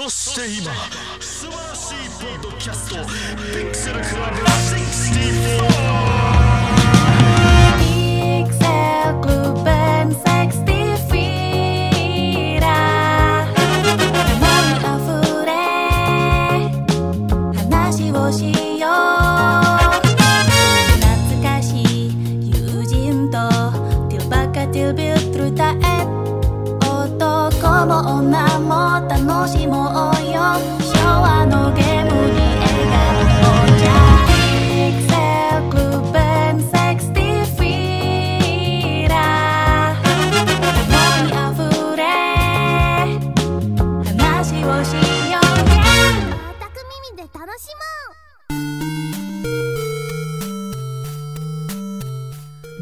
[0.00, 0.72] そして今
[1.20, 2.96] 素晴らしいポッドキャスト
[3.52, 5.68] 「ピクセルクラブ64」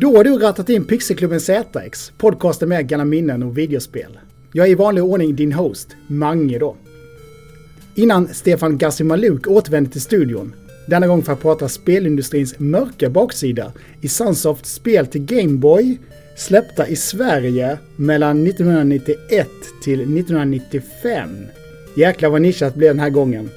[0.09, 4.19] Då har du rattat in Pixelklubben ZX, podcasten med gamla minnen och videospel.
[4.53, 6.77] Jag är i vanlig ordning din host, Mange då.
[7.95, 10.55] Innan Stefan Gassimaluk återvände till studion,
[10.87, 15.99] denna gång för att prata spelindustrins mörka baksida, i Sunsofts spel till Gameboy
[16.37, 19.49] släppta i Sverige mellan 1991
[19.83, 21.29] till 1995.
[21.97, 23.51] Jäklar vad nischat blev den här gången.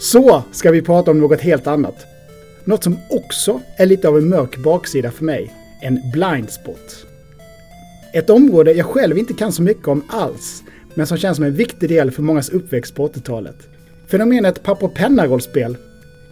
[0.00, 1.96] Så ska vi prata om något helt annat.
[2.64, 5.61] Något som också är lite av en mörk baksida för mig.
[5.82, 7.06] En blind spot.
[8.12, 10.62] Ett område jag själv inte kan så mycket om alls,
[10.94, 13.56] men som känns som en viktig del för mångas uppväxt på 80-talet.
[14.06, 15.76] Fenomenet papper och penna-rollspel.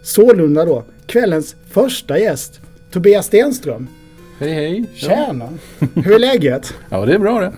[0.01, 3.87] Sålunda då, kvällens första gäst, Tobias Stenström.
[4.39, 4.85] Hej hej!
[4.95, 5.49] Tjena!
[5.95, 6.73] Hur är läget?
[6.89, 7.53] Ja, det är bra det.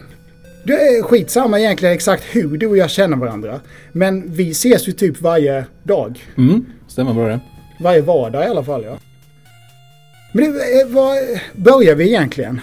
[0.64, 3.60] Det är skitsamma egentligen exakt hur du och jag känner varandra.
[3.92, 6.24] Men vi ses ju typ varje dag.
[6.38, 7.40] Mm, stämmer bra det.
[7.80, 8.98] Varje vardag i alla fall ja.
[10.34, 11.16] Men du, eh, var
[11.56, 12.62] börjar vi egentligen?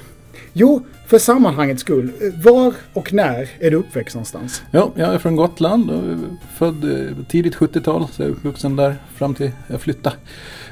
[0.52, 2.12] Jo, för sammanhangets skull.
[2.20, 4.62] eh, Var och när är du uppväxt någonstans?
[4.70, 6.18] Ja, jag är från Gotland och är
[6.58, 8.06] född eh, tidigt 70-tal.
[8.12, 10.16] Så jag är uppvuxen där fram till jag flyttade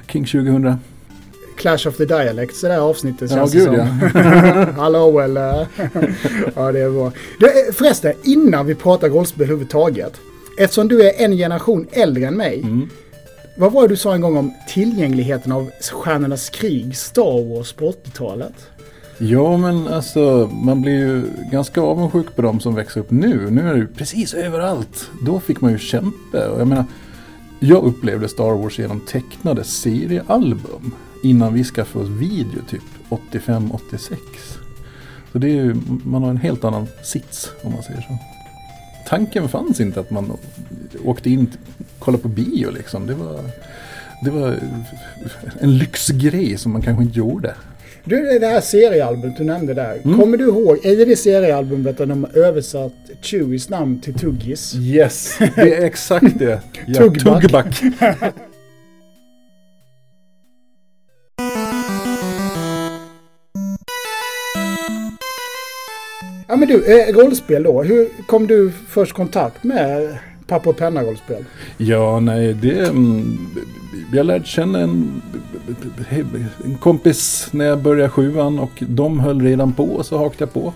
[0.07, 0.75] kring 2000.
[1.57, 4.75] Clash of the Dialects, det där avsnittet Ja, känns gud det som.
[4.77, 5.43] Hallå eller?
[6.57, 7.13] ja, det är bra.
[7.41, 10.13] Du, eh, förresten, innan vi pratar rollspel överhuvudtaget.
[10.59, 12.61] Eftersom du är en generation äldre än mig.
[12.63, 12.89] Mm.
[13.61, 17.91] Vad var det du sa en gång om tillgängligheten av Stjärnornas krig, Star Wars på
[17.91, 18.55] 80-talet?
[19.19, 23.51] Ja, men alltså man blir ju ganska avundsjuk på de som växer upp nu.
[23.51, 25.11] Nu är det ju precis överallt.
[25.27, 26.49] Då fick man ju kämpa.
[26.49, 26.85] Och jag menar,
[27.61, 32.83] jag upplevde Star Wars genom tecknade seriealbum innan vi skaffade oss video typ
[33.33, 34.17] 85-86.
[35.33, 38.38] Så det är ju, man har en helt annan sits om man säger så.
[39.09, 40.39] Tanken fanns inte att man
[41.05, 43.07] åkte in och kollade på bio liksom.
[43.07, 43.41] Det var,
[44.25, 44.57] det var
[45.61, 47.55] en lyxgrej som man kanske inte gjorde.
[48.05, 50.01] Du, det här seriealbumet du nämnde där.
[50.05, 50.19] Mm.
[50.19, 52.93] Kommer du ihåg, är det det seriealbumet där de har översatt
[53.23, 54.75] Chewies namn till Tuggis?
[54.75, 56.61] Yes, det är exakt det.
[56.87, 57.83] Ja, Tuggback.
[66.51, 67.83] Ja men du, eh, rollspel då.
[67.83, 71.45] Hur kom du först kontakt med papper och penna-rollspel?
[71.77, 72.89] Ja, nej, det...
[72.89, 73.39] Mm,
[74.13, 75.23] jag lärde känna en,
[76.65, 80.73] en kompis när jag började sjuan och de höll redan på så hakade jag på.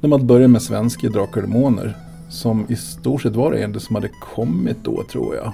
[0.00, 1.96] De hade börjat med svenska Drakar och Demoner.
[2.30, 5.52] Som i stort sett var det enda som hade kommit då tror jag.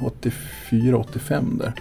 [0.70, 1.72] 84-85 där.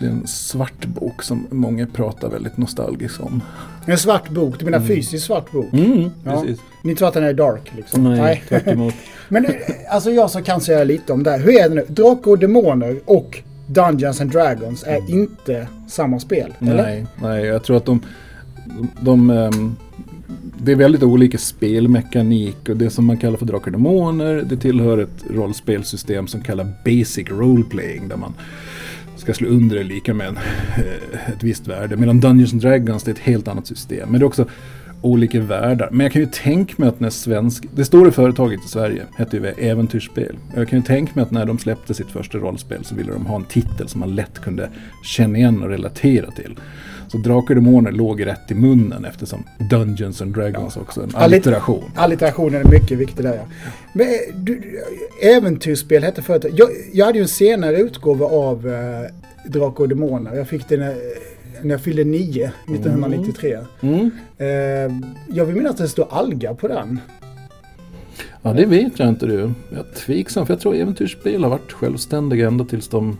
[0.00, 3.42] Det är en svart bok som många pratar väldigt nostalgiskt om.
[3.86, 5.72] En svart bok, du menar fysisk svart bok?
[5.72, 6.40] Mm, Ja.
[6.42, 6.60] precis.
[6.84, 8.04] Ni tror att den är dark liksom?
[8.04, 8.94] Nej, tvärt emot.
[9.28, 9.52] Men eh,
[9.90, 11.38] alltså jag som kan säga lite om det här.
[11.38, 11.84] Hur är det nu?
[11.88, 16.54] Drakar och Demoner och Dungeons and Dragons är inte samma spel?
[16.60, 16.82] Eller?
[16.82, 18.00] Nej, nej, jag tror att de...
[18.66, 19.76] de, de ehm,
[20.58, 24.56] det är väldigt olika spelmekanik och det som man kallar för Drakar och Demoner det
[24.56, 28.34] tillhör ett rollspelsystem som kallas Basic Role Playing där man
[29.16, 30.38] ska slå under är lika med en,
[31.26, 31.96] ett visst värde.
[31.96, 34.08] Medan Dungeons and Dragons det är ett helt annat system.
[34.08, 34.46] Men det är också
[35.02, 35.88] olika världar.
[35.92, 37.66] Men jag kan ju tänka mig att när svensk...
[37.74, 40.36] Det stora företaget i Sverige hette ju Äventyrsspel.
[40.54, 43.26] Jag kan ju tänka mig att när de släppte sitt första rollspel så ville de
[43.26, 44.70] ha en titel som man lätt kunde
[45.04, 46.56] känna igen och relatera till.
[47.08, 51.10] Så Drakar och Demoner låg rätt i munnen eftersom Dungeons and Dragons också är en
[51.10, 51.84] Allit- allitteration.
[51.94, 53.42] Alliterationen är mycket viktig där ja.
[53.92, 54.82] Men eh, du,
[55.22, 56.46] äventyrsspel hette förut.
[56.52, 60.34] Jag, jag hade ju en senare utgåva av eh, Drakar och Demoner.
[60.36, 60.96] Jag fick den när,
[61.62, 63.58] när jag fyllde 9, 1993.
[63.80, 64.10] Mm.
[64.38, 64.46] Eh,
[65.36, 67.00] jag vill minnas att det står Alga på den.
[68.42, 69.50] Ja, det vet jag inte du.
[69.70, 73.18] Jag är tveksam för jag tror Äventyrsspel har varit självständiga ända tills de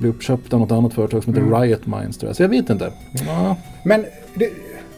[0.00, 2.36] blev uppköpta av något annat företag som heter Riot Minds tror jag.
[2.36, 2.92] Så jag vet inte.
[3.26, 4.04] Ja, Men
[4.34, 4.50] det,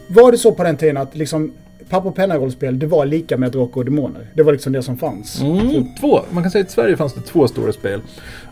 [0.07, 1.53] var det så på den tiden att liksom
[1.89, 4.27] papper och penna-rollspel, det var lika med Drakar och Demoner.
[4.33, 5.41] Det var liksom det som fanns.
[5.41, 6.19] Mm, två.
[6.29, 8.01] Man kan säga att i Sverige fanns det två stora spel.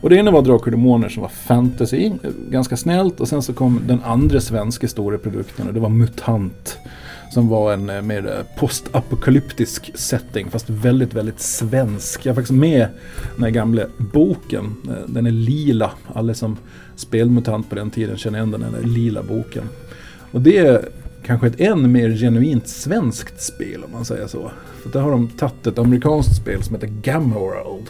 [0.01, 2.11] Och det ena var Drakar och Demoner som var fantasy,
[2.49, 3.19] ganska snällt.
[3.19, 6.77] Och sen så kom den andra svenska stora produkten och det var MUTANT.
[7.31, 12.25] Som var en eh, mer eh, postapokalyptisk setting, fast väldigt, väldigt svensk.
[12.25, 12.87] Jag har faktiskt med
[13.35, 14.75] den här gamla boken.
[14.87, 15.91] Eh, den är lila.
[16.13, 16.57] Alla som
[16.95, 19.63] spelmutant på den tiden känner igen den, den här lila boken.
[20.31, 20.89] Och det är
[21.25, 24.51] kanske ett än mer genuint svenskt spel om man säger så.
[24.83, 27.89] För där har de tagit ett amerikanskt spel som heter Gamma World.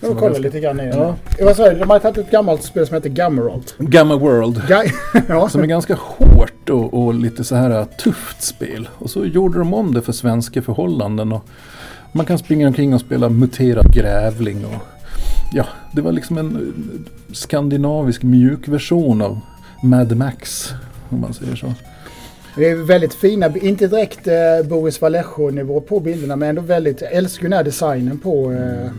[0.00, 1.16] Jag ganska- lite grann i Ja.
[1.38, 1.44] ja.
[1.44, 1.78] Vad sa du?
[1.78, 3.74] De har tagit ett gammalt spel som heter Gammeralt.
[3.78, 4.58] Gamma World.
[4.58, 4.90] Ga-
[5.28, 5.48] ja.
[5.48, 8.88] Som är ganska hårt och, och lite så här tufft spel.
[8.98, 11.32] Och så gjorde de om det för svenska förhållanden.
[11.32, 11.44] Och
[12.12, 14.64] man kan springa omkring och spela muterad grävling.
[14.64, 14.82] Och,
[15.52, 19.40] ja, det var liksom en eh, skandinavisk mjukversion av
[19.82, 20.72] Mad Max.
[21.08, 21.72] Om man säger så.
[22.56, 24.34] Det är väldigt fina, inte direkt eh,
[24.68, 28.52] Boris Vallejo-nivå på bilderna men ändå väldigt, älskar den här designen på...
[28.52, 28.90] Eh.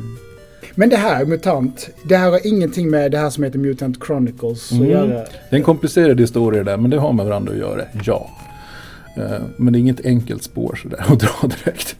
[0.75, 4.71] Men det här, MUTANT, det här har ingenting med det här som heter Mutant Chronicles
[4.71, 4.83] Mm.
[4.83, 5.07] att göra.
[5.07, 8.29] Det är en komplicerad historia där, men det har med varandra att göra, ja.
[9.17, 11.95] Eh, Men det är inget enkelt spår sådär att dra direkt.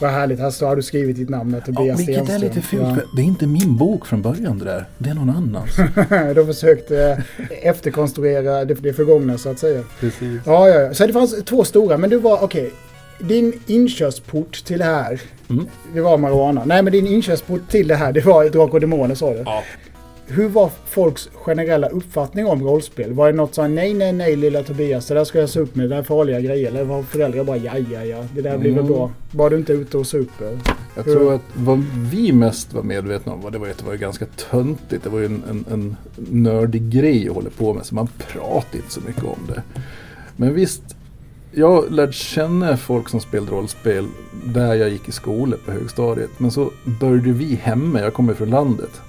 [0.00, 2.40] Vad härligt, här står, har du skrivit ditt namn, Ja, Tobias vilket är Stenström.
[2.48, 2.96] lite fult, Ja.
[3.16, 4.84] det är inte min bok från början det där.
[4.98, 5.76] Det är någon annans.
[6.36, 7.22] De försökte
[7.62, 9.82] efterkonstruera det, det förgångna så att säga.
[10.00, 10.40] Precis.
[10.46, 10.94] Ja, ja, ja.
[10.94, 12.70] Så det fanns två stora, men du var, okej.
[13.20, 15.20] Din inkörsport till det här,
[15.50, 15.66] Mm.
[15.94, 16.64] det var marijuana.
[16.64, 19.42] Nej, men din inkörsport till det här, det var Drakar och Demoner sa du.
[19.46, 19.62] Ja.
[20.26, 23.12] Hur var folks generella uppfattning om rollspel?
[23.12, 25.74] Var det något som nej, nej, nej lilla Tobias, det där ska jag se upp
[25.76, 26.68] med, det där är farliga grejer.
[26.68, 28.92] Eller var föräldrar bara ja, ja, ja, det där blir väl Mm.
[28.92, 29.10] bra.
[29.30, 30.58] Bara du inte ute och super.
[30.96, 33.84] Jag Hur- tror att vad vi mest var medvetna om var det var att det
[33.86, 35.04] var ganska töntigt.
[35.04, 35.96] Det var ju en, en, en
[36.42, 39.62] nördig grej att hålla på med så man pratade inte så mycket om det.
[40.36, 40.82] Men visst,
[41.52, 44.08] jag lärde känna folk som spelade rollspel
[44.44, 46.30] där jag gick i skolan på högstadiet.
[46.38, 49.00] Men så började vi hemma, jag kommer från landet.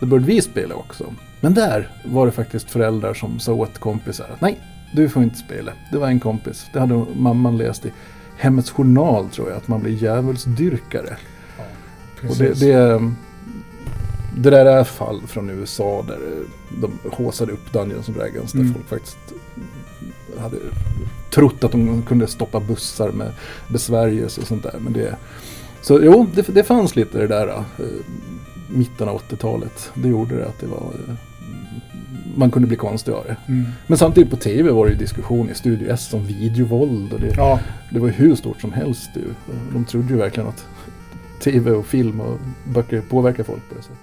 [0.00, 1.14] Då började vi spela också.
[1.40, 4.60] Men där var det faktiskt föräldrar som sa åt kompisar att nej,
[4.94, 5.72] du får inte spela.
[5.92, 7.92] Det var en kompis, det hade mamman läst i
[8.36, 11.16] Hemmets Journal tror jag, att man blir djävulsdyrkare.
[12.28, 13.00] Och det, det,
[14.36, 16.18] det där är fall från USA där
[16.80, 18.52] de håsade upp Dungeons and Dragons.
[18.52, 18.74] Där Mm.
[18.74, 19.18] folk faktiskt
[20.38, 20.56] hade
[21.30, 23.32] trott att de kunde stoppa bussar med
[23.68, 24.74] besvärjelse och sånt där.
[24.80, 25.16] Men det,
[25.82, 27.48] så jo, det, det fanns lite det där.
[27.48, 27.64] eh,
[28.68, 29.90] mitten av 80-talet.
[29.94, 30.92] Det gjorde det att det var...
[31.08, 31.14] eh,
[32.36, 33.36] man kunde bli konstigare.
[33.48, 33.64] Mm.
[33.86, 37.12] Men samtidigt på tv var det ju diskussion i Studio S om videovåld.
[37.12, 37.60] Och det, Ja,
[37.92, 39.54] det var hur stort som helst ju.
[39.72, 40.66] De trodde ju verkligen att
[41.40, 43.98] tv och film och böcker påverkar folk på det sättet.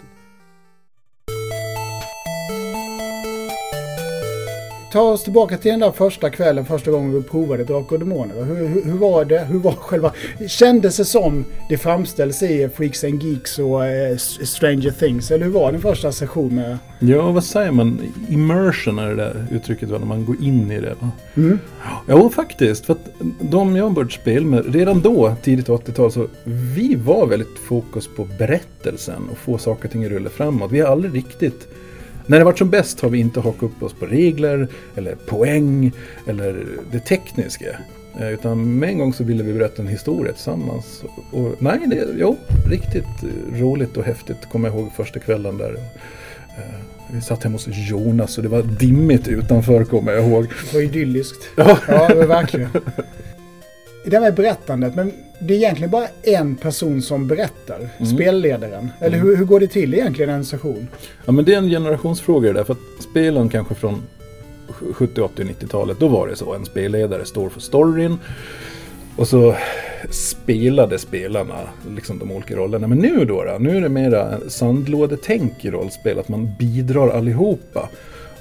[4.96, 8.44] Ta oss tillbaka till den där första kvällen, första gången vi provade Drakar och Demoner.
[8.44, 9.40] Hur, hur, hur var det?
[9.40, 10.12] Hur var själva...
[10.48, 15.32] Kändes det som det framställs i Freaks and Geeks och eh, Stranger Things?
[15.32, 16.78] Eller hur var den första sessionen?
[17.00, 18.00] Ja, vad säger man?
[18.30, 19.98] Immersion är det där uttrycket va?
[19.98, 20.96] när man går in i det.
[21.00, 21.12] Va?
[21.36, 21.60] Mm.
[22.08, 22.86] Ja, faktiskt.
[22.86, 23.10] För att
[23.40, 26.28] de jag började spela med, redan då, tidigt 80-tal, så
[26.76, 30.72] vi var väldigt fokus på berättelsen och få saker och ting att rulla framåt.
[30.72, 31.68] Vi har aldrig riktigt...
[32.28, 35.92] När det varit som bäst har vi inte hakat upp oss på regler eller poäng
[36.28, 37.66] eller det tekniska.
[38.20, 41.04] Eh, Utan med en gång så ville vi berätta en historia tillsammans.
[41.32, 42.38] Och, nej, det, jo,
[42.70, 45.74] riktigt eh, roligt och häftigt kommer jag ihåg första kvällen där.
[46.58, 46.64] Eh,
[47.14, 50.48] Vi satt hemma hos Jonas och det var dimmigt utanför kommer jag ihåg.
[50.72, 51.48] Det var idylliskt.
[51.58, 51.78] Ja.
[51.88, 52.70] Ja, verkligen.
[54.06, 57.90] Det här med berättandet, men det är egentligen bara en person som berättar.
[57.98, 58.16] Mm.
[58.16, 58.92] Spelledaren.
[59.00, 60.88] Eller hur, hur går det till egentligen en session?
[61.26, 62.64] Ja men det är en generationsfråga det där.
[62.64, 64.02] För att spelen kanske från
[64.94, 66.00] 70, 80, 90-talet.
[66.00, 66.54] Då var det så.
[66.54, 68.18] En spelledare står för storyn.
[69.16, 69.56] Och så
[70.10, 71.60] spelade spelarna
[71.96, 72.88] liksom de olika rollerna.
[72.88, 76.20] Men nu då, då nu är det mera sandlådetänk i rollspel.
[76.20, 77.90] Att man bidrar allihopa.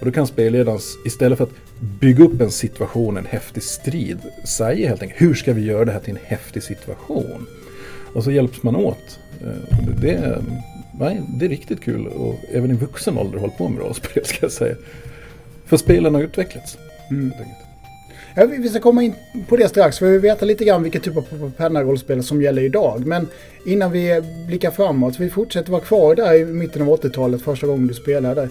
[0.00, 1.52] Och då kan spelledaren istället för att
[2.00, 5.92] bygga upp en situation, en häftig strid, säga helt enkelt hur ska vi göra det
[5.92, 7.46] här till en häftig situation?
[8.14, 9.18] Och så hjälps man åt.
[9.40, 10.42] Eh, Det, är-
[10.98, 14.38] nej, det är riktigt kul och även i vuxen ålder hålla på med rollspel ska
[14.40, 14.74] jag säga.
[15.66, 16.78] För spelen har utvecklats.
[17.10, 17.32] Mm.
[18.36, 19.14] Ja, vi ska komma in
[19.48, 23.06] på det strax, för vi veta lite grann vilken typ av penna-rollspel som gäller idag.
[23.06, 23.28] Men
[23.66, 27.86] innan vi blickar framåt, vi fortsätter vara kvar där i mitten av 80-talet, första gången
[27.86, 28.48] du spelade där.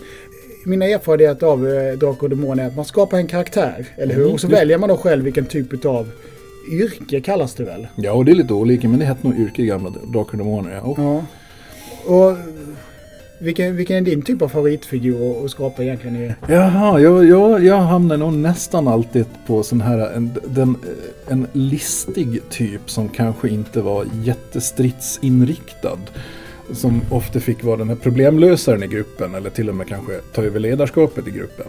[0.66, 4.22] Mina erfarenheter av eh, Drakar och Demoner är att man skapar en karaktär, eller hur?
[4.22, 6.08] Mm, Och så väljer man då själv vilken typ av
[6.72, 7.88] yrke kallas det väl?
[7.96, 10.38] Ja, och det är lite olika, men det hette nog yrke i gamla Drakar och
[10.38, 10.82] Demoner.
[10.84, 10.94] Ja.
[10.98, 11.24] Ja.
[12.16, 12.38] Och
[13.40, 16.16] Vilken, vilken är din typ av favoritfigur att- att skapa egentligen?
[16.16, 20.76] I, Jaha, jag, jag, jag hamnar nog nästan alltid på sån här en, den,
[21.28, 25.98] en listig typ som kanske inte var jättestridsinriktad.
[26.72, 30.44] Som ofta fick vara den här problemlösaren i gruppen eller till och med kanske ta
[30.44, 31.66] över ledarskapet i gruppen.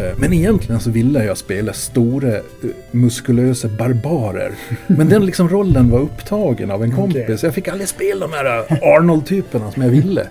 [0.00, 2.40] Eh, Men egentligen så ville jag spela stora, eh,
[2.90, 4.52] muskulösa barbarer.
[4.86, 7.42] Men den liksom rollen var upptagen av en kompis.
[7.42, 10.26] Jag fick aldrig spela de här eh, Arnold-typerna som jag ville.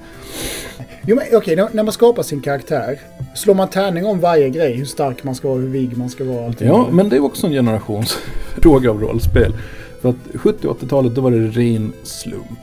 [1.07, 2.99] jo, men okej, när, när man skapar sin karaktär,
[3.35, 4.73] slår man tärning om varje grej?
[4.73, 6.45] Hur stark man ska vara, hur vig man ska vara?
[6.45, 6.67] allting?
[6.67, 9.53] Ja, men det är också en generationsfråga av rollspel.
[10.03, 12.59] För att 70 och 80-talet då var det ren slump.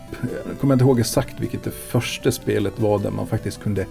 [0.49, 3.87] Jag kommer inte ihåg exakt vilket det första spelet var där man faktiskt kunde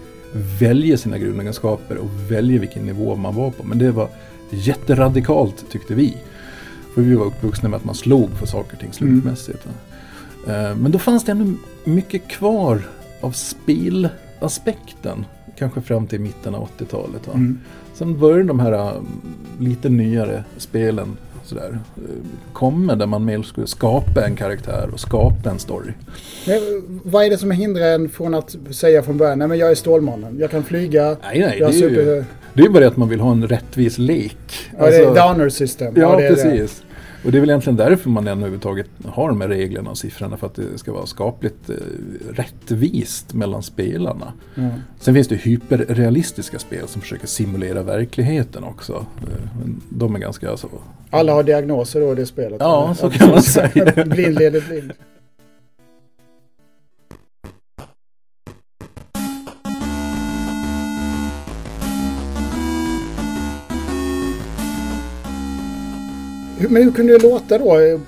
[0.59, 3.63] välja sina grundegenskaper och välja vilken nivå man var på.
[3.63, 4.09] Men det var
[4.49, 6.17] jätteradikalt tyckte vi.
[6.93, 9.65] För vi var uppvuxna med att man slog för saker och ting slumpmässigt.
[9.65, 9.71] va.
[10.53, 11.53] Eh, Men då fanns det ändå
[11.83, 12.81] mycket kvar
[13.21, 15.25] av spelaspekten.
[15.57, 17.27] Kanske fram till mitten av 80-talet.
[17.27, 17.33] va.
[17.33, 17.59] Mm.
[17.93, 18.91] Sen började de här äh,
[19.59, 21.17] lite nyare spelen
[21.49, 21.79] sådär,
[22.53, 25.91] komma där man skulle skapa en karaktär och skapa en story.
[26.47, 26.59] Men,
[27.03, 29.75] vad är det som hindrar en från att säga från början, nej men jag är
[29.75, 32.25] Stålmannen, jag kan flyga, Nej, nej, jag det är, ju, super...
[32.53, 34.37] det är ju bara det att man vill ha en rättvis lek.
[34.77, 35.93] Ja, det är Alltså- honor system.
[35.97, 36.69] Ja, det är det.
[37.25, 40.37] Och det är väl egentligen därför man ännu överhuvudtaget har de här reglerna och siffrorna
[40.37, 41.75] för att det ska vara skapligt eh,
[42.33, 44.33] rättvist mellan spelarna.
[44.55, 44.69] Ja.
[44.99, 48.93] Sen finns det hyperrealistiska spel som försöker simulera verkligheten också.
[49.21, 50.69] Eh, De är ganska så...
[51.09, 52.57] Alla har diagnoser då i det spelet.
[52.59, 54.05] Ja, så kan man säga.
[54.05, 54.91] blind leder blind.
[66.69, 67.99] Men hur kunde det låta då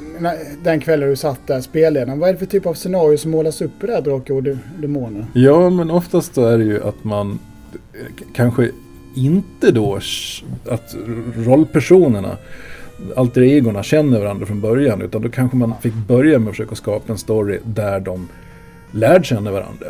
[0.64, 2.20] den kvällen du satt där, spelledaren?
[2.20, 4.44] Vad är det för typ av scenario som målas upp i det här Drakar och
[4.44, 5.26] de- Demoner?
[5.34, 7.40] Ja, men oftast är det ju att man
[8.34, 8.70] kanske
[9.16, 10.00] inte då
[10.70, 10.96] att
[11.36, 12.38] rollpersonerna,
[13.16, 15.02] alter egorna känner varandra från början.
[15.02, 18.28] Utan då kanske man fick börja med att försöka skapa en story där de
[18.92, 19.88] lär känna varandra.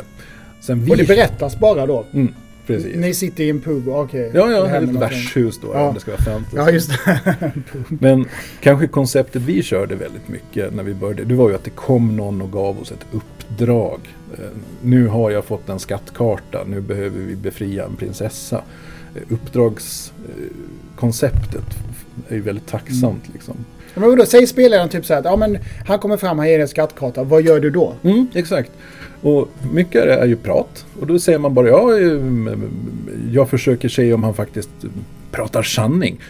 [0.60, 0.92] Sen vi...
[0.92, 2.04] Och det berättas bara då?
[2.12, 2.34] Mm,
[2.66, 2.96] precis.
[2.96, 4.30] Ni sitter i en pub, okej.
[4.34, 5.88] Ja, det ja, händer ett värdshus då, Ja.
[5.88, 6.56] om det ska vara fantasy.
[6.56, 7.52] Ja, just det.
[7.88, 8.24] Men
[8.60, 12.16] kanske konceptet vi körde väldigt mycket när vi började, det var ju att det kom
[12.16, 14.00] någon och gav oss ett uppdrag.
[14.38, 14.44] Eh,
[14.82, 18.62] Nu har jag fått en skattkarta, nu behöver vi befria en prinsessa.
[19.14, 21.64] Eh, Uppdragskonceptet
[22.28, 23.56] är ju väldigt tacksamt liksom.
[23.94, 26.58] Men vadå, säg spelaren typ så här att ja, men han kommer fram, han ger
[26.60, 27.24] en skattkarta.
[27.24, 27.94] Vad gör du då?
[28.02, 28.70] Mm, exakt.
[29.22, 30.84] Och mycket av det är ju prat.
[31.00, 32.20] Och då säger man bara ja, eh,
[33.32, 34.70] jag försöker se om han faktiskt
[35.30, 36.20] pratar sanning.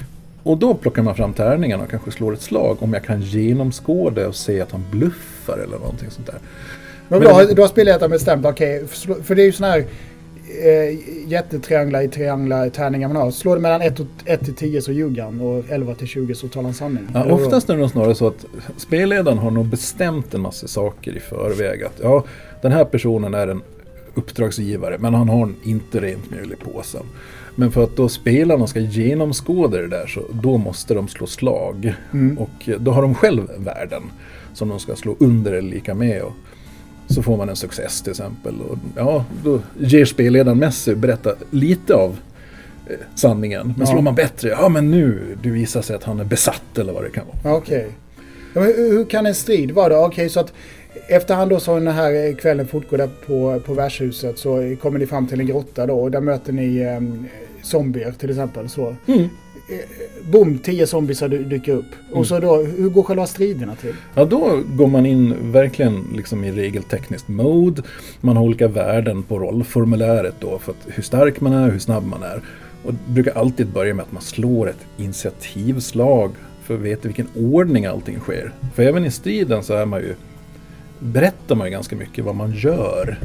[0.42, 4.28] Och då plockar man fram tärningarna och kanske slår ett slag om jag kan genomskåda
[4.28, 6.38] och se att han bluffar eller någonting sånt där.
[7.09, 9.85] Men, Men- då, då har spelledaren bestämt, okej, för, för det är ju sån här
[10.64, 13.30] eh, jättetrianglar i trianglar tärningar man har.
[13.30, 13.82] Slår det mellan
[14.25, 17.09] 1 till 10 så ljuger han och 11 till 20 så talar han sanning.
[17.14, 21.16] Ja, oftast är det nog snarare så att spelledaren har nog bestämt en massa saker
[21.16, 21.82] i förväg.
[21.82, 22.25] Att ja,
[22.62, 23.62] den här personen är en
[24.14, 27.02] uppdragsgivare men han har inte rent mjöl i påsen.
[27.54, 31.94] Men för att då spelarna ska genomskåda det där så då måste de slå slag.
[32.12, 32.38] Mm.
[32.38, 34.02] Och då har de själv värden
[34.54, 36.23] som de ska slå under eller lika med.
[36.23, 36.32] Och
[37.12, 38.54] så får man en success till exempel.
[38.69, 42.16] Och ja, då ger spelledaren med sig berätta lite av
[42.87, 43.66] eh, sanningen.
[43.66, 43.87] Men Ja.
[43.87, 47.02] slår man bättre, ja men nu, det visar sig att han är besatt eller vad
[47.04, 47.37] det kan vara.
[47.45, 47.88] Ja, Okej.
[48.54, 49.97] Ja, men hur, hur kan en strid vara då?
[50.07, 50.52] Okej, så att
[51.09, 55.07] efterhand då som den här eh, kvällen fortgår där på, på värdshuset så kommer ni
[55.07, 57.00] fram till en grotta då och där möter ni eh,
[57.62, 58.69] zombier till exempel.
[58.69, 58.97] Så.
[59.07, 59.28] Mm.
[59.69, 59.78] Eh,
[60.31, 61.85] Boom, tio zombiesar dy- dyker upp.
[62.12, 63.95] Och så då, hur går själva striderna till?
[64.14, 67.83] Ja, då går man in verkligen liksom i regeltekniskt mode.
[68.21, 72.23] Man har olika värden på rollformuläret då för hur stark man är, hur snabb man
[72.23, 72.42] är.
[72.85, 76.31] Och det brukar alltid börja med att man slår ett initiativslag
[76.62, 78.52] för att veta vilken ordning allting sker.
[78.75, 80.14] För även i striden så är man ju,
[80.99, 83.19] berättar man ju ganska mycket vad man gör.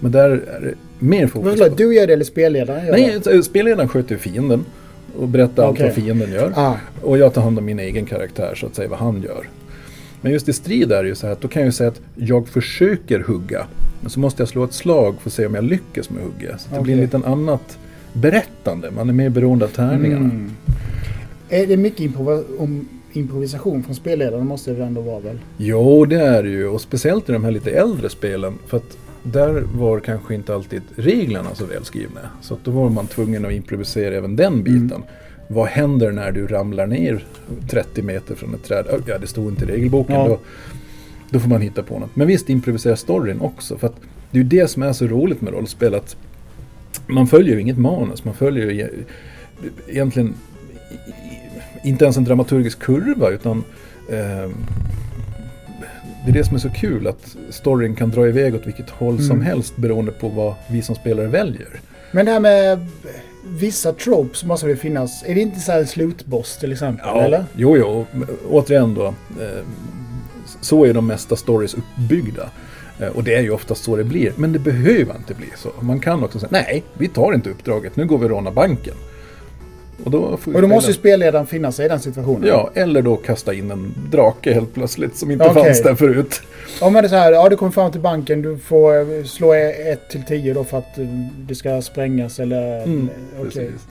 [0.00, 3.42] Men där är det mer fokus förlåt, du gör det eller spelledaren gör Nej, det?
[3.42, 4.64] spelledaren sköter fienden
[5.18, 5.86] och berättar allt Okej.
[5.86, 6.52] vad fienden gör.
[6.56, 9.48] Ah, Och jag tar hand om min egen karaktär så att säga vad han gör.
[10.20, 11.88] Men just i strid är det ju så här att då kan jag ju säga
[11.88, 13.66] att jag försöker hugga.
[14.00, 16.60] Men så måste jag slå ett slag för att se om jag lyckas med hugget.
[16.60, 17.78] Så det blir en liten annat
[18.12, 18.90] berättande.
[18.90, 20.24] Man är mer beroende av tärningarna.
[20.24, 20.50] mm.
[21.48, 25.38] Är det mycket improva- om improvisation från spelledaren måste det ändå vara väl?
[25.56, 26.66] Jo, det är det ju.
[26.68, 28.54] Och speciellt i de här lite äldre spelen.
[28.66, 32.20] För att där var kanske inte alltid reglerna så välskrivna.
[32.40, 35.02] Så att då var man tvungen att improvisera även den biten.
[35.48, 37.24] Vad händer när du ramlar ner
[37.68, 38.86] 30 meter från ett träd?
[39.06, 40.14] Ja, det stod inte i regelboken.
[40.16, 40.28] Ja.
[40.28, 40.38] Då,
[41.30, 42.16] då får man hitta på något.
[42.16, 43.78] Men visst, improvisera storyn också.
[43.78, 43.96] För att
[44.30, 45.94] det är ju det som är så roligt med rollspel.
[45.94, 46.16] Att
[47.06, 48.24] man följer ju inget manus.
[48.24, 48.88] Man följer ju
[49.88, 50.34] egentligen
[51.84, 53.64] inte ens en dramaturgisk kurva utan
[54.10, 54.50] eh,
[56.24, 59.18] det är det som är så kul att storyn kan dra iväg åt vilket håll
[59.18, 59.46] som Mm.
[59.46, 61.80] helst beroende på vad vi som spelare väljer.
[62.12, 62.86] Men det här med
[63.46, 65.22] vissa tropes måste det finnas.
[65.26, 67.08] Är det inte så här slutboss till exempel?
[67.24, 67.44] eller?
[67.56, 68.06] jo, jo.
[68.50, 69.06] Återigen då.
[69.06, 69.64] Eh,
[70.60, 72.50] så är de mesta stories uppbyggda.
[73.00, 74.32] Eh, och det är ju oftast så det blir.
[74.36, 75.68] Men det behöver inte bli så.
[75.80, 77.96] Man kan också säga nej, vi tar inte uppdraget.
[77.96, 78.94] Nu går vi och rånar banken.
[80.04, 80.18] Och då,
[80.54, 82.48] Och då måste ju spela- spelledaren finna sig i den situationen.
[82.48, 85.64] Ja, eller då kasta in en drake helt plötsligt som inte Okej.
[85.64, 86.42] fanns där förut.
[86.80, 89.52] Om det är så här, ja du kommer fram till banken, du får eh, slå
[89.54, 91.04] 1 till 10 då för att eh,
[91.38, 92.82] det ska sprängas eller...
[92.82, 93.08] Mm,
[93.38, 93.44] Okej.
[93.44, 93.86] Precis.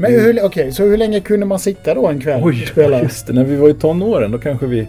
[0.00, 3.02] Men hur, okej, så hur länge kunde man sitta då en kväll Oj, spela?
[3.02, 3.32] just det.
[3.32, 4.88] När vi var i tonåren då kanske vi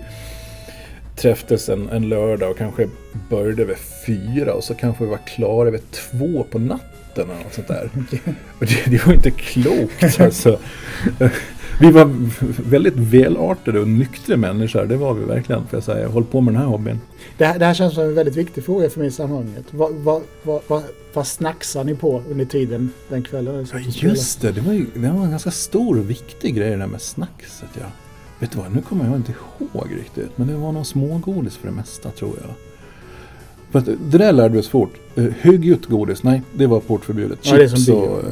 [1.16, 2.88] träffades en, en lördag och kanske
[3.30, 7.54] började vid fyra och så kanske vi var klara vid två på natten eller något
[7.54, 7.90] sånt där.
[8.60, 10.60] Och det, det var inte klokt alltså.
[11.82, 12.12] Vi var
[12.70, 15.68] väldigt välartade och nyktra människor, det var vi verkligen.
[15.68, 17.00] För jag säga, jag hållit på med den här hobbyn.
[17.38, 19.66] Det, här, det här känns som en väldigt viktig fråga för mig i sammanhanget.
[19.72, 23.68] Vad, vad, vad, vad, snacksar ni på under tiden den kvällen?
[23.74, 26.78] Ja, just det, det var, ju, det var en ganska stor och viktig grej det
[26.78, 27.70] där med snackset.
[27.74, 27.86] Ja.
[28.40, 30.38] Vet du vad, nu kommer jag inte ihåg riktigt.
[30.38, 32.69] Men det var någon smågodis för det mesta tror jag.
[33.72, 34.94] För att, det där lärde vi oss fort.
[35.40, 37.40] Högljutt godis, nej, det var portförbjudet.
[37.42, 38.30] Ja, det är Chips och eh,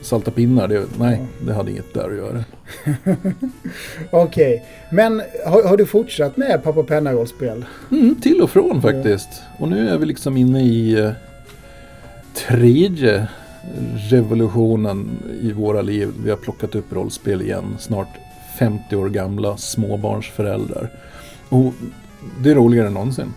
[0.00, 2.44] salta pinnar, det, nej, det hade inget där att göra.
[4.10, 7.64] Okej, men har, har du fortsatt med pappa penna-rollspel?
[7.90, 9.28] Mm, till och från faktiskt.
[9.58, 11.10] Och nu är vi liksom inne i eh,
[12.34, 13.28] tredje
[14.10, 16.08] revolutionen i våra liv.
[16.24, 17.76] Vi har plockat upp rollspel igen.
[17.78, 18.08] Snart
[18.58, 20.90] 50 år gamla småbarnsföräldrar.
[21.48, 21.72] Och
[22.42, 23.32] det är roligare än någonsin.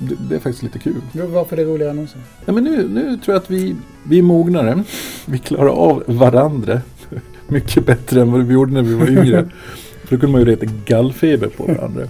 [0.00, 1.00] Det, det är faktiskt lite kul.
[1.12, 2.20] Varför det roligare än någonsin?
[2.46, 4.84] Ja, men nu, nu tror jag att vi, vi är mognare.
[5.26, 6.80] Vi klarar av varandra
[7.48, 9.48] mycket bättre än vad vi gjorde när vi var yngre.
[10.04, 12.02] För då kunde man ju reta gallfeber på varandra.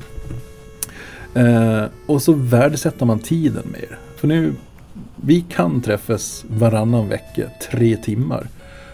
[1.35, 3.99] Eh, och så värdesätter man tiden mer.
[4.17, 4.55] För nu,
[5.17, 8.47] vi kan träffas varannan vecka, tre timmar.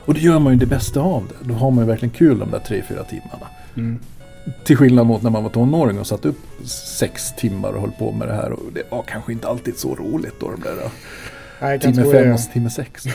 [0.05, 1.49] Och då gör man ju det bästa av det.
[1.49, 3.47] Då har man ju verkligen kul de där tre, fyra timmarna.
[4.65, 6.39] Till skillnad mot när man var tonåring och satt upp
[6.99, 8.53] sex timmar och höll på med det här.
[8.53, 10.51] Och det var kanske inte alltid så roligt då.
[10.51, 10.75] De där,
[11.61, 13.05] Nej, jag kan Timme fem och timme sex.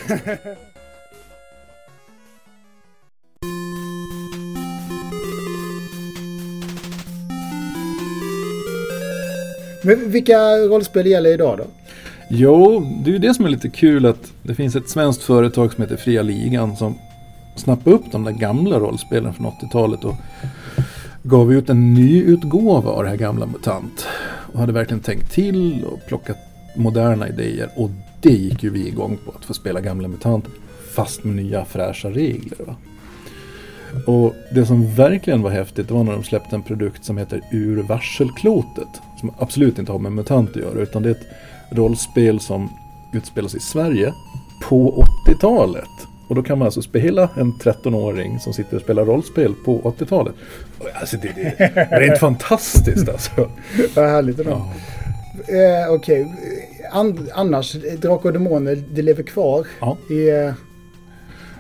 [9.84, 11.66] Men vilka rollspel gäller idag då?
[12.30, 15.74] Jo, det är ju det som är lite kul att det finns ett svenskt företag
[15.74, 16.96] som heter Fria Ligan som
[17.56, 20.16] snappade upp de där gamla rollspelen från 80-talet och
[21.24, 24.06] gav ut en ny utgåva av det här gamla MUTANT.
[24.54, 26.38] Och hade verkligen tänkt till och plockat
[26.76, 27.70] moderna idéer.
[27.76, 27.90] Och
[28.22, 30.46] det gick ju vi igång på, att få spela gamla MUTANT
[30.96, 32.58] fast med nya fräscha regler.
[32.68, 32.76] Va?
[34.08, 37.84] Och det som verkligen var häftigt var när de släppte en produkt som heter Ur
[37.84, 39.02] varselklotet.
[39.20, 41.28] Som absolut inte har med MUTANT att göra utan det är ett
[41.78, 42.70] rollspel som
[43.14, 44.14] utspelas i Sverige
[44.70, 46.11] på 80-talet.
[46.32, 50.34] Och då kan man alltså spela en 13-åring som sitter och spelar rollspel på 80-talet.
[50.80, 53.50] Och Alltså det, det, är rent fantastiskt alltså.
[53.96, 54.52] Vad härligt ändå.
[54.52, 55.54] Ja.
[55.56, 56.34] Eh, Okej,
[56.92, 59.98] An- annars, Drakar och Demoner, det lever kvar Ja.
[60.10, 60.30] i...
[60.30, 60.54] Eh,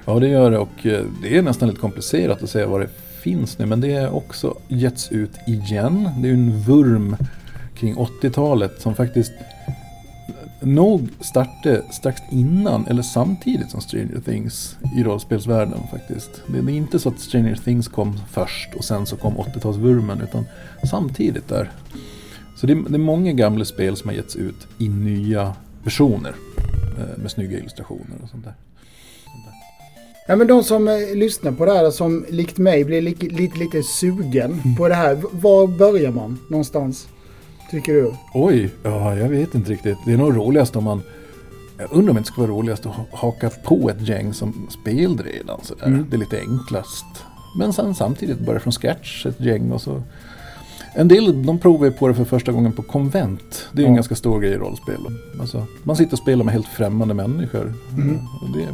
[0.05, 2.89] Ja, det gör det och eh, det är nästan lite komplicerat att säga vad det
[3.21, 3.65] finns nu.
[3.65, 6.09] Men det är också getts ut igen.
[6.17, 7.15] Det är ju en vurm
[7.75, 9.31] kring 80-talet som faktiskt
[10.61, 16.29] nog startade strax innan eller samtidigt som Stranger Things i rollspelsvärlden faktiskt.
[16.47, 20.45] Det är inte så att Stranger Things kom först och sen så kom 80-talsvurmen utan
[20.89, 21.71] samtidigt där.
[22.57, 26.35] Så det är, det är många gamla spel som har getts ut i nya versioner
[26.99, 28.53] eh, med snygga illustrationer och sånt där.
[30.27, 33.57] ja, men de som eh, lyssnar på det här som likt mig blir li- lite,
[33.59, 35.17] lite sugen på det här.
[35.31, 37.07] Var börjar man någonstans?
[37.71, 38.13] Tycker du?
[38.33, 39.97] Oj, ja, jag vet inte riktigt.
[40.05, 41.01] Det är nog roligast om man...
[41.77, 44.67] Jag undrar om det inte skulle vara roligast att ha- haka på ett gäng som
[44.69, 45.85] spelade redan sådär.
[45.85, 46.05] Mm.
[46.09, 47.05] Det är lite enklast.
[47.57, 50.01] Men sen samtidigt börja från scratch ett gäng och så...
[50.93, 53.67] En del de provar på det för första gången på konvent.
[53.71, 53.95] Det är ju en Ja.
[53.95, 54.99] ganska stor grej i rollspel.
[55.39, 57.73] Alltså, man sitter och spelar med helt främmande människor.
[57.93, 58.19] Mm.
[58.53, 58.67] Det,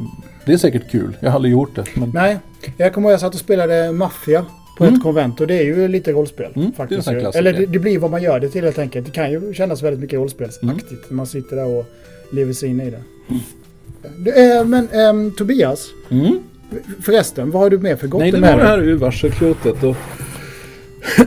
[0.46, 1.18] det är säkert kul.
[1.20, 1.86] Jag har aldrig gjort det.
[1.96, 2.40] Men Nej,
[2.78, 4.46] jag kommer ihåg att jag satt och spelade Mafia
[4.78, 4.96] på Mm.
[4.96, 6.52] ett konvent och det är ju lite rollspel.
[6.56, 7.04] Mm, det faktiskt.
[7.10, 7.40] klassiker.
[7.40, 9.06] Eller det, det blir vad man gör det till helt enkelt.
[9.06, 11.86] Det kan ju kännas väldigt mycket rollspelsaktigt när man sitter där och
[12.32, 13.02] lever sig in i det.
[14.18, 16.40] Du, eh, men ehm, Tobias, mm.
[17.02, 18.72] förresten, vad har du med för gott Nej, det med var det dig?
[18.72, 19.84] här ur varselklotet.
[19.84, 19.96] Och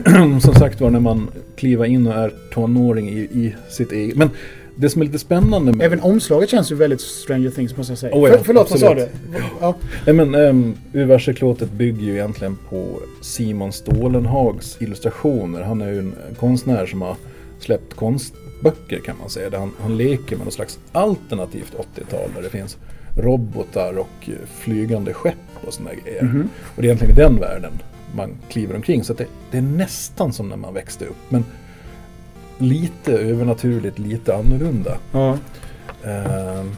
[0.41, 4.15] som sagt var när man kliver in och är tonåring i, i sitt eget.
[4.15, 4.29] Men
[4.75, 5.85] det som är lite spännande med...
[5.85, 8.15] Även omslaget känns ju väldigt Stranger Things måste jag säga.
[8.15, 9.01] Oh ja, För, förlåt, vad sa du?
[9.01, 9.51] absolut.
[9.61, 9.75] Ja.
[10.05, 15.61] Nej men um, Universalklåtet bygger ju egentligen på Simon Stålenhags illustrationer.
[15.61, 17.15] Han är ju en konstnär som har
[17.59, 19.49] släppt konstböcker kan man säga.
[19.49, 22.77] Där han, han leker med något slags alternativt 80-tal där det finns
[23.17, 25.35] robotar och eh, flygande skepp
[25.67, 26.23] och sådana grejer.
[26.23, 26.49] Mhm.
[26.75, 27.71] Och det är egentligen i den världen
[28.15, 29.03] man kliver omkring.
[29.03, 31.17] Så det, det är nästan som när man växte upp.
[31.29, 31.45] Men
[32.61, 34.97] lite övernaturligt, lite annorlunda.
[35.11, 35.37] ja.
[36.03, 36.71] Ehm,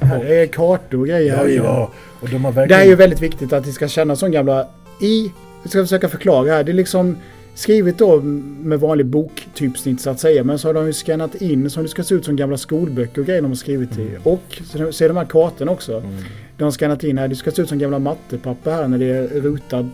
[0.00, 1.36] Här är kartor och grejer.
[1.36, 1.90] ja, ja.
[2.20, 2.82] Och de har Det verkligen...
[2.82, 4.66] är ju väldigt viktigt att det ska kännas som gamla...
[5.00, 5.32] I...
[5.62, 6.64] Vi ska försöka förklara här.
[6.64, 7.16] Det är liksom
[7.54, 8.20] skrivet då
[8.60, 10.44] med vanlig boktypsnitt så att säga.
[10.44, 13.20] Men så har de ju skannat in som det ska se ut som gamla skolböcker
[13.20, 14.08] och grejer de har skrivit i.
[14.22, 15.96] Och så ser de här kartorna också.
[15.98, 16.14] Mm.
[16.56, 17.28] De har skannat in här.
[17.28, 19.90] Det ska se ut som gamla mattepapper här när det är rutad, lin,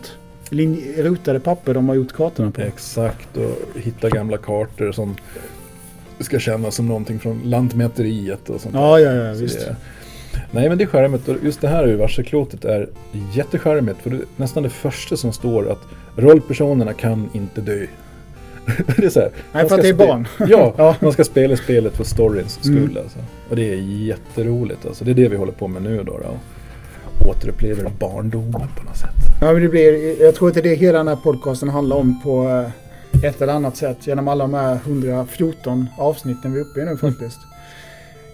[0.97, 2.61] rutade papper de har gjort kartorna på.
[2.61, 5.15] Exakt, och hitta gamla kartor som
[6.19, 8.75] ska kännas som någonting från Lantmäteriet och sånt.
[8.75, 9.59] Ja, ja, ja, visst.
[9.59, 9.75] det-
[10.51, 12.89] Nej men det är charmigt och just det här universalklotet är
[13.33, 15.81] jättecharmigt för det är nästan det första som står att
[16.15, 17.85] rollpersonerna kan inte dö.
[18.97, 20.27] det är så här, Nej, för att ska det är barn.
[20.49, 20.95] ja, Ja.
[21.01, 22.97] man ska spela spelet för storyns skull Mm.
[22.97, 23.19] alltså.
[23.49, 25.05] Och det är jätteroligt alltså.
[25.05, 26.17] Det är det vi håller på med nu då.
[26.17, 26.37] då.
[27.19, 29.09] Återupplever barndomen på något sätt.
[29.41, 32.49] Ja, det blir, jag tror att det är hela den här podcasten handlar om på
[33.13, 34.07] eh, ett eller annat sätt.
[34.07, 37.39] Genom alla de här 114 avsnitten vi är uppe i nu faktiskt.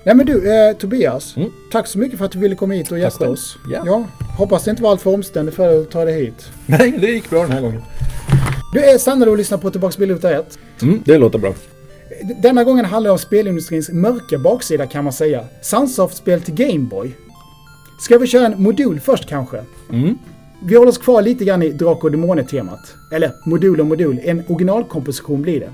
[0.04, 1.38] Nej men du, eh, Tobias.
[1.38, 1.50] Mm.
[1.72, 3.58] Tack så mycket för att du ville komma hit och gästa oss.
[3.86, 4.06] Ja.
[4.38, 6.52] hoppas det inte var allt för omständigt för dig att ta dig hit.
[6.66, 7.82] Nej, det gick bra den här gången.
[8.74, 10.60] Du är stannade och lyssnar på Tillbaks Billruta 1.
[10.82, 11.54] Mm, det låter bra.
[12.42, 15.46] Denna gången handlar det om spelindustrins mörka baksida kan man säga.
[15.62, 17.12] Sunsoft-spel till Gameboy.
[18.02, 19.64] Ska vi köra en modul först kanske?
[19.90, 20.18] Mm.
[20.64, 22.96] Vi håller oss kvar lite grann i Drakar och Demoner-temat.
[23.12, 25.70] Eller modul och modul, en originalkomposition blir det.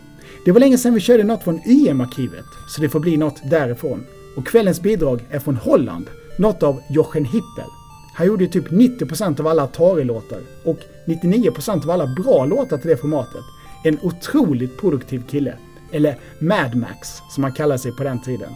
[0.45, 4.05] Det var länge sedan vi körde något från YM-arkivet, så det får bli något därifrån.
[4.37, 7.69] Och kvällens bidrag är från Holland, något av Jochen Hippel.
[8.13, 12.89] Han gjorde ju typ 90% av alla Atari-låtar och 99% av alla bra låtar till
[12.89, 13.43] det formatet.
[13.83, 15.53] En otroligt produktiv kille.
[15.91, 18.49] Eller Mad Max, som han kallade sig på den tiden.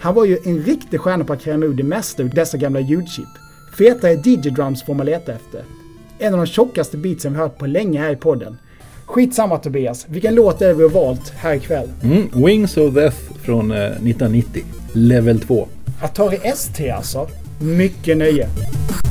[0.00, 2.80] Han var ju en riktig stjärna på att kräma ur det mesta ur dessa gamla
[2.80, 3.28] ljudchip.
[3.78, 5.64] Fetare DJ-drums får man leta efter.
[6.18, 8.58] En av de tjockaste beatsen vi hört på länge här i podden.
[9.06, 11.88] Skitsamma Tobias, vilken låt är det vi har valt här ikväll?
[12.02, 14.64] Mm, Wings of Death från eh, 1990.
[14.92, 15.68] Level 2.
[16.02, 17.28] Atari ST alltså.
[17.60, 19.07] Mycket nöje.「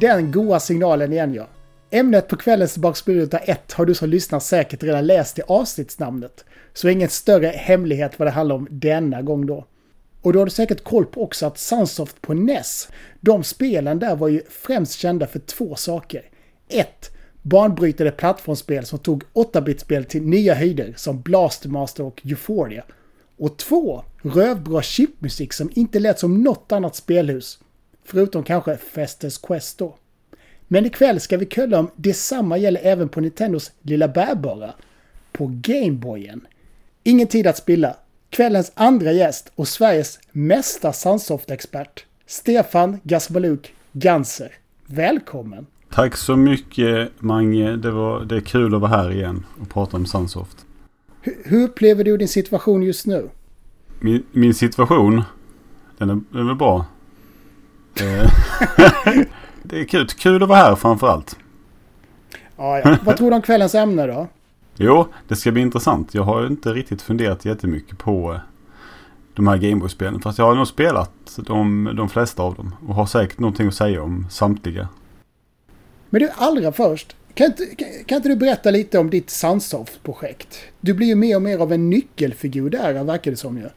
[0.00, 1.48] den goa signalen igen ja.
[1.90, 6.44] Ämnet på kvällens Bakspelruta 1 har du som lyssnar säkert redan läst i avsnittsnamnet.
[6.72, 9.66] Så ingen större hemlighet vad det handlar om denna gång då.
[10.22, 12.88] Och då har du säkert koll på också att Sunsoft på NES,
[13.20, 16.22] de spelen där var ju främst kända för två saker.
[16.68, 17.10] 1.
[17.42, 22.84] Banbrytande plattformsspel som tog 8-bitspel till nya höjder som Blastermaster och Euphoria.
[23.38, 24.04] Och 2.
[24.22, 27.58] Rövbra chipmusik som inte lät som något annat spelhus.
[28.10, 29.96] Förutom kanske Festers Quest då.
[30.68, 34.74] Men ikväll ska vi kölla om detsamma gäller även på Nintendos lilla bärbara.
[35.32, 36.46] På Gameboyen.
[37.02, 37.96] Ingen tid att spilla.
[38.30, 42.04] Kvällens andra gäst och Sveriges mesta Sunsoft-expert.
[42.26, 44.52] Stefan Gasbaluk Ganser.
[44.86, 45.66] Välkommen!
[45.90, 47.76] Tack så mycket Mange.
[47.76, 50.66] Det, var, det är kul att vara här igen och prata om Sunsoft.
[51.20, 53.28] Hur, hur upplever du din situation just nu?
[54.00, 55.22] Min, min situation,
[55.98, 56.86] den är, den är bra.
[59.62, 61.36] Det är kul, kul att vara här framförallt.
[62.56, 62.96] Ja, ja.
[63.04, 64.28] Vad tror du om kvällens ämne då?
[64.76, 66.14] Jo, det ska bli intressant.
[66.14, 68.40] Jag har inte riktigt funderat jättemycket på eh,
[69.34, 70.20] de här Gameboy-spelen.
[70.20, 72.74] Fast jag har nog spelat de, de flesta av dem.
[72.88, 74.88] Och har säkert någonting att säga om samtliga.
[76.10, 77.16] Men du, allra först.
[77.34, 77.66] Kan inte,
[78.06, 80.58] kan inte du berätta lite om ditt Sunsoft-projekt?
[80.80, 83.68] Du blir ju mer och mer av en nyckelfigur där, verkar det som ju.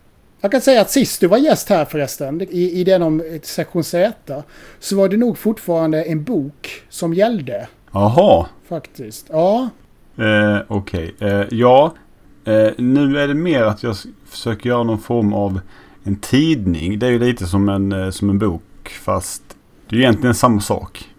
[0.44, 3.84] Jag kan säga att sist du var gäst här förresten, i, i den om sektion
[3.84, 4.44] Z,
[4.80, 7.68] så var det nog fortfarande en bok som gällde.
[7.92, 9.26] Jaha, Faktiskt.
[9.30, 9.70] Ja.
[10.18, 11.16] eh, okej.
[11.20, 11.94] Eh, ja,
[12.46, 15.60] eh, nu är det mer att jag försöker göra någon form av
[16.04, 17.00] en tidning.
[17.00, 19.44] Det är ju lite som en, eh, som en bok fast
[19.90, 21.10] det är ju egentligen samma sak.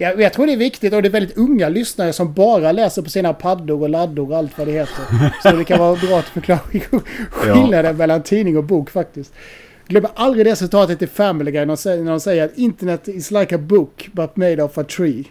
[0.00, 3.02] Jag, jag tror det är viktigt och det är väldigt unga lyssnare som bara läser
[3.02, 5.32] på sina paddor och laddor och allt vad det heter.
[5.42, 6.60] Så det kan vara bra att förklara
[7.30, 9.32] skillnaden mellan tidning och bok faktiskt.
[9.86, 13.58] Glöm aldrig det citatet i Family Guy när de säger, att internet is like a
[13.58, 15.24] book but made of a tree.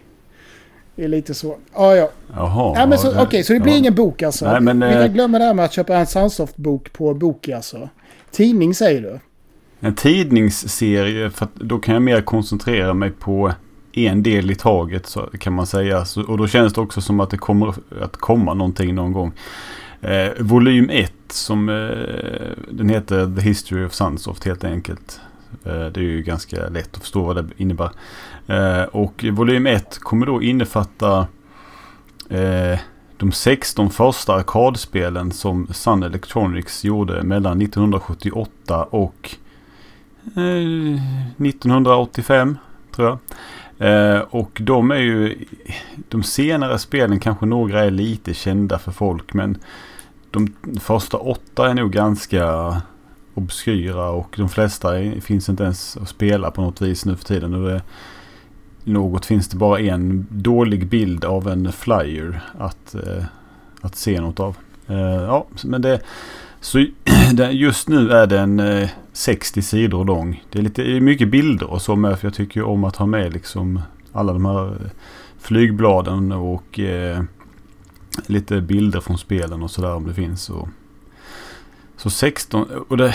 [0.96, 1.56] Det är lite så.
[1.74, 2.10] Ja, ja.
[2.34, 2.74] Jaha.
[2.78, 3.78] ja men så, ja, Okej, så det blir ja.
[3.78, 4.44] ingen bok alltså?
[4.44, 7.52] Nej, men, Vi eh, kan glömma det här med att köpa en Sunsoft-bok på Boki
[7.52, 7.88] alltså.
[8.30, 9.18] Tidning säger du?
[9.80, 13.52] En tidningsserie, för att då kan jag mer koncentrera mig på
[13.92, 16.04] en del i taget så kan man säga.
[16.04, 19.32] Så, och då känns det också som att det kommer att komma någonting någon gång.
[20.00, 25.20] Eh, volym 1 som eh, den heter The History of Sunsoft helt enkelt.
[25.64, 27.90] Eh, det är ju ganska lätt att förstå vad det innebär.
[28.46, 31.26] Eh, och volym 1 kommer då innefatta
[32.28, 32.78] eh,
[33.16, 39.36] de 16 första arkadspelen som Sun Electronics gjorde mellan 1978 och
[40.36, 42.58] eh, 1985
[42.94, 43.18] tror jag.
[43.80, 45.44] Eh, och de är ju,
[46.08, 49.58] de senare spelen kanske några är lite kända för folk men
[50.30, 52.76] de första åtta är nog ganska
[53.34, 57.24] obskyra och de flesta är, finns inte ens att spela på något vis nu för
[57.24, 57.54] tiden.
[57.54, 57.82] Och det,
[58.84, 63.24] något finns det bara en dålig bild av en flyer att, eh,
[63.80, 64.56] att se något av.
[64.86, 66.00] Eh, ja, men det,
[66.60, 66.78] så
[67.50, 70.44] just nu är den eh, 60 sidor lång.
[70.50, 72.18] Det är lite det är mycket bilder och så med.
[72.18, 73.80] För jag tycker ju om att ha med liksom
[74.12, 74.90] alla de här eh,
[75.38, 77.22] flygbladen och eh,
[78.26, 80.50] lite bilder från spelen och sådär om det finns.
[80.50, 80.68] Och,
[81.96, 83.14] så 16, och det,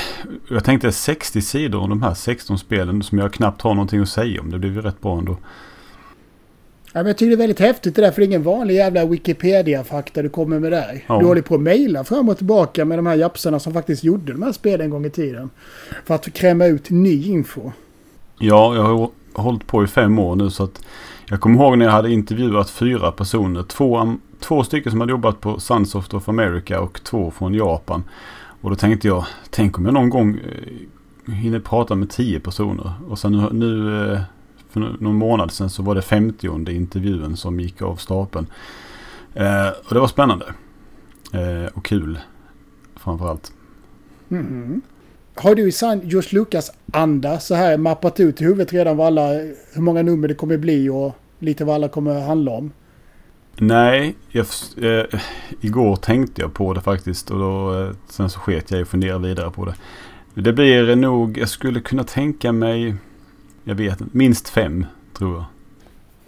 [0.49, 4.10] jag tänkte 60 sidor om de här 16 spelen som jag knappt har någonting att
[4.10, 4.51] säga om.
[4.51, 5.38] Det blir ju rätt bra ändå.
[6.95, 8.75] Ja, men jag tycker det är väldigt häftigt det där, för det är ingen vanlig
[8.75, 11.03] jävla Wikipedia-fakta du kommer med där.
[11.08, 11.19] Ja.
[11.19, 14.34] Du håller på att mejla fram och tillbaka med de här japsarna som faktiskt gjorde
[14.34, 15.49] de här spelen en gång i tiden.
[16.05, 17.71] För att kräma ut ny info.
[18.39, 20.81] Ja, jag har hållit på i fem år nu så att
[21.25, 23.63] jag kommer ihåg när jag hade intervjuat fyra personer.
[23.63, 28.03] Två, två stycken som hade jobbat på Sunsoft of America och två från Japan.
[28.62, 30.39] Och då tänkte jag, tänk om jag någon gång
[31.27, 32.93] eh, hinner prata med tio personer.
[33.10, 34.19] Och sen nu, nu eh,
[34.75, 38.47] för nå- någon månad sedan så var det 50 intervjun som gick av stapeln.
[39.33, 40.45] Eh, och det var spännande.
[41.33, 42.19] Eh, och kul.
[42.95, 43.51] Framförallt.
[44.27, 44.81] Mhm.
[45.35, 49.27] Har du i sann George Lucas-anda så här mappat ut i huvudet redan vad alla,
[49.73, 52.71] hur många nummer det kommer bli och lite vad alla kommer handla om?
[53.57, 54.45] Nej, jag,
[54.81, 55.19] eh,
[55.61, 58.88] igår tänkte jag på det faktiskt och då, eh, sen så sket jag i att
[58.89, 59.75] fundera vidare på det.
[60.41, 62.95] Det blir nog, jag skulle kunna tänka mig,
[63.65, 64.86] jag vet minst fem
[65.17, 65.45] tror jag.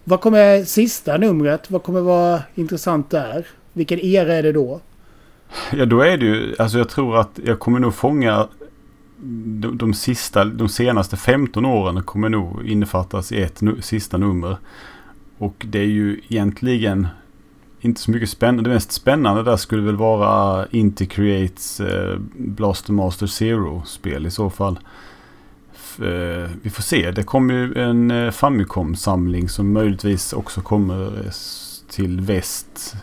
[0.03, 1.71] Vad kommer sista numret?
[1.71, 3.47] Vad kommer vara intressant där?
[3.73, 4.81] Vilken era är det då?
[5.71, 8.47] Ja, då är det ju, alltså jag tror att jag kommer nog fånga
[9.19, 14.57] de, de, sista, de senaste 15 åren kommer nog innefattas i ett nu, sista nummer.
[15.37, 17.07] Och det är ju egentligen
[17.81, 18.69] inte så mycket spännande.
[18.69, 24.49] Det mest spännande där skulle väl vara Inti Creates eh, Blaster Master Zero-spel i så
[24.49, 24.79] fall.
[25.99, 27.11] Eh, vi får se.
[27.11, 31.31] Det kommer ju en eh, Famicom-samling som möjligtvis också kommer eh,
[31.89, 32.95] till väst.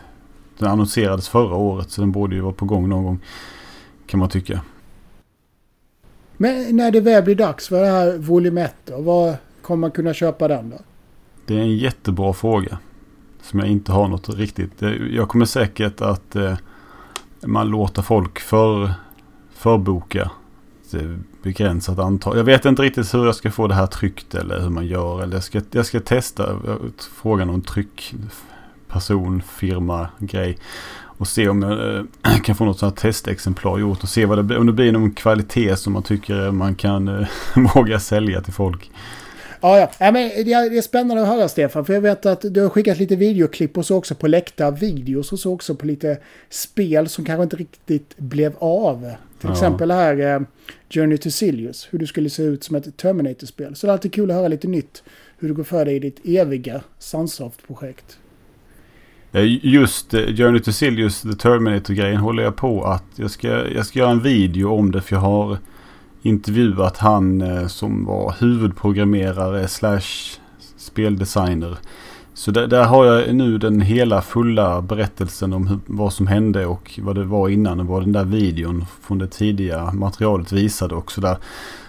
[0.57, 3.19] Den annonserades förra året så den borde ju vara på gång någon gång.
[4.07, 4.61] Kan man tycka.
[6.37, 9.91] Men när det väl blir dags för det här volym 1 då, vad kommer man
[9.91, 10.77] kunna köpa den då?
[11.45, 12.77] Det är en jättebra fråga.
[13.41, 14.81] Som jag inte har något riktigt.
[15.11, 16.35] Jag kommer säkert att
[17.41, 18.93] man låter folk för,
[19.53, 20.31] förboka
[20.95, 22.37] Eh, begränsat antal.
[22.37, 25.23] Jag vet inte riktigt hur jag ska få det här tryckt eller hur man gör.
[25.23, 26.59] Eller jag, ska, jag ska testa
[27.15, 28.13] frågan om tryck,
[28.87, 30.57] person, firma, grej.
[31.17, 32.03] Och se om jag eh,
[32.43, 34.03] kan få något sånt här testexemplar gjort.
[34.03, 37.07] Och se vad det blir, om det blir någon kvalitet som man tycker man kan
[37.07, 37.27] eh,
[37.75, 38.91] våga sälja till folk.
[39.61, 39.91] Ja, ja.
[39.99, 42.61] ja men det, är, det är spännande att höra Stefan, för jag vet att du
[42.61, 46.17] har skickat lite videoklipp och så också på läckta videos och så också på lite
[46.49, 48.99] spel som kanske inte riktigt blev av.
[49.39, 49.51] Till Ja.
[49.53, 50.39] exempel här eh,
[50.89, 53.75] Journey to Silius, hur du skulle se ut som ett Terminator-spel.
[53.75, 55.03] Så det är alltid kul att höra lite nytt,
[55.39, 58.17] hur du går för dig i ditt eviga Sunsoft-projekt.
[59.61, 63.99] Just eh, Journey to Silius, The Terminator-grejen håller jag på att jag ska, jag ska
[63.99, 65.57] göra en video om det för jag har
[66.25, 70.39] intervjuat han eh, som var huvudprogrammerare slash
[70.77, 71.77] speldesigner.
[72.33, 76.65] Så där, där har jag nu den hela fulla berättelsen om hur, vad som hände
[76.65, 80.95] och vad det var innan och vad den där videon från det tidiga materialet visade
[80.95, 81.37] också där.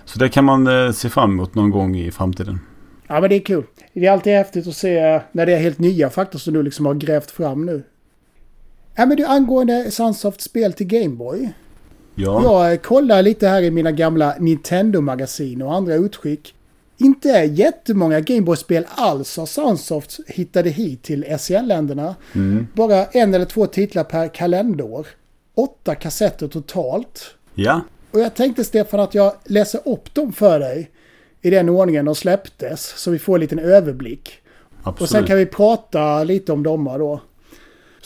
[0.05, 2.61] Så det kan man eh, se fram emot någon gång i framtiden.
[3.07, 3.65] Ja, men det är kul.
[3.93, 6.63] Det är alltid häftigt att se eh, när det är helt nya fakta som du
[6.63, 7.83] liksom har grävt fram nu.
[8.95, 11.53] Ja, men du, angående Sunsoft spel till Gameboy.
[12.17, 16.55] Ja, Jag eh, kollar lite här i mina gamla Nintendo-magasin och andra utskick.
[16.99, 22.15] Inte jättemånga Gameboy-spel alls har Sunsoft hittade hit till SCN-länderna.
[22.35, 22.67] mm.
[22.75, 25.07] Bara en eller två titlar per kalenderår.
[25.55, 27.35] Åtta kassetter totalt.
[27.55, 27.81] ja.
[28.11, 30.91] Och jag tänkte Stefan att jag läser upp dem för dig
[31.43, 32.95] i den ordningen de släpptes.
[32.97, 34.33] Så vi får en liten överblick.
[34.83, 35.01] absolut.
[35.01, 37.21] Och sen kan vi prata lite om dem då.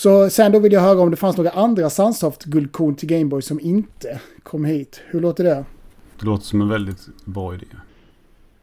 [0.00, 3.60] Så sen då vill jag höra om det fanns några andra Sunsoft-guldkorn till Gameboy som
[3.60, 5.00] inte kom hit.
[5.06, 5.64] Hur låter det?
[6.20, 7.66] Det låter som en väldigt bra idé.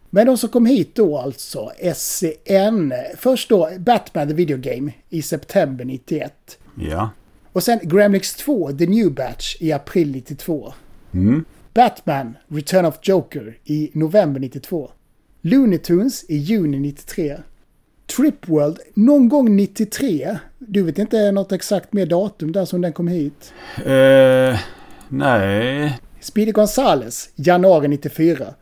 [0.10, 2.93] Men de som kom hit då alltså, SCN.
[3.17, 6.60] Först då Batman the Video Game i september 91.
[6.76, 7.10] Ja.
[7.54, 10.73] Och sen Gremlix 2 The New Batch i april 92.
[11.12, 11.45] Mm.
[11.73, 14.91] Batman Return of Joker i november 92.
[15.41, 17.38] Looney Tunes i juni 93.
[18.15, 20.38] Trip World någon gång 93.
[20.60, 23.54] Du vet inte något exakt mer datum där som den kom hit.
[23.86, 24.60] Eh,
[25.10, 26.00] nej.
[26.22, 28.54] Speedy Gonzales, januari 94.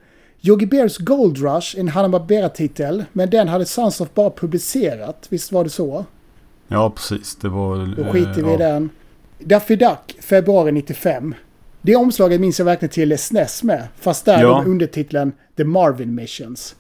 [0.41, 5.27] Yogi Bears Gold Rush, en Hanna-Barbera-titel, men den hade Sunsoft bara publicerat.
[5.29, 6.05] Visst var det så?
[6.67, 7.35] Ja, precis.
[7.35, 7.95] Det var...
[7.97, 8.57] Då skiter vi i ja.
[8.57, 8.89] den.
[9.39, 11.35] Daffy Duck, februari 95.
[11.81, 14.57] Det omslaget minns jag verkligen till SNES med, fast där Ja.
[14.61, 16.75] med undertiteln The Marvin Missions.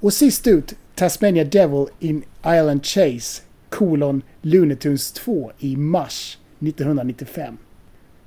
[0.00, 4.76] Och sist ut, Tasmania Devil in Island Chase, kolon Looney
[5.14, 7.58] 2 i mars 1995.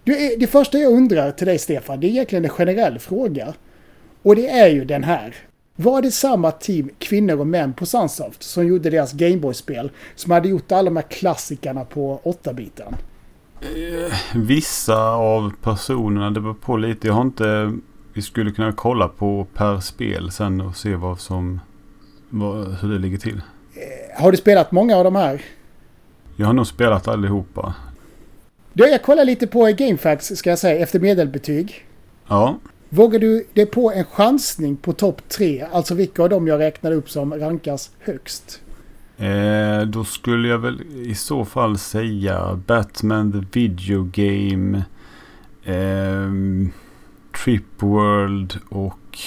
[0.04, 3.54] Det, är, det första jag undrar till dig Stefan, det är egentligen en generell fråga.
[4.21, 5.36] Och det är ju den här.
[5.75, 10.49] Var det samma team, kvinnor och män på Sunsoft, som gjorde deras Gameboy-spel, som hade
[10.49, 12.95] gjort alla de här klassikerna på 8-biten?
[13.62, 17.08] Eh, vissa av personerna, det beror på lite.
[17.08, 17.78] Jag har inte...
[18.13, 21.60] Vi skulle kunna kolla på per spel sen och se vad som...
[22.29, 23.41] Vad, hur det ligger till.
[24.17, 25.41] Har du spelat många av de här?
[26.35, 27.75] Jag har nog spelat allihopa.
[28.73, 31.85] Du, jag kollar lite på GameFAQs, ska jag säga, efter medelbetyg.
[32.27, 32.59] Ja.
[32.89, 35.65] Vågar du dig på en chansning på topp tre?
[35.71, 38.61] Alltså vilka av dem jag räknade upp som rankas högst?
[39.17, 44.83] Eh, då skulle jag väl i så fall säga Batman the Video Game.
[45.65, 46.71] ehm,
[47.43, 49.17] Trip World och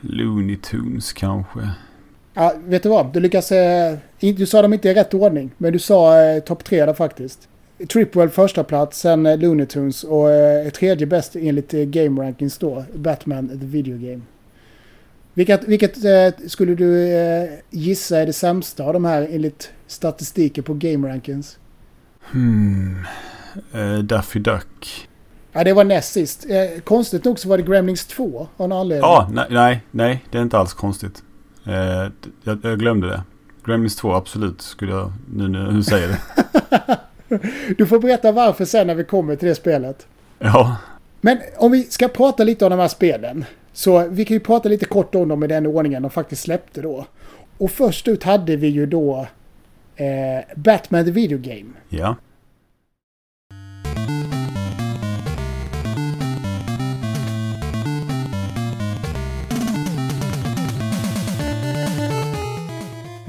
[0.00, 1.70] Looney Tunes kanske.
[2.34, 3.12] Ja, vet du vad?
[3.12, 3.52] Du lyckas...
[3.52, 6.94] Eh, du sa dem inte i rätt ordning, men du sa eh, topp tre där
[6.94, 7.48] faktiskt.
[7.92, 12.58] Tripworld första plats, sen eh, Looney Tunes och eh, tredje bäst enligt eh, Game Rankings
[12.58, 14.20] då, Batman the Video Game.
[15.34, 20.64] Vilket, vilket eh, skulle du eh, gissa är det sämsta av de här enligt statistiken
[20.64, 21.58] på Game Rankings?
[22.32, 23.04] Hmm.
[23.72, 25.08] Eh, Daffy Duck.
[25.52, 26.46] Ja, det var näst sist.
[26.50, 29.10] Eh, konstigt nog så var det Gremlings 2 av någon anledning.
[29.10, 31.23] Ja, nej, nej, nej, det är inte alls konstigt.
[31.66, 32.10] Eh,
[32.42, 33.22] jag, jag glömde det.
[33.64, 36.18] Gremlins 2, absolut, skulle jag nu när du säger det.
[37.76, 40.06] Du får berätta varför sen när vi kommer till det spelet.
[40.38, 40.76] Ja,
[41.20, 43.44] Men om vi ska prata lite om de här spelen.
[43.72, 46.82] Så vi kan ju prata lite kort om dem i den ordningen de faktiskt släppte
[46.82, 47.06] då.
[47.58, 49.26] Och först ut hade vi ju då
[49.96, 50.06] eh,
[50.56, 51.70] Batman the Video Game.
[51.88, 52.16] ja.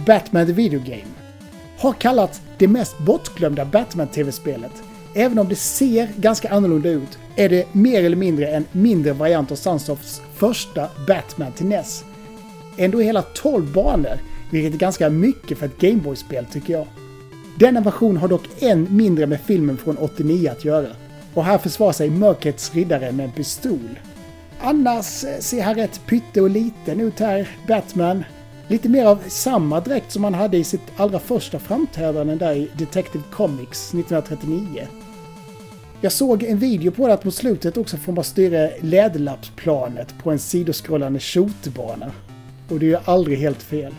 [0.05, 1.11] Batman the Video Game.
[1.77, 4.71] Har kallats det mest bortglömda Batman-tv-spelet.
[5.15, 9.51] Även om det ser ganska annorlunda ut är det mer eller mindre en mindre variant
[9.51, 12.03] av Sunsofts första Batman till NES.
[12.77, 14.19] Ändå hela 12 banor,
[14.51, 16.87] vilket är ganska mycket för ett Gameboy-spel tycker jag.
[17.59, 20.87] Denna version har dock än mindre med filmen från 89 att göra.
[21.33, 23.99] Och här försvarar sig Mörkrets riddare med en pistol.
[24.59, 28.23] Annars eh, ser han rätt pytte och liten ut här, Batman.
[28.67, 32.69] Lite mer av samma dräkt som han hade i sitt allra första framträdande där i
[32.77, 34.87] Detective Comics 1939.
[36.01, 40.31] Jag såg en video på det att mot slutet också får man styra läderlappsplanet på
[40.31, 42.11] en sidoskrollande shootbana.
[42.69, 43.93] Och det är ju aldrig helt fel.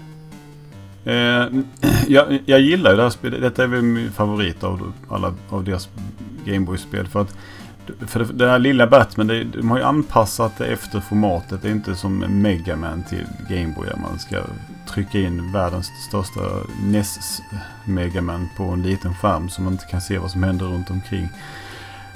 [1.05, 1.12] Eh,
[2.09, 3.41] jag, jag gillar ju det här spelet.
[3.41, 5.89] Detta är väl min favorit av alla av deras
[6.45, 7.07] Gameboy-spel.
[7.07, 7.37] För att
[8.07, 11.62] för det, det här lilla Batman, det, de har ju anpassat det efter formatet.
[11.62, 14.43] Det är inte som Mega Man till Gameboy där man ska
[14.87, 16.41] trycka in världens största
[16.82, 17.43] NES
[17.84, 20.91] Mega Man på en liten skärm så man inte kan se vad som händer runt
[20.91, 21.28] omkring.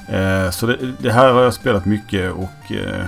[0.09, 3.05] Eh, så det, det, här har jag spelat mycket och eh,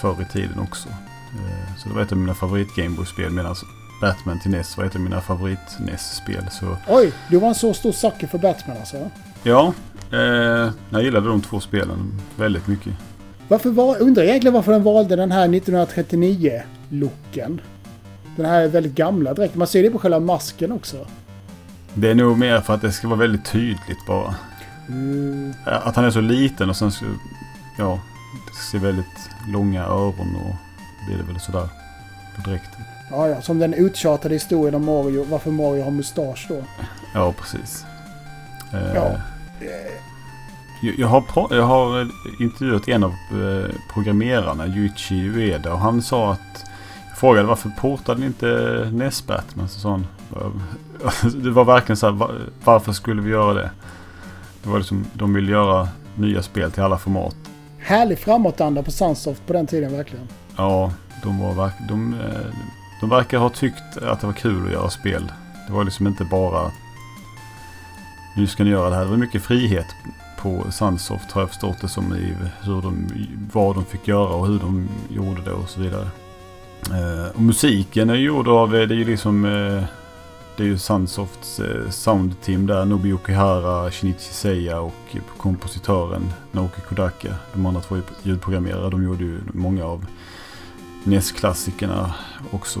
[0.00, 0.88] förr i tiden också.
[0.88, 3.54] Eh, så det var ett av mina favorit Gameboy-spel medan
[4.00, 6.44] Batman till NES var ett av mina favorit NES-spel.
[6.50, 6.76] Så...
[6.88, 9.10] Oj, du var en så stor sucker för Batman alltså?
[9.42, 9.74] Ja,
[10.12, 12.92] eh, jag gillade de två spelen väldigt mycket.
[13.48, 17.60] Varför var, undrar egentligen varför den valde den här 1939-looken.
[18.36, 19.58] Den här väldigt gamla dräkten.
[19.58, 21.06] Man ser det på själva masken också.
[21.94, 24.34] Det är nog mer för att det ska vara väldigt tydligt bara.
[24.88, 25.54] Mm.
[25.64, 27.04] Att han är så liten och sen så,
[27.78, 28.00] ja,
[28.46, 30.54] det ser väldigt långa öron och
[31.06, 31.68] blir det väl sådär
[32.36, 32.80] på dräkten.
[33.10, 36.56] Ja, ja, som den uttjatade historien om Mario, varför Mario har mustasch då.
[37.14, 37.84] Ja, precis.
[38.72, 39.10] Eh, Ja.
[40.82, 42.08] Jag, jag, har, jag har
[42.40, 46.64] intervjuat en av eh, programmerarna, Yuichi Ueda, och han sa att...
[47.08, 49.68] Jag frågade varför portade ni inte NES Batman?
[49.68, 50.06] Så sa han,
[51.42, 52.30] det var verkligen så här, va-
[52.64, 53.70] varför skulle vi göra det?
[54.62, 57.36] Det var liksom, de vill göra nya spel till alla format.
[57.78, 60.28] Härlig framåtanda på Sunsoft på den tiden verkligen.
[60.56, 60.92] Ja,
[61.22, 62.54] de, var de, eh,
[63.00, 65.32] de verkar ha tyckt att det var kul att göra spel.
[65.66, 66.70] Det var liksom inte bara
[68.36, 69.04] nu ska ni göra det här.
[69.04, 69.86] Det var mycket frihet
[70.38, 73.08] på Sunsoft har jag förstått det som i hur de,
[73.52, 76.08] vad de fick göra och hur de gjorde det och så vidare.
[76.90, 79.84] Eh, och musiken är gjord av, eh, det är ju liksom eh,
[80.56, 82.84] det är ju Sunsofts eh, soundteam där.
[82.84, 87.34] Nobi Okihara, Shinichi Seiya och kompositören Naoki Kodaka.
[87.52, 88.90] De andra två är ljudprogrammerare.
[88.90, 90.06] De gjorde ju många av
[91.04, 92.14] NES-klassikerna
[92.50, 92.80] också.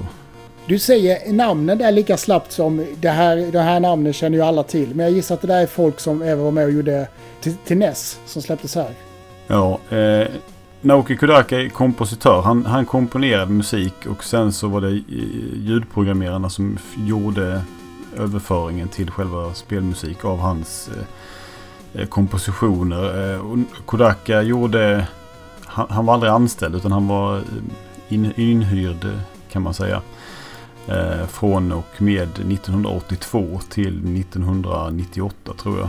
[0.66, 4.62] Du säger namnen där lika slappt som det här, det här namnen känner ju alla
[4.62, 4.94] till.
[4.94, 7.08] Men jag gissar att det där är folk som även var med och gjorde
[7.40, 8.90] till, till NES som släpptes här.
[9.46, 10.28] Ja, eh,
[10.80, 12.42] Naoki Kodaka är kompositör.
[12.42, 15.02] Han, han komponerade musik och sen så var det eh,
[15.54, 17.62] ljudprogrammerarna som gjorde
[18.16, 23.34] överföringen till själva spelmusik av hans eh, eh kompositioner.
[23.34, 23.40] Eh,
[23.86, 25.06] Kodaka gjorde...
[25.64, 27.42] Han, han var aldrig anställd utan han var eh,
[28.08, 29.06] in, inhyrd
[29.50, 30.02] kan man säga.
[30.88, 35.88] Eh, från och med 1982 till 1998 tror jag.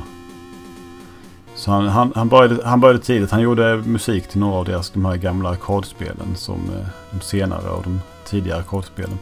[1.55, 3.31] Så han, han, han, började, han började tidigt.
[3.31, 6.35] Han gjorde musik till några av deras de här gamla ackordspelen.
[6.35, 9.19] Som eh, de senare av de tidigare ackordspelen.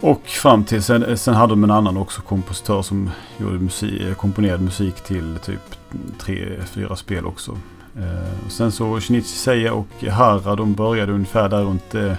[0.00, 4.00] Och fram till sen, eh, sen hade de en annan också kompositör som gjorde musik,
[4.00, 5.60] eh, komponerade musik till typ
[6.18, 7.58] tre, fyra spel också.
[7.96, 12.12] Eh, och sen så Shinichi Seiya och Hara de började ungefär där runt eh,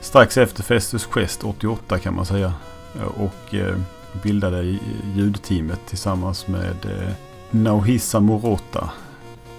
[0.00, 2.52] strax efter Festus Quest 88 kan man säga.
[2.96, 3.74] Eh, och eh,
[4.22, 4.78] bildade
[5.14, 7.12] ljudteamet tillsammans med eh,
[7.50, 8.90] Naohisa Morota.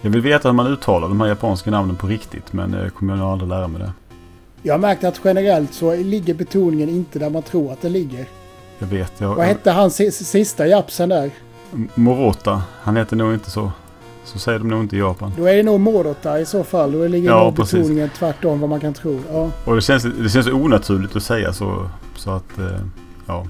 [0.01, 3.15] Jag vill veta hur man uttalar de här japanska namnen på riktigt men jag kommer
[3.15, 3.91] nog aldrig lära mig det.
[4.61, 8.25] Jag har märkt att generellt så ligger betoningen inte där man tror att den ligger.
[8.79, 9.13] Jag vet.
[9.17, 11.31] Jag, Vad hette han si- sista japsen där?
[11.95, 12.61] Morota.
[12.81, 13.71] Han heter nog inte så.
[14.33, 15.31] Så säger de nog inte i Japan.
[15.37, 16.91] Då är det nog Morota i så fall.
[16.91, 19.19] Då ligger Ja, nog betoningen tvärtom vad man kan tro.
[19.31, 21.89] Ja, Och det känns, det känns onaturligt att säga så.
[22.15, 22.65] Så att, eh,
[23.27, 23.45] ja.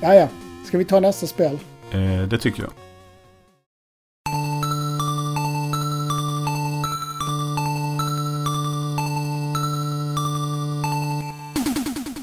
[0.00, 0.14] ja.
[0.14, 0.28] ja.
[0.66, 1.58] Ska vi ta nästa spel?
[1.90, 2.70] Eh, det tycker jag.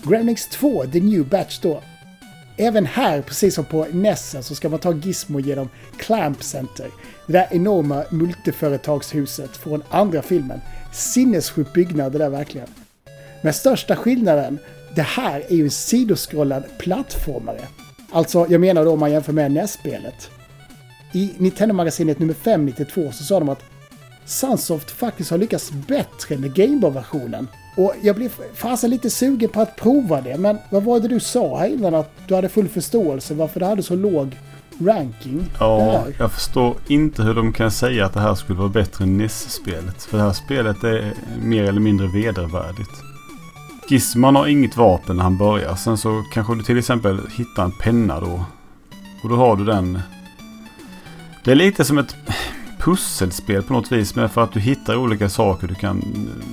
[0.04, 1.82] Gremlings 2, The New Batch då.
[2.58, 6.88] Även här, precis som på Nessen, så ska man ta Gizmo genom Clamp Center.
[7.28, 10.62] Det där enorma multiföretagshuset från andra filmen.
[10.94, 12.68] Sinnessjuk byggnad det där verkligen.
[13.42, 14.60] Men största skillnaden,
[14.96, 17.62] det här är ju en sidoskrollad plattformare.
[18.12, 20.30] Alltså, jag menar då om man jämför med NES-spelet.
[21.14, 23.64] I Nintendo-magasinet nummer 592 så sa de att
[24.26, 27.48] Sunsoft faktiskt har lyckats bättre med Gameboy-versionen.
[27.78, 31.20] Och jag blev fasen lite sugen på att prova det, men vad var det du
[31.20, 34.38] sa här innan att du hade full förståelse varför det hade så låg
[34.80, 35.46] ranking?
[35.60, 39.18] Ja, jag förstår inte hur de kan säga att det här skulle vara bättre än
[39.18, 40.04] NES-spelet.
[40.04, 42.92] För det här spelet är mer eller mindre vedervärdigt.
[43.90, 45.76] Gizman har inget vapen när han börjar.
[45.76, 48.46] Sen så kanske du till exempel hittar en penna då.
[49.24, 50.00] Och då har du den.
[51.44, 52.16] Det är lite som ett
[52.80, 54.16] pusselspel på något vis.
[54.16, 56.04] Men för att du hittar olika saker du kan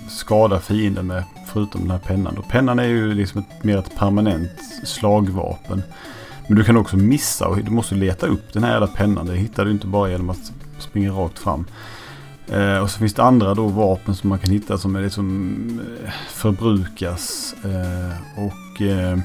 [0.09, 1.25] skada fienden med.
[1.53, 2.39] Förutom den här pennan.
[2.39, 4.51] Och pennan är ju liksom ett, mer ett permanent
[4.85, 5.83] slagvapen.
[6.47, 9.27] Men du kan också missa och du måste leta upp den här jävla pennan.
[9.27, 11.65] Det hittar du inte bara genom att springa rakt fram.
[12.49, 15.81] Eh, och så finns det andra då vapen som man kan hitta som är liksom
[16.05, 17.55] eh, förbrukas.
[17.65, 19.19] Eh, och eh,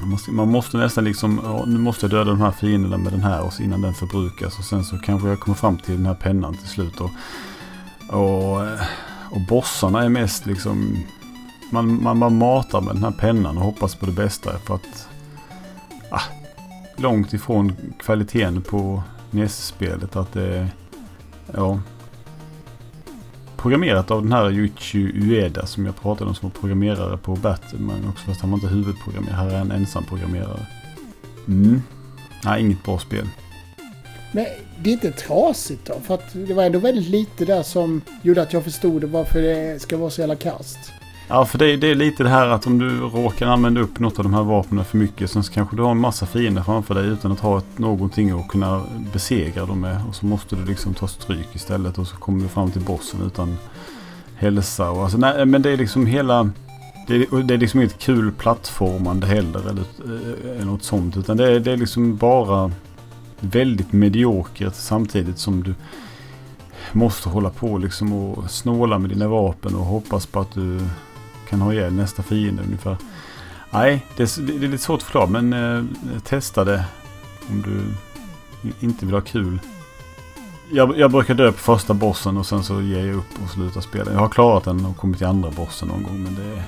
[0.00, 3.12] man, måste, man måste nästan liksom, ja, nu måste jag döda de här fienderna med
[3.12, 4.58] den här och så innan den förbrukas.
[4.58, 7.00] Och sen så kanske jag kommer fram till den här pennan till slut.
[7.00, 7.10] Och,
[8.08, 8.62] och,
[9.30, 11.04] och bossarna är mest liksom,
[11.70, 14.58] man, man, man matar med den här pennan och hoppas på det bästa.
[14.58, 15.08] För att
[16.10, 16.22] ah,
[16.96, 20.16] långt ifrån kvaliteten på NES-spelet.
[20.16, 20.68] Att det
[21.54, 21.80] ja,
[23.56, 27.78] programmerat av den här Yuichi Ueda som jag pratade om som var programmerare på Battle.
[27.78, 29.36] Men också fast han var inte huvudprogrammerare.
[29.36, 30.66] Här är en ensam programmerare.
[31.48, 31.82] Mm.
[32.44, 33.28] Nej, inget bra spel.
[34.32, 34.46] Men
[34.78, 36.00] det är inte trasigt då?
[36.00, 39.82] För att det var ändå väldigt lite där som gjorde att jag förstod varför det
[39.82, 40.78] ska vara så jävla kast.
[41.30, 44.18] Ja, för det, det är lite det här att om du råkar använda upp något
[44.18, 47.06] av de här vapnen för mycket så kanske du har en massa fiender framför dig
[47.06, 50.00] utan att ha ett, någonting att kunna besegra dem med.
[50.08, 53.20] Och så måste du liksom ta stryk istället och så kommer du fram till bossen
[53.26, 53.58] utan
[54.34, 54.90] hälsa.
[54.90, 56.50] Och alltså, nej, men det är liksom hela...
[57.06, 61.16] Det är, det är liksom inget kul plattformande heller eller, eh, eller något sånt.
[61.16, 62.72] Utan det är, det är liksom bara
[63.40, 65.74] väldigt mediokert samtidigt som du
[66.92, 70.80] måste hålla på liksom och snåla med dina vapen och hoppas på att du
[71.48, 72.96] kan ha ihjäl nästa fiende ungefär.
[73.70, 75.84] Nej, det är, det är lite svårt att förklara men eh,
[76.24, 76.84] testa det
[77.48, 77.80] om du
[78.86, 79.60] inte vill ha kul.
[80.72, 83.80] Jag, jag brukar dö på första bossen och sen så ger jag upp och slutar
[83.80, 84.12] spela.
[84.12, 86.62] Jag har klarat den och kommit till andra bossen någon gång men det är...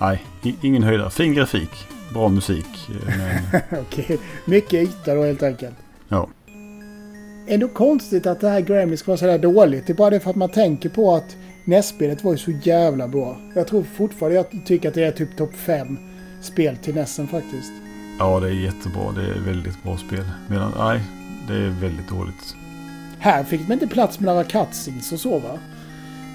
[0.00, 0.24] Nej,
[0.62, 1.10] ingen höjdare.
[1.10, 1.70] Fin grafik,
[2.12, 2.66] bra musik.
[2.88, 5.74] eh, Men, Okej, mycket yta då helt enkelt.
[6.08, 6.28] ja.
[7.50, 9.86] Ändå konstigt att det här Grammy ska vara sådär dåligt.
[9.86, 11.36] Det är bara det för att man tänker på att
[11.68, 13.36] NES-spelet var ju så jävla bra.
[13.54, 15.98] Jag tror fortfarande jag tycker att det är typ topp 5
[16.40, 17.72] spel till NESen faktiskt.
[18.18, 19.12] ja, det är jättebra.
[19.12, 20.24] Det är väldigt bra spel.
[20.48, 21.00] Medan, nej,
[21.48, 22.54] det är väldigt dåligt.
[23.18, 25.58] Här fick man inte plats med några cutscenes och så va?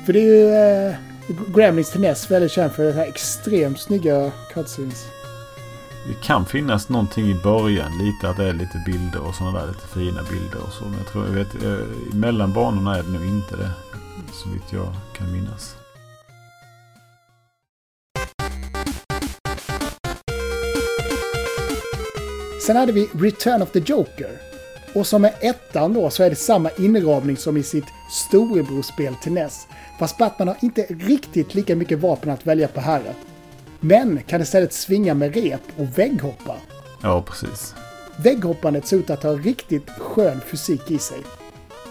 [0.05, 0.53] För det är ju
[0.89, 0.95] eh,
[1.55, 5.05] Gremlins till NES väldigt känd för det här extremt snygga cutscenes.
[6.07, 9.67] Det kan finnas någonting i början, lite att det är lite bilder och sådana där
[9.67, 10.83] lite fina bilder och så.
[10.85, 13.69] Men jag tror, jag vet, eh, mellan banorna är det nog inte det.
[14.33, 14.87] Så vitt jag
[15.23, 15.75] kan minnas.
[22.65, 24.29] Sen hade vi Return of the Joker.
[24.93, 29.31] Och som är ettan då så är det samma inramning som i sitt storebrorspel till
[29.31, 29.67] NES.
[29.99, 33.01] Fast Batman har inte riktigt lika mycket vapen att välja på här.
[33.79, 36.55] Men kan istället svinga med rep och vägghoppa.
[37.01, 37.75] Ja, precis.
[38.17, 41.19] Vägghoppandet ser ut att ha riktigt skön fysik i sig.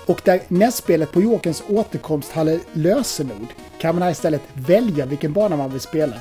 [0.06, 3.46] Och där NES-spelet på Jokerns återkomst hade lösenord
[3.80, 6.16] kan man här istället välja vilken bana man vill spela.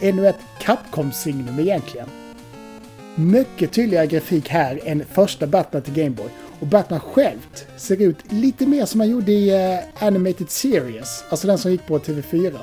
[0.00, 2.08] Ännu ett Capcom-signum egentligen.
[3.14, 6.28] Mycket tydligare grafik här än första Batman till Gameboy.
[6.60, 11.46] Och Batman självt ser ut lite mer som han gjorde i uh, Animated Series, alltså
[11.46, 12.58] den som gick på TV4.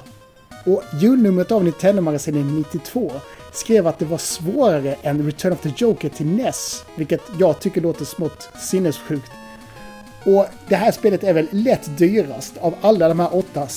[0.66, 3.12] Och julnumret av Nintendo-magasinet 92
[3.54, 7.82] skrev att det var svårare än Return of the Joker till NES, vilket jag tycker
[7.82, 9.32] låter smått sinnessjukt.
[10.26, 13.68] Och det här spelet är väl lätt dyrast av alla de här åtta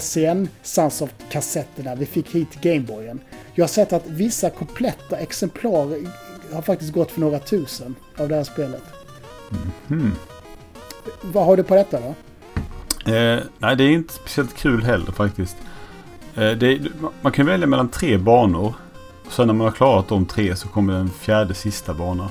[0.00, 3.20] SCN Sunsoft-kassetterna vi fick hit till Gameboyen.
[3.54, 5.98] Jag har sett att vissa kompletta exemplar
[6.52, 8.82] har faktiskt gått för några tusen av det här spelet.
[11.22, 12.14] Vad har du på detta då?
[13.12, 15.56] Eh, nej, det är inte speciellt kul heller faktiskt.
[16.34, 16.80] Eh, det,
[17.20, 18.74] man kan välja mellan tre banor.
[19.30, 22.30] Sen när man har klarat de tre så kommer den fjärde sista bana.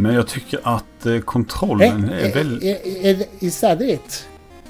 [0.00, 2.86] Men jag tycker att eh, kontrollen är väldigt...
[2.86, 4.26] är, är, is that it?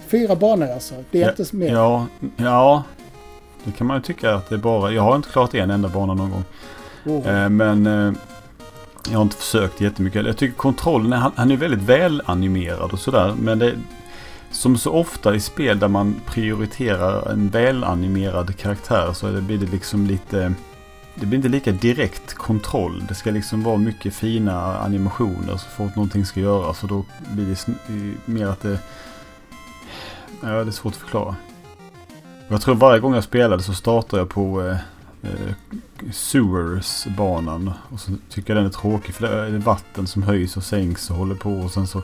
[0.07, 0.95] Fyra banor alltså?
[1.11, 1.73] Det är inte så mer?
[1.73, 2.07] Ja,
[2.37, 2.83] ja,
[3.65, 4.93] det kan man ju tycka att det är bara...
[4.93, 6.45] Jag har inte klarat en enda bana någon gång.
[7.05, 7.29] Oh.
[7.29, 8.13] Eh, men eh,
[9.11, 10.27] jag har inte försökt jättemycket.
[10.27, 13.35] Jag tycker kontrollen, han, han är väldigt väl animerad och sådär.
[13.39, 13.73] Men det,
[14.51, 19.67] som så ofta i spel där man prioriterar en välanimerad karaktär så det, blir det
[19.67, 20.53] liksom lite...
[21.21, 23.05] Det blir inte lika direkt kontroll.
[23.09, 26.83] Det ska liksom vara mycket fina animationer så fort någonting ska göras.
[26.83, 27.75] Och då blir det
[28.25, 28.79] mer att det...
[30.43, 31.37] Ja, det är svårt att förklara.
[32.49, 34.77] Jag tror varje gång jag spelade så startar jag på eh,
[35.23, 35.55] eh,
[36.13, 37.73] Sewers-banan.
[37.89, 41.11] Och så tycker jag den är tråkig för det är vatten som höjs och sänks
[41.11, 41.53] och håller på.
[41.53, 42.03] Och sen så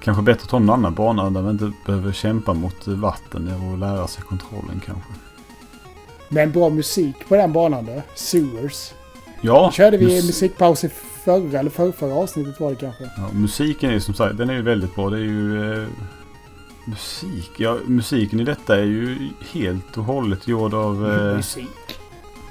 [0.00, 3.78] kanske bättre att ta någon annan bana där man inte behöver kämpa mot vatten och
[3.78, 5.10] lära sig kontrollen kanske.
[6.28, 8.02] Men bra musik på den banan då.
[8.14, 8.92] Sewers.
[9.40, 10.88] Ja, körde vi mus- musikpaus i
[11.24, 13.04] förra eller förra, förra avsnittet var det kanske.
[13.04, 15.10] Ja, musiken är ju som sagt, den är ju väldigt bra.
[15.10, 15.88] Det är ju eh,
[16.86, 17.50] musik.
[17.56, 21.68] Ja, musiken i detta är ju helt och hållet gjord av eh, Musik.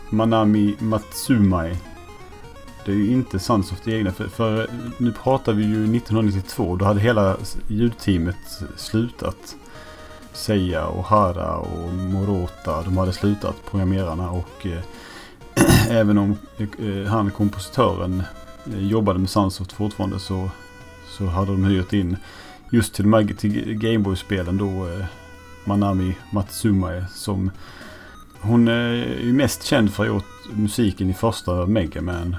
[0.10, 1.78] Manami Matsumai.
[2.86, 4.12] Det är ju inte Sunsoft egna.
[4.12, 6.76] För, för nu pratar vi ju 1992.
[6.76, 8.36] Då hade hela ljudteamet
[8.78, 9.56] slutat.
[10.34, 12.82] Seiya och Hara och Morota.
[12.82, 14.32] De hade slutat programmerarna.
[14.32, 14.82] Och eh,
[15.90, 18.24] även om eh, han kompositören
[18.66, 20.50] eh, jobbade med Sunsoft fortfarande så,
[21.18, 22.18] så hade de hyrt in
[22.72, 25.06] just till, de till Gameboy-spelen då eh,
[25.66, 27.52] Manami Matsumai som
[28.42, 32.36] hon är ju mest känd för att ha gjort musiken i första Mega Man.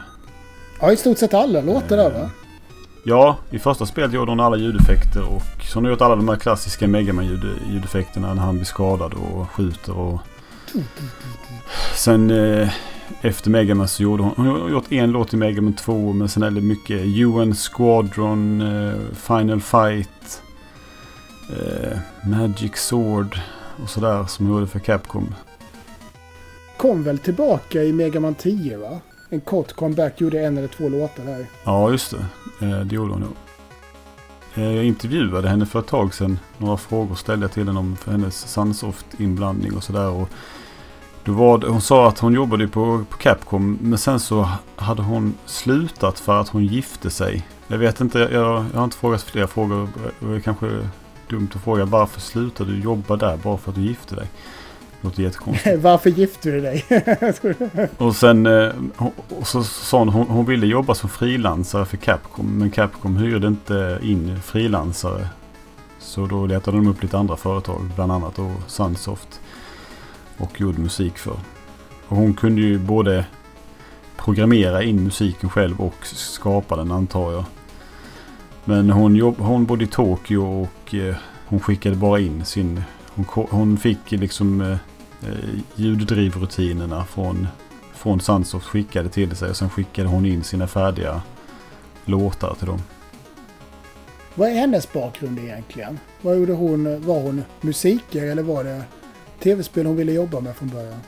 [0.81, 2.31] Ja, i stort sett alla låtar där va?
[3.07, 6.29] Ja, i första spelet gjorde hon alla ljudeffekter och så har hon gjort alla de
[6.29, 10.21] här klassiska megaman -ljud ljudeffekterna när han blir skadad och skjuter och...
[11.95, 12.69] Sen eh,
[13.21, 14.33] efter Megaman så gjorde hon...
[14.37, 18.61] Hon har gjort en låt i Megaman 2 men sen är det mycket UN Squadron,
[18.61, 20.43] eh, Final Fight,
[21.51, 21.99] eh,
[22.29, 23.41] Magic Sword
[23.83, 25.35] och sådär som hon gjorde för Capcom.
[26.77, 29.01] Kom väl tillbaka i Megaman 10 va?
[29.35, 31.47] En kort comeback, gjorde en eller två låtar där.
[31.65, 32.67] Ja, just det.
[32.67, 33.33] Eh, Det gjorde hon nog.
[34.55, 36.39] Eh, jag intervjuade henne för ett tag sedan.
[36.59, 40.27] Några frågor ställde jag till henne om för hennes Sunsoft-inblandning och sådär.
[41.25, 43.79] Var hon sa att hon jobbade på, på Capcom.
[43.81, 47.47] Men sen så hade hon slutat för att hon gifte sig.
[47.69, 49.89] Jag vet inte, jag, jag har inte frågat fler frågor.
[50.21, 50.89] Det är kanske
[51.29, 54.29] dumt att fråga varför slutade du jobba där bara för att du gifte dig?
[55.05, 55.79] Låter jättekonstigt.
[55.83, 56.85] Varför gifte du dig?
[57.99, 58.73] Och sen eh,
[59.39, 62.59] och så sa hon hon, ville jobba som frilansare för Capcom.
[62.59, 65.29] Men Capcom hyrde inte in frilansare.
[65.99, 67.91] Så då letade de upp lite andra företag.
[67.97, 69.41] Bland annat då Sunsoft.
[70.37, 71.37] Och gjorde musik för.
[72.09, 73.27] Och hon kunde ju både
[74.17, 77.45] programmera in musiken själv och skapa den antar jag.
[78.65, 82.83] Men hon, jobb, hon bodde i Tokyo och eh, hon skickade bara in sin...
[83.15, 84.77] Hon, hon fick liksom eh,
[85.75, 87.47] ljuddrivrutinerna från,
[87.95, 91.23] från Sunsoft skickade till sig och sen skickade hon in sina färdiga
[92.05, 92.81] låtar till dem.
[94.35, 95.99] Vad är hennes bakgrund egentligen?
[96.21, 97.07] Vad gjorde hon?
[97.07, 98.83] Var hon musiker eller var det
[99.43, 101.01] tv-spel hon ville jobba med från början?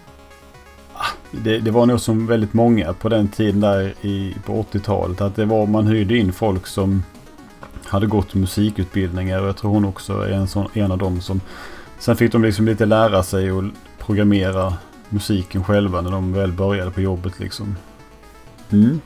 [1.31, 5.37] Det, det var nog som väldigt många på den tiden där i, på 80-talet att
[5.37, 7.03] det var man hyrde in folk som
[7.85, 11.41] hade gått musikutbildningar och jag tror hon också är en, sån, en av dem som
[11.99, 13.65] sen fick de liksom lite lära sig att
[14.07, 14.75] programmera
[15.09, 17.77] musiken själva när de väl började på jobbet liksom.
[18.73, 19.01] Mm.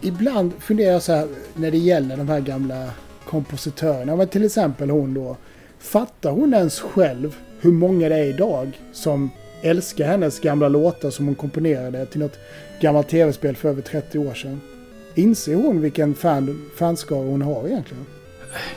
[0.00, 2.90] Ibland funderar jag så här när det gäller de här gamla
[3.24, 4.16] kompositörerna.
[4.16, 5.36] Men till exempel hon då.
[5.78, 9.30] Fattar hon ens själv hur många det är idag som
[9.62, 12.38] älskar hennes gamla låtar som hon komponerade till något
[12.80, 14.60] gammalt tv-spel för över 30 år sedan?
[15.14, 18.06] Inser hon vilken fan, fanskara hon har egentligen?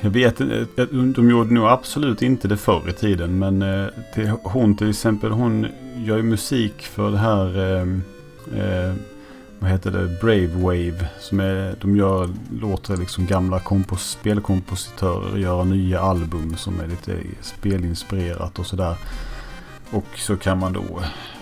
[0.01, 3.39] Jag vet inte, de gjorde nog absolut inte det förr i tiden.
[3.39, 7.79] Men eh, till, hon till exempel, hon gör ju musik för det här,
[8.55, 8.93] eh,
[9.59, 11.07] vad heter det, Brave Wave.
[11.19, 12.29] Som är, de gör,
[12.61, 18.95] låter liksom gamla kompos, spelkompositörer göra nya album som är lite spelinspirerat och sådär.
[19.89, 21.01] Och så kan man då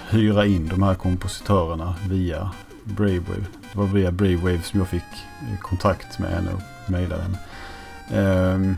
[0.09, 2.51] hyra in de här kompositörerna via
[2.83, 3.45] Brave Wave.
[3.71, 5.03] Det var via Brave Wave som jag fick
[5.61, 7.37] kontakt med henne och mejlade henne.
[8.11, 8.77] Ehm,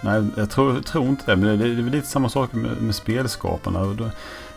[0.00, 1.36] nej, jag tror, tror inte det.
[1.36, 4.10] Men det, det är väl lite samma sak med, med spelskaparna.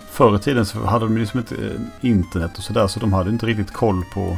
[0.09, 2.87] Förr i tiden så hade de liksom inte eh, internet och sådär.
[2.87, 4.37] Så de hade inte riktigt koll på...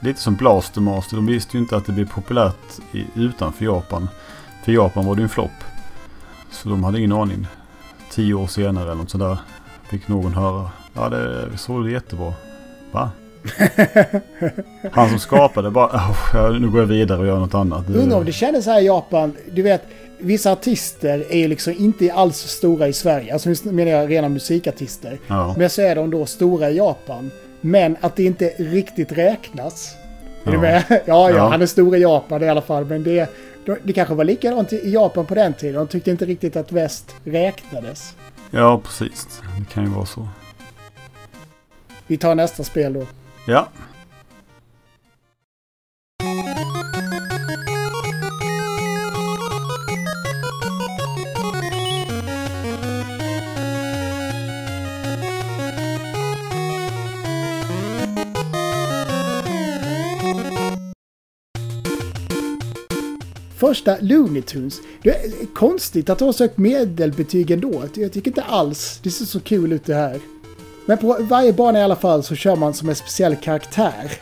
[0.00, 1.16] Lite som Blastermaster.
[1.16, 4.08] De visste ju inte att det blev populärt i, utanför Japan.
[4.64, 5.64] För Japan var det ju en flopp.
[6.50, 7.46] Så de hade ingen aning.
[8.10, 9.38] Tio år senare eller något sådär.
[9.82, 10.70] Fick någon höra.
[10.92, 12.34] Ja, det såg det jättebra.
[12.92, 13.10] Va?
[14.92, 17.88] Han som skapade bara, "Åh, ja, nu går jag vidare och gör något annat.
[17.90, 19.36] Undrar om det kändes här i Japan.
[19.52, 19.82] Du vet,
[20.18, 23.32] vissa artister är ju liksom inte alls stora i Sverige.
[23.32, 25.18] Alltså nu menar jag rena musikartister.
[25.26, 25.54] Ja.
[25.58, 27.30] Men så är de då stora i Japan.
[27.60, 29.94] Men att det inte riktigt räknas.
[30.44, 30.60] Är du Ja.
[30.60, 30.82] med?
[30.90, 31.48] Ja, ja, Ja.
[31.48, 32.84] han är stor i Japan i alla fall.
[32.84, 33.28] Men det,
[33.82, 35.74] det kanske var likadant i Japan på den tiden.
[35.74, 38.14] De tyckte inte riktigt att väst räknades.
[38.50, 39.26] Ja, precis.
[39.58, 40.28] Det kan ju vara så.
[42.06, 43.02] Vi tar nästa spel då.
[43.48, 43.68] Ja.
[63.56, 64.80] Första Looney Tunes.
[65.02, 67.82] Det är konstigt att de har sökt medelbetyg ändå.
[67.94, 70.37] Jag tycker inte alls det ser så kul ut det här.
[70.88, 74.12] Men på varje bana i alla fall så kör man som en speciell karaktär.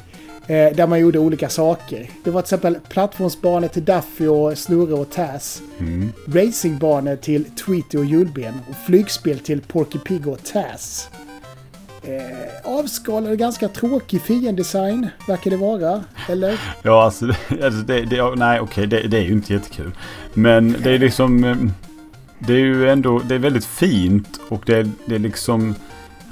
[0.46, 2.10] Eh, där man gjorde olika saker.
[2.24, 5.62] Det var till exempel plattformsbanor till Daffy och Snurre och Taz.
[5.78, 6.12] Mm.
[6.28, 8.54] Racingbanor till Tweety och Julben.
[8.70, 11.08] Och flygspel till Porky Pig och Taz.
[12.02, 16.04] Eh, avskalad, ganska tråkig fiendesign, verkar det vara.
[16.28, 16.60] Eller?
[16.82, 19.90] Ja, alltså, alltså det, det, nej okej, det, det är ju inte jättekul.
[20.34, 21.44] Men det är liksom...
[21.44, 21.56] eh,
[22.38, 25.74] Det är ju ändå, det är väldigt fint och det, det är liksom...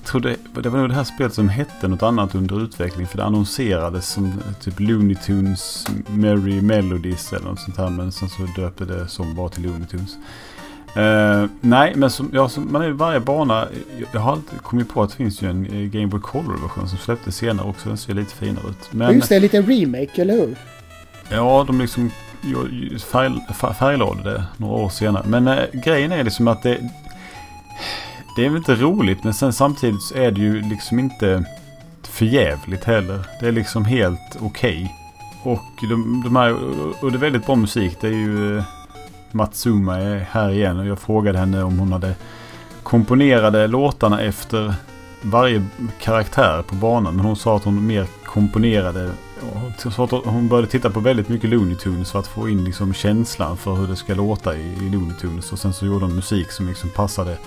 [0.06, 3.06] Tror det, det var nog det här spelet som hette något annat under utveckling.
[3.06, 7.90] För det annonserades som typ Looney Tunes Merry Melodies eller något sånt här.
[7.90, 10.16] Men sen så döpte det som bara till Looney Tunes.
[10.96, 13.68] Eh, nej, men som, ja, som, man är varje bana.
[13.98, 16.88] Jag, jag har alltid kommit på att det finns ju en eh, Game Boy Color-version
[16.88, 17.88] som släpptes senare också.
[17.88, 18.92] Den ser lite finare ut.
[18.92, 20.56] Men, just det, en liten remake, eller hur?
[21.30, 22.10] ja, de liksom
[23.78, 25.24] färglade det några år senare.
[25.26, 26.78] Men eh, grejen är liksom att det...
[28.36, 31.44] Det är väl inte roligt, men sen samtidigt så är det ju liksom inte
[32.02, 33.26] förjävligt heller.
[33.40, 34.94] Det är liksom helt okej.
[35.42, 36.52] Och, de, de här,
[37.02, 37.96] och det är väldigt bra musik.
[38.00, 38.58] Det är ju...
[38.58, 38.64] Eh,
[39.34, 42.14] Matsuma är här igen och jag frågade henne om hon hade
[42.82, 44.74] komponerade låtarna efter
[45.22, 45.66] varje
[46.00, 47.16] karaktär på banan.
[47.16, 49.10] Men hon sa att hon mer komponerade.
[49.82, 52.64] Hon sa att hon började titta på väldigt mycket Looney Tunes för att få in
[52.64, 55.52] liksom känslan för hur det ska låta i, i Looney Tunes.
[55.52, 57.38] Och sen så gjorde hon musik som liksom passade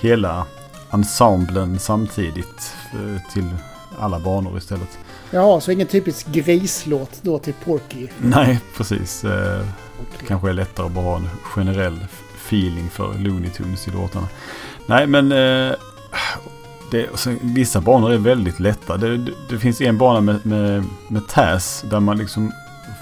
[0.00, 0.46] hela
[0.92, 3.50] ensemblen samtidigt eh, till
[3.98, 4.98] alla banor istället.
[5.30, 8.08] Jaha, så ingen typisk grislåt då till Porky?
[8.18, 9.24] Nej, precis.
[9.24, 9.64] Eh,
[10.26, 11.98] kanske är lättare att bara ha en generell
[12.46, 14.28] feeling för Looney Tunes i låtarna.
[14.86, 15.74] Nej, men eh,
[16.90, 18.96] det, sen, vissa banor är väldigt lätta.
[18.96, 22.52] Det, det, det finns en bana med, med, med Taz där man liksom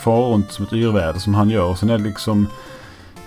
[0.03, 1.65] far runt som ett yrväder som han gör.
[1.65, 2.47] Och sen är det liksom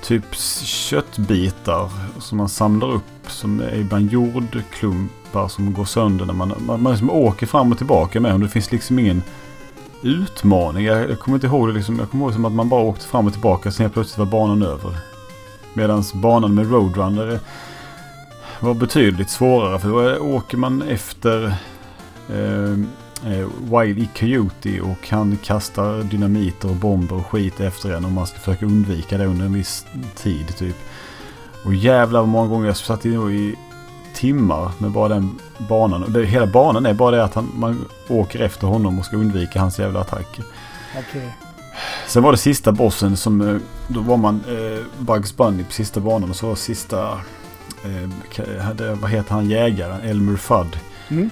[0.02, 1.89] typ köttbitar
[2.20, 6.91] som man samlar upp som är ibland jordklumpar som går sönder när man, man, man
[6.91, 8.41] liksom åker fram och tillbaka med dem.
[8.41, 9.24] Det finns liksom ingen
[10.04, 10.86] utmaning.
[10.86, 11.99] Jag, jag kommer inte ihåg det liksom.
[11.99, 13.72] Jag kommer ihåg det som att man bara åkte fram och tillbaka.
[13.72, 14.97] Sen helt plötsligt var banan över.
[15.74, 17.39] Medan banan med Roadrunner
[18.60, 19.80] var betydligt svårare.
[19.80, 21.45] För då åker man efter
[22.30, 22.78] eh,
[23.26, 23.48] eh,
[23.80, 28.06] Wiley Coyote och han kastar dynamiter och bomber och skit efter en.
[28.06, 30.76] Och man ska försöka undvika det under en viss tid typ.
[31.66, 33.56] Och jävlar vad många gånger jag satt i, i
[34.14, 36.04] timmar med bara den banan.
[36.04, 39.16] Och det, hela banan är bara det att han, man åker efter honom och ska
[39.18, 40.46] undvika hans jävla attacker.
[41.00, 41.34] Okej.
[42.08, 43.58] Sen var det sista bossen som, eh,
[43.88, 47.12] då var man eh, Bugs Bunny på sista banan och så var sista,
[47.84, 50.78] eh, vad heter han, jägaren, Elmer Fudd.
[51.10, 51.30] Mm.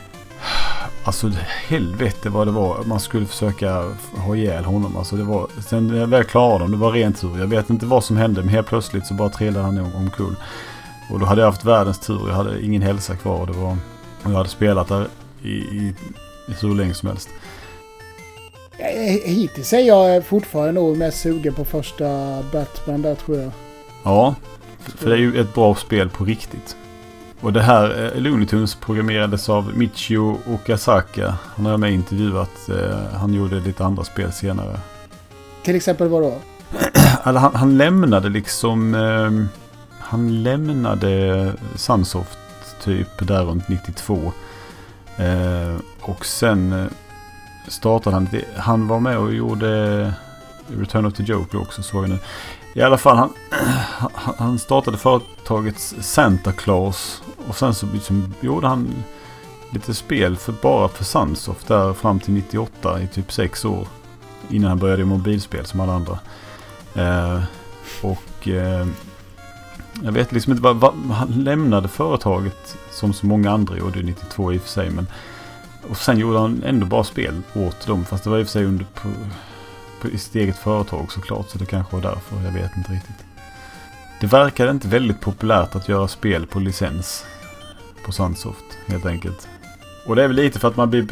[1.10, 1.32] Alltså
[1.68, 2.84] helvete vad det var.
[2.84, 3.84] Man skulle försöka
[4.18, 4.98] ha ihjäl honom.
[4.98, 7.40] Alltså det var, sen när jag väl klarade dem, det var rent tur.
[7.40, 10.36] Jag vet inte vad som hände men helt plötsligt så bara trillade han om- omkull.
[11.12, 12.28] Och då hade jag haft världens tur.
[12.28, 13.46] Jag hade ingen hälsa kvar.
[13.46, 13.78] Det var,
[14.24, 15.08] och jag hade spelat där
[15.44, 15.94] i, i,
[16.48, 17.30] i så länge som helst.
[18.78, 22.06] Eh, Hittills är jag fortfarande nog mest sugen på första
[22.52, 23.52] Batman där tror jag.
[24.04, 24.36] Ja,
[24.98, 26.76] för det är ju ett bra spel på riktigt.
[27.42, 31.36] Och det här eh, Looney Tunes programmerades av Michio Okazaka.
[31.56, 32.70] Han har jag med intervjuat.
[32.70, 34.80] Eh, han gjorde lite andra spel senare.
[35.64, 36.34] Till exempel vad då?
[37.24, 38.96] Eller han, han lämnade liksom...
[38.96, 39.58] Eh,
[40.00, 42.38] han lämnade Sunsoft
[42.84, 44.32] typ där runt 92.
[45.18, 46.86] Eh, och sen eh,
[47.68, 48.28] startade han...
[48.58, 50.14] Han var med och gjorde
[50.68, 52.18] Return of the Joker också såg jag nu.
[52.74, 53.34] I alla fall han,
[54.14, 57.22] han- han startade företaget Santa Claus.
[57.48, 59.04] Och sen så liksom gjorde han
[59.70, 63.88] lite spel för, bara för Sunsoft där fram till 98 i typ sex år.
[64.50, 66.20] Innan han började i mobilspel som alla andra.
[66.96, 67.44] Eh,
[68.02, 68.88] och eh,
[70.04, 74.54] jag vet liksom inte vad, vad, han lämnade företaget som så många andra gjorde 92
[74.54, 74.90] i och för sig.
[74.90, 75.08] Men,
[75.90, 78.06] och sen gjorde han ändå bara spel åt dem.
[78.06, 79.10] Fast det var i och för sig under på,
[80.02, 81.50] på i sitt eget företag såklart.
[81.50, 82.42] Så det kanske var därför.
[82.46, 83.29] Jag vet inte riktigt.
[84.20, 87.26] Det verkade inte väldigt populärt att göra spel på licens.
[88.06, 89.48] På Sunsoft helt enkelt.
[90.08, 91.08] Och det är väl lite för att man blir,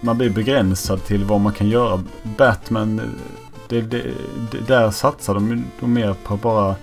[0.00, 2.04] man blir begränsad till vad man kan göra.
[2.22, 3.16] Batman,
[3.68, 4.02] det, det,
[4.52, 6.76] det, där satsar de, de mer på bara...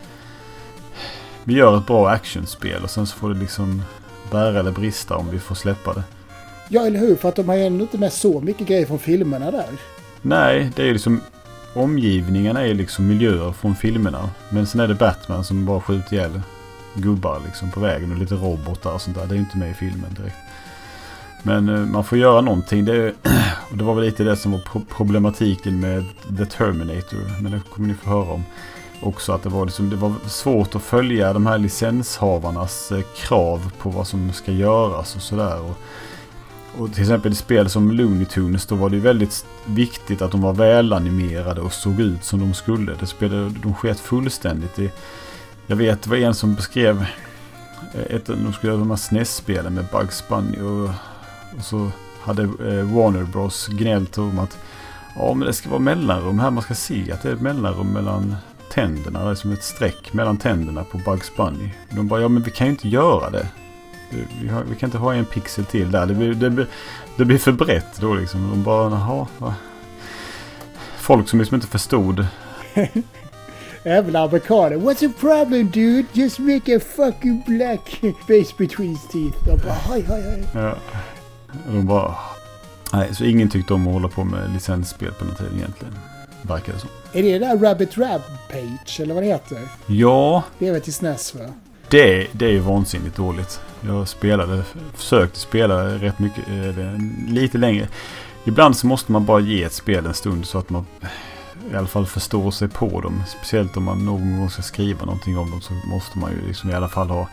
[1.44, 3.84] Vi gör ett bra actionspel och sen så får det liksom
[4.32, 6.04] bära eller brista om vi får släppa det.
[6.70, 7.16] Ja, eller hur?
[7.16, 9.70] För att de har ju ändå inte med så mycket grejer från filmerna där.
[10.22, 11.22] Nej, det är ju liksom...
[11.76, 14.30] Omgivningarna är liksom miljöer från filmerna.
[14.50, 16.42] Men sen är det Batman som bara skjuter ihjäl
[16.94, 19.26] gubbar liksom på vägen och lite robotar och sånt där.
[19.26, 20.38] Det är ju inte med i filmen direkt.
[21.44, 22.86] Men eh, man får göra någonting.
[22.86, 23.10] Det,
[23.70, 26.04] och det var väl lite det som var problematiken med
[26.38, 27.42] The Terminator.
[27.42, 28.44] Men det kommer ni få höra om.
[29.02, 33.72] också att det var, liksom, det var svårt att följa de här licenshavarnas eh, krav
[33.80, 35.60] på vad som ska göras och sådär.
[36.78, 40.32] Och, till exempel i spel som Looney Tunes då var det ju väldigt viktigt att
[40.32, 42.96] de var välanimerade och såg ut som de skulle.
[43.00, 44.80] Det spelade, de sket fullständigt.
[44.80, 44.92] I,
[45.68, 47.06] jag vet det var en som beskrev
[47.94, 50.90] eh, ett, de skulle göra de här SNES-spelen med Bugs Bunny och,
[51.58, 54.58] och så hade eh, Warner Bros gnällt om att
[55.16, 56.52] ja men det ska vara mellanrum här.
[56.52, 58.36] Man ska se att det är ett mellanrum mellan
[58.72, 59.26] tänderna.
[59.26, 61.70] Det är som ett streck mellan tänderna på Bugs Bunny.
[61.90, 63.48] De bara ja men vi kan ju inte göra det.
[64.42, 66.06] Vi, har, vi kan inte ha en pixel till där.
[66.06, 66.68] Det blir, det blir,
[67.18, 68.50] det blir för brett då liksom.
[68.50, 69.28] De bara jaha.
[69.38, 69.54] va?"
[70.98, 72.28] Folk som liksom inte förstod.
[73.84, 74.76] Även amerikaner.
[74.78, 76.06] What's the problem dude?
[76.14, 79.46] Just make a fucking black space between his teeth.
[79.46, 80.44] De bara hej hej hej.
[80.54, 80.76] Ja.
[81.68, 82.16] De bara...
[82.94, 85.94] Nej, så ingen tyckte om att hålla på med licensspel på den tiden egentligen.
[86.42, 86.90] Verkar det som.
[87.14, 89.60] Är det där Rabbit Rampage eller vad det heter?
[89.86, 91.46] Ja, Det är väl till SNES va?
[91.90, 93.60] Det, det är ju vansinnigt dåligt.
[93.82, 94.64] Jag spelade,
[94.94, 97.88] försökte spela rätt mycket, eh, lite längre.
[98.46, 101.08] Ibland så måste man bara ge ett spel en stund så att man eh,
[101.72, 103.24] i alla fall förstår sig på dem.
[103.28, 106.70] Speciellt om man någon gång ska skriva någonting om dem så måste man ju liksom
[106.70, 107.28] i alla fall ha...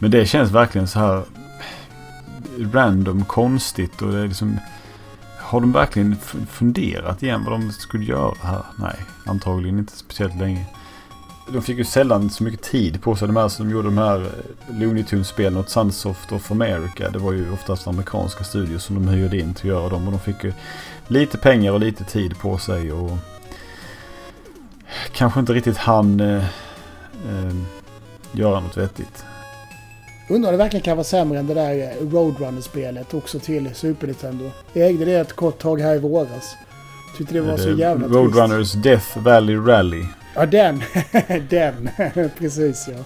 [0.00, 4.58] Men det känns verkligen så här eh, random, konstigt och det är liksom...
[5.38, 6.16] Har de verkligen
[6.50, 8.62] funderat igen vad de skulle göra här?
[8.76, 8.96] Nej,
[9.26, 10.66] antagligen inte speciellt länge.
[11.52, 13.28] De fick ju sällan så mycket tid på sig.
[13.28, 17.10] De här som gjorde de här eh, Looney Tunes-spelen åt Sunsoft of America.
[17.10, 20.06] Det var ju oftast amerikanska studios som de hyrde in till att göra dem.
[20.06, 20.52] Och de fick ju
[21.08, 22.92] lite pengar och lite tid på sig.
[22.92, 23.18] Och
[25.12, 26.44] kanske inte riktigt hann eh,
[27.28, 27.54] eh,
[28.32, 29.24] göra något vettigt.
[30.30, 34.06] Undrar om det verkligen kan vara sämre än det där eh, Roadrunner-spelet också till Super
[34.06, 34.50] Nintendo.
[34.72, 36.56] Jag ägde det ett kort tag här i våras.
[37.16, 38.16] Tyckte det var så jävla trist.
[38.16, 40.04] Roadrunners Death Valley Rally.
[40.38, 40.82] Ja, den.
[41.48, 41.88] den.
[42.38, 43.04] Precis ja.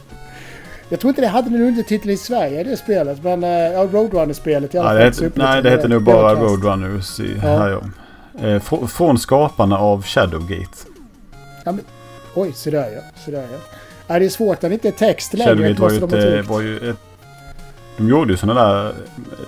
[0.88, 3.22] Jag tror inte det hade någon undertitel i Sverige det spelet.
[3.22, 5.24] Men eh, ja, Roadrunner-spelet i alla Ja, fall.
[5.24, 6.34] heter, nej, det heter var bara.
[6.34, 7.48] Roadrunners i, Ja.
[7.48, 7.80] här ja.
[8.48, 10.76] Eh, fr- från skaparna av Shadowgate.
[12.34, 13.00] Oj, så där ja.
[13.24, 13.58] Så där ja.
[14.06, 14.18] ja.
[14.18, 15.50] Det är svårt när det inte är text längre.
[15.74, 15.96] Shadowgate var ju,
[16.38, 16.96] ett, eh, var ju ett...
[17.96, 18.94] De gjorde ju sådana där...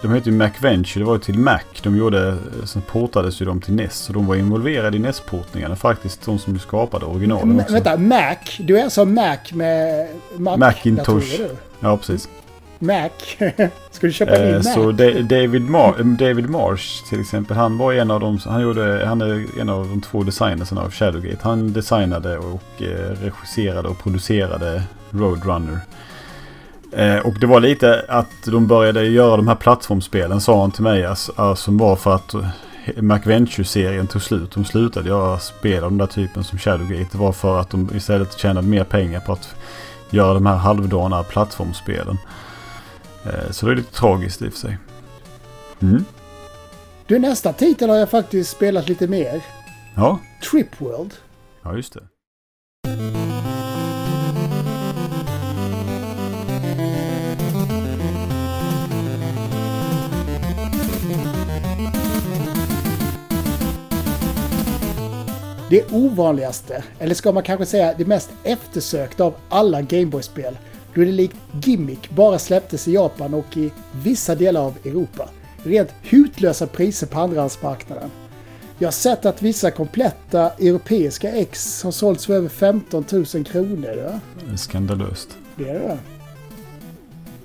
[0.02, 1.00] De heter ju MacVenture.
[1.00, 1.58] Det var ju till Mac.
[1.82, 2.36] De gjorde...
[2.64, 3.94] Sen portades ju de till NES.
[3.96, 6.24] Så de var involverade i NES-portningarna faktiskt.
[6.24, 7.72] De som skapade originalen också.
[7.74, 8.36] vänta, Mac?
[8.58, 11.40] Du är alltså Mac med Mac Macintosh.
[11.80, 12.28] Ja, precis.
[12.78, 13.08] Mac?
[13.90, 14.62] Ska du köpa en Eh, Mac?
[14.74, 17.56] så Da- David, Mar- eh, David Marsh till exempel.
[17.56, 18.38] Han var en av de...
[18.44, 21.38] Han, gjorde, han är en av de två designerserna av Shadowgate.
[21.42, 25.78] Han designade och eh, regisserade och producerade Roadrunner.
[26.96, 30.82] Eh, och det var lite att de började göra de här plattformsspelen sa han till
[30.82, 31.04] mig.
[31.04, 32.46] Alltså, som var för att eh,
[32.96, 34.50] MacVenture-serien tog slut.
[34.54, 37.08] De slutade göra spel av den där typen som Shadowgate.
[37.12, 39.54] Det var för att de istället tjänade mer pengar på att
[40.10, 42.18] göra de här halvdana plattformsspelen.
[43.24, 44.78] Eh, Så det är lite tragiskt i och för sig.
[45.82, 46.04] Mm.
[47.06, 49.40] Du, nästa titel har jag faktiskt spelat lite mer.
[49.96, 50.18] Ja,
[50.50, 51.14] Trip World.
[51.62, 52.00] ja just det.
[65.70, 70.58] Det ovanligaste, eller ska man kanske säga det mest eftersökta av alla Gameboy-spel,
[70.94, 75.28] då det likt Gimmick bara släpptes i Japan och i vissa delar av Europa.
[75.62, 78.10] Rent hutlösa priser på andrahandsmarknaden.
[78.78, 83.94] Jag har sett att vissa kompletta europeiska ex har sålts för över 15 000 kronor.
[83.96, 84.20] Ja.
[84.46, 85.28] Det är skandalöst.
[85.56, 85.98] Det är det.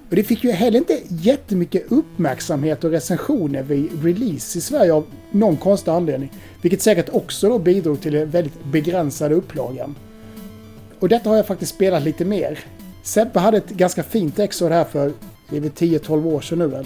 [0.10, 5.05] Och det fick ju heller inte jättemycket uppmärksamhet och recensioner vid release i Sverige av
[5.32, 6.32] någon konstig anledning.
[6.62, 9.95] Vilket säkert också då bidrog till den väldigt begränsade upplagan.
[10.99, 12.60] Och detta har jag faktiskt spelat lite mer.
[13.03, 15.14] Sebbe hade ett ganska fint ex av det här för
[15.49, 16.86] det är väl 10-12 år sedan nu väl.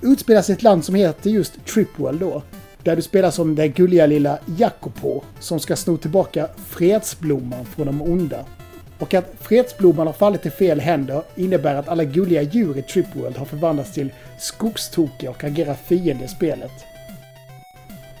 [0.00, 2.42] Utspelas i ett land som heter just Tripwell då.
[2.82, 8.02] Där du spelar som den gulliga lilla Jacopo som ska sno tillbaka fredsblomman från de
[8.02, 8.44] onda.
[8.98, 13.36] Och att fredsblomman har fallit i fel händer innebär att alla gulliga djur i Tripworld
[13.36, 16.72] har förvandlats till skogstokiga och agerar fiende i spelet.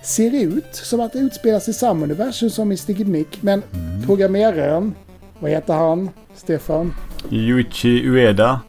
[0.02, 2.92] Ser ut som att det utspelas i samma universum som Mr.
[2.92, 3.62] Gimmick, men
[4.06, 4.94] programmeraren,
[5.38, 6.94] vad heter han, Stefan,
[7.30, 8.60] Yuichi Ueda.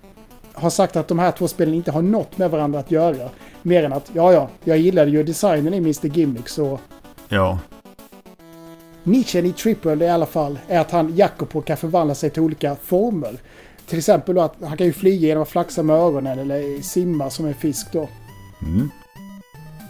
[0.54, 3.30] har sagt att de här två spelen inte har något med varandra att göra.
[3.62, 6.08] Mer än att, ja ja, jag gillade ju designen i Mr.
[6.08, 6.80] Gimmick så
[7.30, 7.60] Ja,
[9.06, 12.76] Nischen i Triple i alla fall är att han, Jacopo, kan förvandla sig till olika
[12.76, 13.38] former.
[13.88, 17.46] Till exempel att han kan ju flyga genom att flaxa med öronen eller simma som
[17.46, 18.10] en fisk då.
[18.62, 18.90] Mm.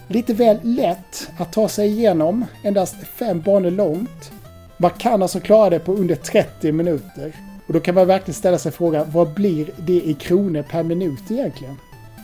[0.07, 4.31] Lite väl lätt att ta sig igenom, endast fem banor långt.
[4.77, 7.35] Man kan alltså klara det på under 30 minuter.
[7.67, 11.31] Och då kan man verkligen ställa sig frågan, vad blir det i kronor per minut
[11.31, 11.75] egentligen?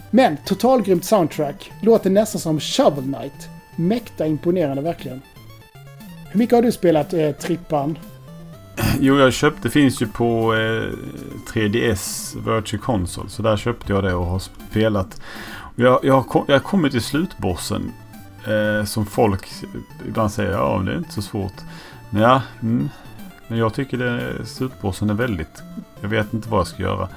[0.09, 1.71] Men totalgrymt soundtrack.
[1.81, 3.49] Låter nästan som Shovel Knight.
[3.75, 5.21] Mäkta imponerande verkligen.
[6.31, 7.97] Hur mycket har du spelat eh, Trippan?
[8.99, 10.91] Jo, jag köpte, det finns ju på eh,
[11.53, 13.29] 3DS Virtual Console.
[13.29, 15.21] Så där köpte jag det och har spelat.
[15.75, 17.91] Och Jag, jag, har kom, jag har kommit till slutbossen.
[18.47, 19.47] Eh, som folk
[20.07, 21.53] ibland säger, ja det är inte så svårt.
[22.09, 22.89] Men ja, mm,
[23.47, 25.63] men jag tycker det, slutbossen är väldigt...
[26.01, 27.09] Jag vet inte vad jag ska göra.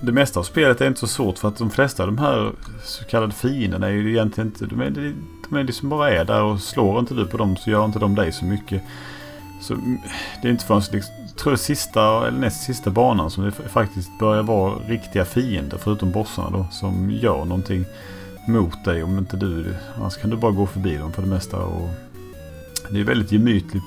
[0.00, 2.52] Det mesta av spelet är inte så svårt för att de flesta av de här
[2.84, 4.66] så kallade fienderna är ju egentligen inte...
[4.66, 5.14] De är,
[5.48, 7.98] de är liksom bara är där och slår inte du på dem så gör inte
[7.98, 8.82] de dig så mycket.
[9.60, 9.98] Så mm,
[10.42, 14.18] det är inte förrän liksom, tror jag sista eller näst sista banan som det faktiskt
[14.18, 17.84] börjar vara riktiga fiender förutom bossarna då som gör någonting
[18.48, 19.74] mot dig om inte du...
[19.96, 21.88] Annars kan du bara gå förbi dem för det mesta och
[22.90, 23.84] det är väldigt gemytligt.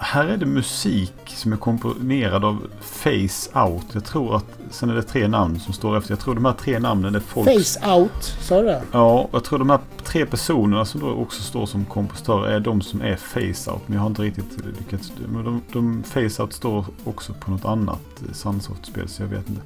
[0.00, 3.86] Här är det musik som är komponerad av Face Out.
[3.92, 6.12] Jag tror att sen är det tre namn som står efter.
[6.12, 7.48] Jag tror de här tre namnen är folk...
[7.48, 8.82] Face Out, sa du det?
[8.92, 12.80] Ja, jag tror de här tre personerna som då också står som kompositörer är de
[12.80, 13.82] som är Face Out.
[13.86, 15.12] Men jag har inte riktigt lyckats...
[15.28, 19.62] Men de, de Face Out står också på något annat Sunsoft-spel så jag vet inte.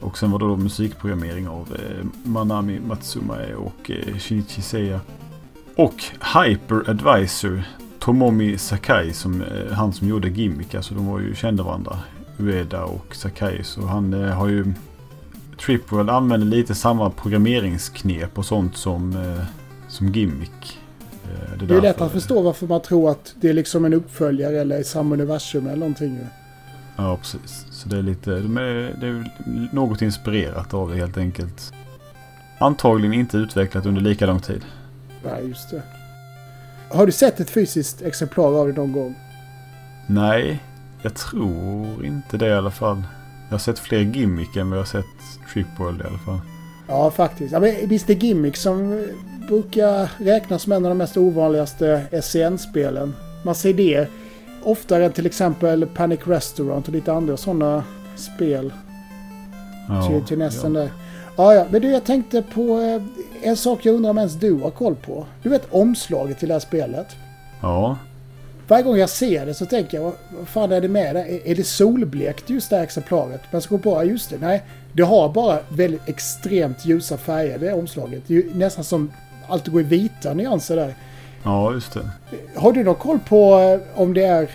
[0.00, 5.00] Och sen var det då musikprogrammering av eh, Manami Matsumae och eh, Shinichi Seiya.
[5.76, 7.62] Och Hyper Advisor
[8.04, 10.74] Tomomi Sakai, som, eh, han som gjorde Gimmick.
[10.74, 11.98] Alltså de var ju kända varandra.
[12.38, 13.64] Ueda och Sakai.
[13.64, 14.72] Så han eh, har ju...
[15.66, 19.44] Tripworld använder lite samma programmeringsknep och sånt som, eh,
[19.88, 20.78] som Gimmick.
[21.24, 24.60] Eh, Det är lätt att förstå varför man tror att det är liksom en uppföljare
[24.60, 26.18] eller i samma universum eller någonting.
[26.96, 27.66] Ja, precis.
[27.70, 28.30] Så det är lite...
[28.30, 29.30] De är, det är
[29.72, 31.72] något inspirerat av det helt enkelt.
[32.58, 34.64] Antagligen inte utvecklat under lika lång tid.
[35.24, 35.82] Nej, just det.
[36.94, 39.14] Har du sett ett fysiskt exemplar av det någon gång?
[40.06, 40.62] Nej,
[41.02, 43.02] jag tror inte det i alla fall.
[43.48, 45.04] Jag har sett fler gimmick än vad jag har sett
[45.52, 46.40] Tripworld i alla fall.
[46.88, 47.52] Ja, faktiskt.
[47.52, 49.06] Ja, men visst är Gimmick som
[49.48, 53.14] brukar räknas som en av de mest ovanligaste SCN-spelen.
[53.44, 54.08] Man ser det
[54.62, 57.84] oftare än till exempel Panic Restaurant och lite andra sådana
[58.16, 58.72] spel
[59.88, 60.80] Ja, till, till nästan ja.
[60.80, 60.90] där.
[61.36, 63.02] Ja, ja, men du, jag tänkte på eh,
[63.48, 65.26] en sak jag undrar om ens du har koll på.
[65.42, 67.06] Du vet omslaget till det här spelet.
[67.60, 67.96] Ja,
[68.68, 71.50] Varje gång jag ser det så tänker jag, vad, fan är det med det?
[71.50, 73.40] Är, det solblekt just det här exemplaret?
[73.50, 74.62] Men så går ja, just det, nej.
[74.92, 78.22] Det har bara väldigt extremt ljusa färger, det omslaget.
[78.26, 79.12] Det är nästan som
[79.48, 80.94] allt går i vita nyanser där.
[81.42, 82.10] ja just det.
[82.56, 84.50] Har du någon koll på eh, om det är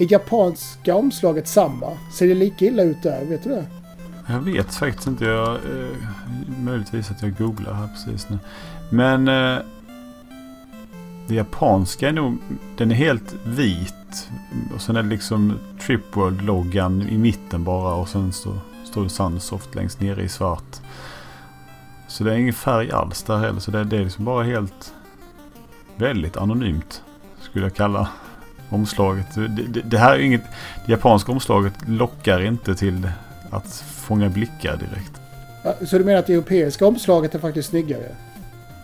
[0.00, 1.86] i japanska omslaget samma?
[2.18, 3.24] Ser det lika illa ut där?
[3.24, 3.64] Vet du det?
[4.26, 5.24] Jag vet faktiskt inte.
[5.24, 5.96] Jag, eh,
[6.58, 8.38] möjligtvis att jag googlar här precis nu.
[8.90, 9.58] Men eh,
[11.28, 12.38] det japanska är nog...
[12.76, 14.28] Den är helt vit.
[14.74, 17.94] Och sen är det liksom Tripworld-loggan i mitten bara.
[17.94, 20.80] Och sen så står det Sunsoft längst nere i svart.
[22.08, 23.60] Så det är ingen färg alls där heller.
[23.60, 24.94] Så det, det är liksom bara helt...
[25.96, 27.02] Väldigt anonymt.
[27.40, 28.08] Skulle jag kalla
[28.68, 29.34] omslaget.
[29.34, 30.44] Det, det, det här är inget...
[30.86, 33.10] Det japanska omslaget lockar inte till
[33.50, 35.20] att fånga blickar direkt.
[35.90, 38.16] Så du menar att det europeiska omslaget är faktiskt snyggare?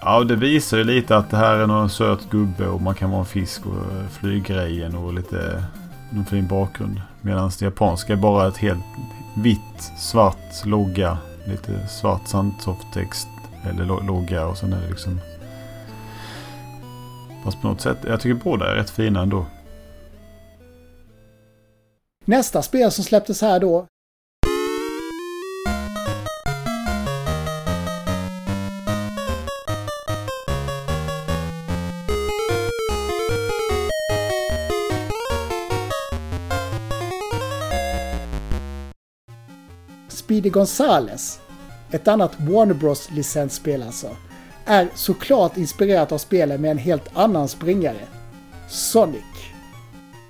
[0.00, 3.10] Ja, det visar ju lite att det här är någon söt gubbe och man kan
[3.10, 5.64] vara en fisk och eh, flyggrejen och lite
[6.10, 7.00] någon fin bakgrund.
[7.20, 8.84] Medan det japanska är bara ett helt
[9.36, 11.18] vitt, svart logga.
[11.46, 13.28] Lite svart Sunsoft-text
[13.70, 15.20] eller lo- logga och sen är det liksom...
[17.44, 19.46] Fast på något sätt, jag tycker båda är rätt fina ändå.
[22.24, 23.86] Nästa spel som släpptes här då.
[40.38, 41.40] Speedy Gonzales,
[41.90, 44.16] ett annat Warner Bros licensspel alltså,
[44.64, 48.00] är såklart inspirerat av spelen med en helt annan springare.
[48.68, 49.22] Sonic.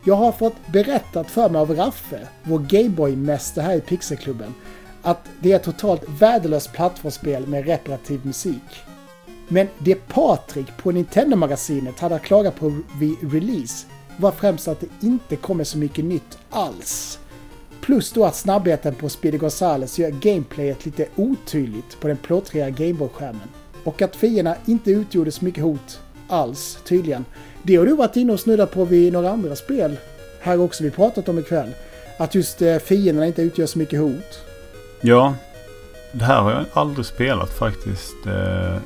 [0.05, 4.55] Jag har fått berättat för mig av Raffe, vår Gameboy-mästare här i Pixelklubben,
[5.03, 8.83] att det är ett totalt värdelöst plattformsspel med reparativ musik.
[9.49, 13.87] Men det Patrik på Nintendo-magasinet hade att klaga på vid release
[14.17, 17.19] var främst att det inte kommer så mycket nytt alls.
[17.89, 23.49] Plus då att snabbheten på Speedy Gonzales gör gameplayet lite otydligt på den plottriga Gameboy-skärmen.
[23.85, 27.25] Och att fienderna inte utgjorde så mycket hot alls, tydligen.
[27.63, 29.97] Det har du varit inne och snuddat på vid några andra spel
[30.41, 31.71] här också vi pratat om ikväll.
[32.19, 34.45] Att just eh, fienderna inte utgör så mycket hot.
[35.01, 35.35] Ja,
[36.13, 38.27] det här har jag aldrig spelat faktiskt.
[38.27, 38.77] Eh,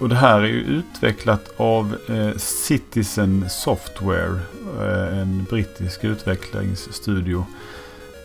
[0.00, 4.40] och det här är ju utvecklat av eh, Citizen Software.
[5.12, 7.44] En brittisk utvecklingsstudio.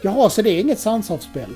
[0.01, 1.49] Jaha, så det är inget Sunsoft-spel?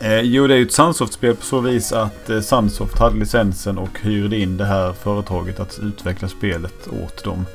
[0.00, 3.78] Eh, jo, det är ju ett Sunsoft-spel på så vis att eh, Sunsoft hade licensen
[3.78, 7.46] och hyrde in det här företaget att utveckla spelet åt dem.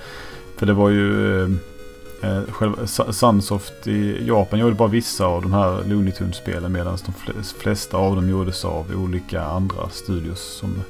[0.58, 1.42] För det var ju...
[1.44, 1.50] Eh,
[2.22, 7.44] eh själva Sunsoft i Japan gjorde bara vissa av de här Looney Tunes-spelen medan de
[7.44, 10.84] flesta av dem gjordes av olika andra studios som,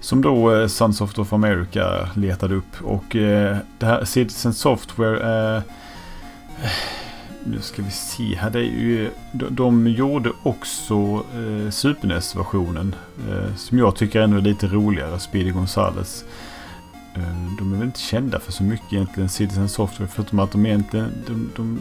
[0.00, 2.82] som då eh, Sunsoft of America letade upp.
[2.82, 5.62] Och eh, det här Citizen Software eh,
[7.44, 8.50] nu ska vi se här.
[8.50, 12.94] Det är ju, de, de gjorde också eh, Super NES-versionen.
[13.30, 15.18] Eh, som jag tycker ändå är lite roligare.
[15.18, 16.24] Speedy Gonzales.
[17.14, 19.28] Eh, de är väl inte kända för så mycket egentligen.
[19.28, 20.08] Citizen Software.
[20.12, 21.12] Förutom att de egentligen...
[21.26, 21.78] De, de,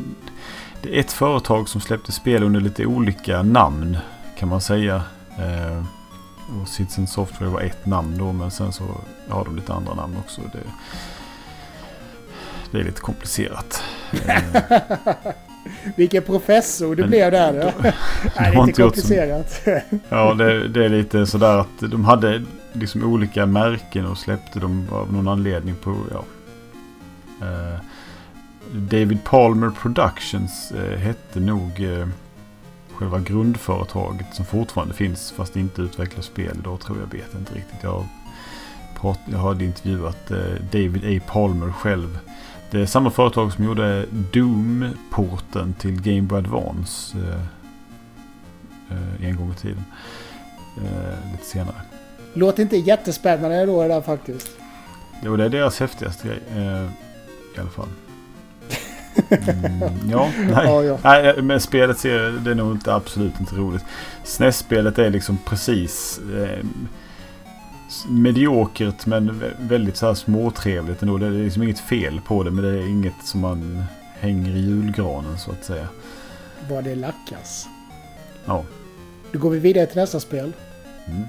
[0.82, 3.98] det är ett företag som släppte spel under lite olika namn.
[4.38, 5.04] Kan man säga.
[5.40, 5.86] Eh,
[6.62, 8.32] och Citizen Software var ett namn då.
[8.32, 8.84] Men sen så
[9.30, 10.42] har de lite andra namn också.
[10.42, 10.60] Det,
[12.72, 13.84] det är lite komplicerat.
[15.96, 17.54] Vilken professor du Men- blev där.
[17.84, 17.94] Nej,
[18.36, 19.62] det är inte komplicerat.
[20.10, 24.88] Ja, det, det är lite sådär att de hade liksom olika märken och släppte dem
[24.92, 26.24] av någon anledning på, ja.
[27.48, 27.80] Eh,
[28.72, 32.08] David Palmer Productions eh, hette nog eh,
[32.94, 37.18] själva grundföretaget som fortfarande finns fast inte utvecklar spel idag tror jag.
[37.20, 37.84] vet inte riktigt.
[37.84, 38.06] Jag,
[39.02, 40.28] prat, jag hade intervjuat
[40.72, 41.24] David A.
[41.32, 42.20] Palmer själv.
[42.74, 47.18] Det är samma företag som gjorde Doom-porten till Game Boy Advance.
[47.18, 47.42] Eh,
[48.98, 49.84] eh, en gång i tiden.
[50.78, 51.76] Eh, lite senare.
[52.34, 54.50] Låter inte jättespännande då det där faktiskt.
[55.24, 56.40] Jo, det är deras häftigaste grej.
[56.56, 56.84] Eh,
[57.56, 57.90] I alla fall.
[59.30, 60.66] Mm, ja, nej.
[60.66, 60.98] Ja, ja.
[61.04, 61.42] nej.
[61.42, 63.84] Men spelet ser, det är nog inte absolut inte roligt.
[64.24, 66.66] SNES-spelet är liksom precis eh,
[68.08, 71.18] mediokert men vä- väldigt så här småtrevligt ändå.
[71.18, 73.84] Det är liksom inget fel på det men det är inget som man
[74.20, 75.88] hänger i julgranen så att säga.
[76.70, 77.68] Vad det lackas.
[78.46, 78.64] Ja.
[79.32, 80.54] Då går vi vidare till nästa spel.
[81.06, 81.24] Mm.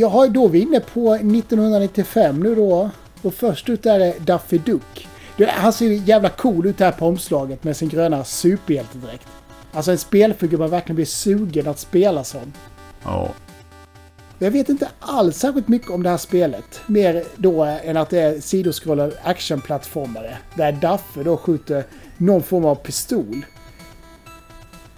[0.00, 2.90] Jag har då vi är inne på 1995 nu då.
[3.22, 5.08] Och först ut är det Daffy Duck.
[5.36, 9.26] Du, Han ser ju jävla cool ut här på omslaget med sin gröna superhjältedräkt.
[9.72, 12.52] Alltså en spelfigur man verkligen blir sugen att spela som.
[13.02, 13.28] Ja.
[14.38, 16.80] Jag vet inte alls särskilt mycket om det här spelet.
[16.86, 20.38] Mer då än att det är sidoskrollad actionplattformare.
[20.54, 21.84] Där Daffy då skjuter
[22.16, 23.46] någon form av pistol.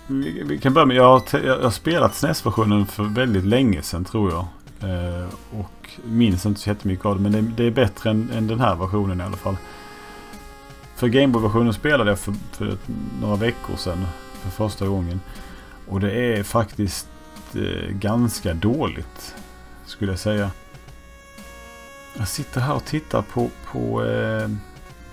[0.07, 4.05] Vi, vi kan börja med, jag har, jag har spelat SNES-versionen för väldigt länge sedan
[4.05, 4.47] tror jag.
[4.83, 8.47] Eh, och minns inte så jättemycket av det, men det, det är bättre än, än
[8.47, 9.57] den här versionen i alla fall.
[10.97, 12.77] För Gameboy-versionen spelade jag för, för
[13.21, 14.07] några veckor sedan
[14.43, 15.21] för första gången.
[15.89, 17.09] Och det är faktiskt
[17.55, 19.35] eh, ganska dåligt,
[19.87, 20.51] skulle jag säga.
[22.19, 24.49] Jag sitter här och tittar på, på eh,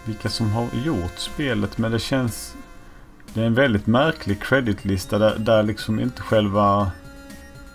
[0.06, 2.56] vilka som har gjort spelet, men det känns...
[3.34, 6.92] Det är en väldigt märklig creditlista där, där liksom inte själva...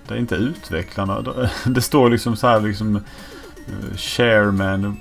[0.09, 1.23] Där inte utvecklarna...
[1.67, 2.97] Det står liksom så här liksom...
[2.97, 4.97] eh, Chairman,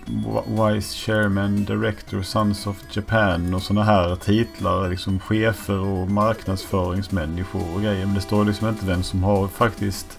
[0.48, 4.90] Vice Chairman, Director, Sons of Japan och sådana här titlar.
[4.90, 8.06] Liksom chefer och marknadsföringsmänniskor och grejer.
[8.06, 10.18] Men det står liksom inte vem som har faktiskt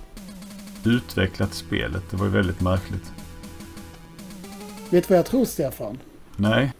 [0.85, 2.03] utvecklat spelet.
[2.11, 3.13] Det var ju väldigt märkligt.
[4.91, 5.99] Vet du vad jag tror Stefan?
[6.37, 6.73] Nej,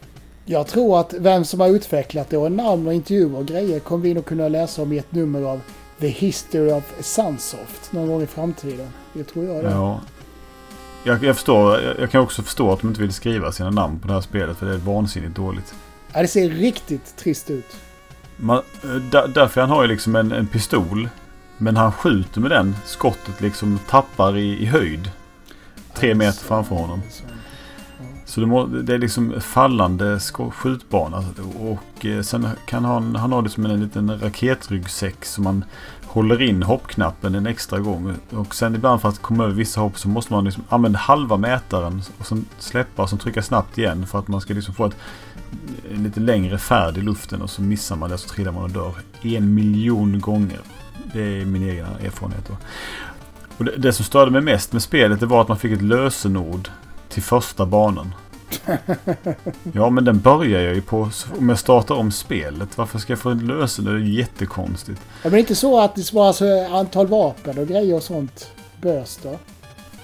[0.45, 4.03] Jag tror att vem som har utvecklat det och namn och intervjuer och grejer kommer
[4.03, 5.61] vi nog kunna läsa om i ett nummer av
[5.99, 8.87] The History of Sunsoft någon gång i framtiden.
[9.13, 9.71] Det tror jag det.
[9.71, 10.01] Ja.
[11.03, 11.81] Jag, jag förstår.
[11.81, 14.21] Jag, jag kan också förstå att de inte vill skriva sina namn på det här
[14.21, 15.73] spelet för det är vansinnigt dåligt.
[16.13, 17.75] Ja, det ser riktigt trist ut.
[18.37, 21.09] Man, eh, där, därför han har ju liksom en, en pistol.
[21.57, 22.75] Men han skjuter med den.
[22.85, 25.11] Skottet liksom tappar i, i höjd.
[25.93, 27.01] Tre meter framför honom.
[28.25, 30.19] Så det, må, det är liksom fallande
[30.51, 31.23] skjutbana.
[31.59, 35.65] Och Eh, sen kan han, han ha det som en liten raketryggsäck som man
[36.03, 38.15] håller in hoppknappen en extra gång.
[38.29, 41.37] Och sen ibland för att komma över vissa hopp så måste man liksom använda halva
[41.37, 44.85] mätaren och sen släppa och sen trycka snabbt igen för att man ska liksom få
[44.85, 44.95] ett,
[45.91, 48.69] en lite längre färd i luften och så missar man det så trillar man och
[48.69, 50.59] dör en miljon gånger.
[51.13, 52.47] Det är min egen erfarenhet.
[52.47, 52.57] Då.
[53.57, 55.81] Och det, det som störde mig mest med spelet det var att man fick ett
[55.81, 56.69] lösenord
[57.09, 58.13] till första banan.
[59.73, 61.09] Ja, men den börjar jag ju på
[61.39, 62.77] om jag startar om spelet.
[62.77, 63.93] Varför ska jag få ett lösenord?
[63.93, 65.01] Det är jättekonstigt.
[65.05, 68.03] Ja, men det är inte så att det var alltså antal vapen och grejer och
[68.03, 68.51] sånt
[68.81, 69.39] bös då?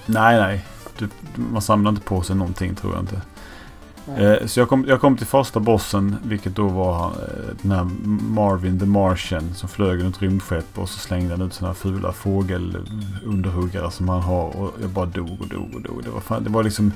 [0.06, 0.64] Nej, nej.
[0.98, 3.20] det, man samlar inte på sig någonting tror jag inte.
[4.06, 7.84] Eh, så jag kom, jag kom till första bossen, vilket då var eh, den här
[8.28, 13.90] Marvin the Martian som flög runt rymdskepp och så slängde han ut här fula fågelunderhuggare
[13.90, 16.02] som han har och jag bara dog och dog och dog.
[16.04, 16.92] Det var, fan, det var liksom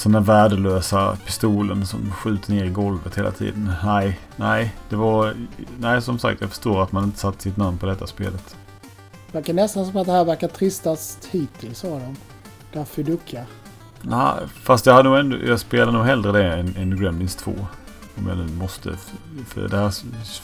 [0.00, 3.72] sådana värdelösa pistolen som skjuter ner i golvet hela tiden.
[3.84, 5.34] Nej, nej, det var...
[5.78, 8.56] Nej, som sagt, jag förstår att man inte satt sitt namn på detta spelet.
[9.32, 12.16] Verkar nästan som att det här verkar tristast hittills av dem.
[12.72, 13.44] Daffy Ducka.
[14.02, 17.52] Nej, fast jag, hade nog ändå, jag spelar nog hellre det än, än Gremlins 2.
[18.16, 18.96] Om jag nu måste.
[19.46, 19.90] För det, här,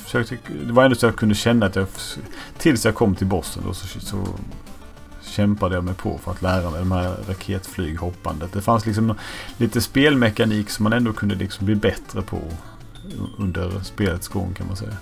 [0.05, 1.87] försökte, det var ändå så jag kunde känna att jag...
[2.59, 4.17] Tills jag kom till bossen då så, så
[5.35, 8.52] kämpade jag mig på för att lära mig de här raketflyghoppandet.
[8.52, 9.15] Det fanns liksom
[9.59, 12.40] lite spelmekanik som man ändå kunde liksom bli bättre på
[13.39, 14.97] under spelets gång kan man säga.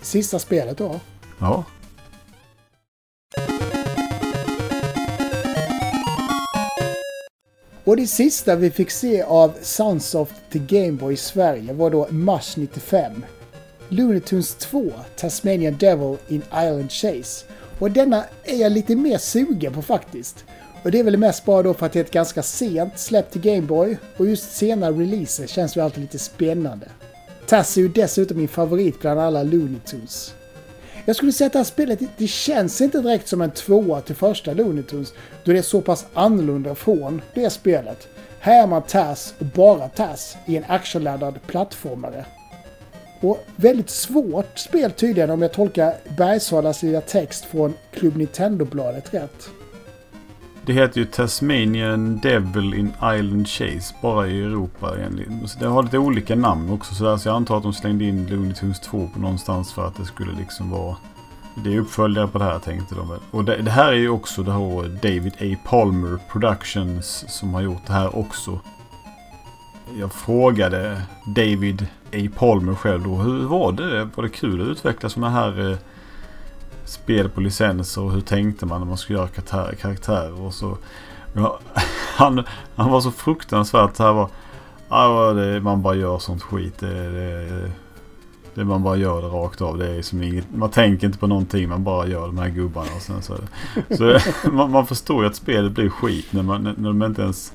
[0.00, 1.00] Sista spelet då.
[1.38, 1.64] Ja,
[7.84, 12.56] Och det sista vi fick se av Sunsoft till Gameboy i Sverige var då mars
[12.56, 13.24] 95.
[13.88, 17.46] Looney Tunes 2, Tasmanian Devil in Island Chase.
[17.78, 20.44] Och denna är jag lite mer sugen på faktiskt.
[20.82, 23.30] Och det är väl mest bara då för att det är ett ganska sent släpp
[23.30, 26.86] till Gameboy och just sena releaser känns ju alltid lite spännande.
[27.46, 30.34] Tass är ju dessutom min favorit bland alla Looney Tunes.
[31.04, 34.14] Jag skulle säga att det här spelet, det- känns inte direkt som en tvåa till
[34.16, 35.12] första Looney Tunes,
[35.44, 38.08] då det är så pass annorlunda från det spelet.
[38.40, 42.24] Här är man Tass, och bara Tass, i en actionladdad plattformare.
[43.24, 49.48] Och väldigt svårt spel tydligen om jag tolkar Bergsalas lilla text från Club Nintendo-bladet rätt.
[50.66, 55.48] det heter ju Tasmanian Devil in Island Chase bara i Europa egentligen.
[55.48, 58.04] Så det har lite olika namn också så, där, så jag antar att de slängde
[58.04, 60.96] in Looney Tunes 2 på någonstans för att det skulle liksom vara...
[61.64, 63.20] Det är uppföljare på det här tänkte de väl.
[63.30, 65.56] Och det, det här är ju också det här David A.
[65.64, 68.60] Palmer Productions som har gjort det här också.
[69.96, 72.28] Jag frågade David A.
[72.36, 73.14] Palmer själv då.
[73.14, 74.08] Hur var det?
[74.14, 75.76] Var det kul att utveckla sådana här eh,
[76.84, 78.02] spel på licenser?
[78.02, 80.40] Och hur tänkte man när man skulle göra karaktär, karaktärer?
[80.40, 80.78] Och så,
[81.32, 81.58] ja,
[82.16, 82.44] han,
[82.74, 84.28] han var så fruktansvärt så här var.
[84.88, 86.78] Ja, det, man bara gör sånt skit.
[86.78, 87.70] Det, det,
[88.54, 89.78] det man bara gör det rakt av.
[89.78, 91.68] Det är som inget, man tänker inte på någonting.
[91.68, 92.88] Man bara gör de här gubbarna.
[92.96, 93.36] Och sen så,
[93.96, 94.18] så
[94.50, 97.52] man, man förstår ju att spelet blir skit när, man, när de inte ens...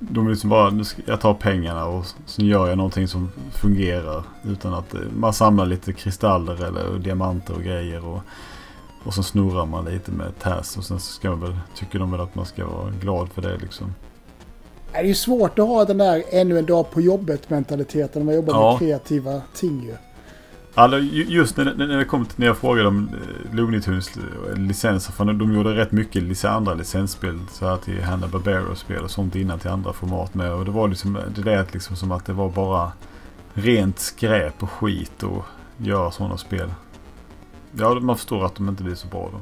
[0.00, 4.22] De liksom bara, jag tar pengarna och så gör jag någonting som fungerar.
[4.44, 8.04] Utan att eh, man samlar lite kristaller eller diamanter och grejer.
[8.06, 8.20] Och,
[9.04, 10.76] och så snurrar man lite med TAS.
[10.76, 13.42] Och sen så ska man väl, tycker de väl att man ska vara glad för
[13.42, 13.94] det liksom.
[14.92, 18.26] Det är ju svårt att ha den där ännu en dag på jobbet mentaliteten när
[18.26, 18.70] man jobbar Ja.
[18.70, 19.94] med kreativa ting ju.
[20.74, 24.56] Alltså, just när, när, det kom till, när jag frågade om eh, Looney Tunes eh,
[24.56, 25.12] licenser.
[25.12, 27.38] För de gjorde rätt mycket lic- andra licensspel.
[27.52, 30.52] Så här till Hanna-Barbera-spel och sånt innan till andra format med.
[30.52, 32.92] Och det var liksom, det lät liksom som att det var bara
[33.54, 35.44] rent skräp och skit och
[35.76, 36.70] göra sådana spel.
[37.72, 39.40] Ja, man förstår att de inte blir så bra då.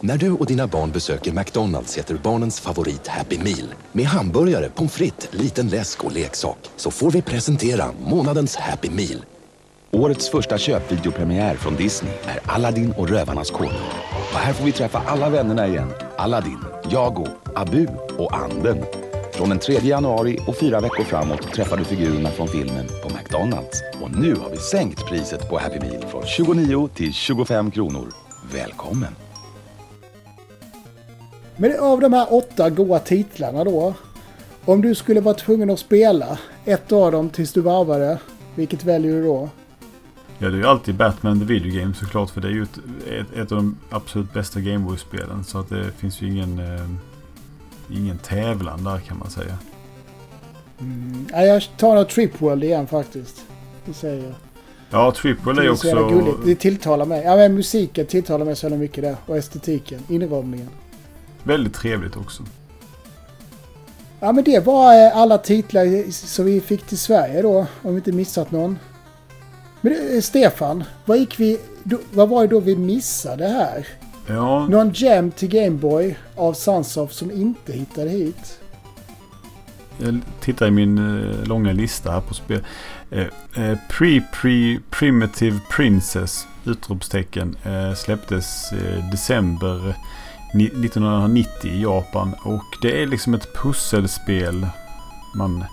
[0.00, 3.74] När du och dina barn besöker McDonalds äter barnens favorit Happy Meal.
[3.92, 6.58] Med hamburgare, pommes frites, liten läsk och leksak.
[6.76, 9.24] Så får vi presentera månadens Happy Meal.
[9.90, 13.72] Årets första köpvideopremiär från Disney är Aladdin och Rövarnas konung.
[14.32, 15.92] Och här får vi träffa alla vännerna igen.
[16.16, 17.86] Aladdin, Jago, Abu
[18.18, 18.84] och Anden.
[19.32, 23.82] Från den 3 januari och fyra veckor framåt träffar du figurerna från filmen på McDonalds.
[24.02, 28.08] Och nu har vi sänkt priset på Happy Meal från 29 till 25 kronor.
[28.52, 29.27] Välkommen!
[31.60, 33.94] Men av de här åtta goa titlarna då.
[34.64, 38.18] Om du skulle vara tvungen att spela ett av dem tills du varvade,
[38.54, 39.48] vilket väljer du då?
[40.38, 42.30] Ja, det är ju alltid Batman the Video Game såklart.
[42.30, 42.78] För det är ju ett,
[43.08, 45.44] ett, ett av de absolut bästa Gameboy-spelen.
[45.44, 46.86] Så att det finns ju ingen, eh,
[47.96, 49.58] ingen tävlan där kan man säga.
[51.32, 53.44] Ja, jag tar nog Trip World igen faktiskt.
[53.84, 54.34] Det säger jag.
[54.90, 55.28] Ja, Det
[55.66, 56.08] är också...
[56.08, 56.38] gulligt.
[56.44, 57.22] Det tilltalar mig.
[57.24, 59.16] Ja, men musiken tilltalar mig så mycket där.
[59.26, 60.00] Och estetiken.
[60.08, 60.68] Inramningen.
[61.42, 62.42] Väldigt trevligt också.
[64.20, 67.66] Ja, men det var eh, alla titlar som vi fick till Sverige då.
[67.82, 68.78] Om vi inte missat någon.
[69.80, 71.58] Men eh, Stefan, vad gick vi...
[72.12, 73.86] Vad var det då vi missade här?
[74.26, 78.60] Ja, Någon gem till Gameboy av Sunsoft som inte hittade hit.
[79.98, 82.64] jag tittar i min eh, långa lista här på spel.
[83.10, 83.20] Eh,
[83.56, 87.56] eh, Pre-Pre Primitive Princess utropstecken
[87.96, 88.70] släpptes
[89.10, 89.94] december
[90.54, 92.34] 1990 i Japan.
[92.42, 94.66] Och det är liksom ett pusselspel.
[95.34, 95.64] Man...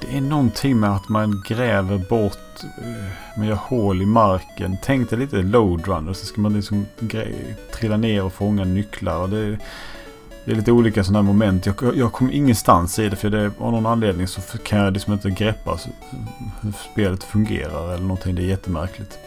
[0.00, 4.76] Det är någonting med att man gräver bort, eh, man gör hål i marken.
[4.82, 6.86] Tänk dig lite loadrunner så ska man liksom
[7.72, 9.18] trilla ner och fånga nycklar.
[9.18, 9.58] Och det,
[10.44, 11.66] det är lite olika sådana här moment.
[11.66, 15.12] Jag, jag kom ingenstans i det för det, av någon anledning så kan jag liksom
[15.12, 15.78] inte greppa
[16.60, 18.34] hur spelet fungerar eller någonting.
[18.34, 19.18] Det är jättemärkligt.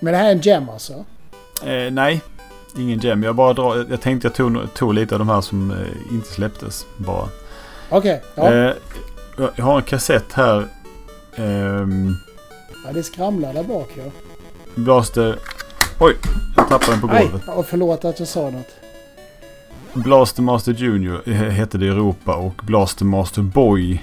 [0.00, 1.04] Men det här är en gem alltså?
[1.64, 2.20] Eh, nej,
[2.76, 3.22] ingen gem.
[3.22, 5.76] Jag, bara drar, jag tänkte jag tog, tog lite av de här som eh,
[6.14, 7.28] inte släpptes bara.
[7.90, 8.54] Okej, ja.
[8.54, 8.72] Eh,
[9.56, 10.66] jag- har en kassett här.
[11.36, 12.14] Ehm,
[12.86, 12.92] ja.
[12.92, 14.02] Det skramlar där bak ja.
[14.74, 15.36] Blaster...
[16.00, 16.14] Oj!
[16.56, 17.48] Jag tappade den på golvet.
[17.48, 18.66] och förlåt att jag sa något.
[19.92, 24.02] Blaster Master Junior eh, hette det i Europa och Blaster Master Boy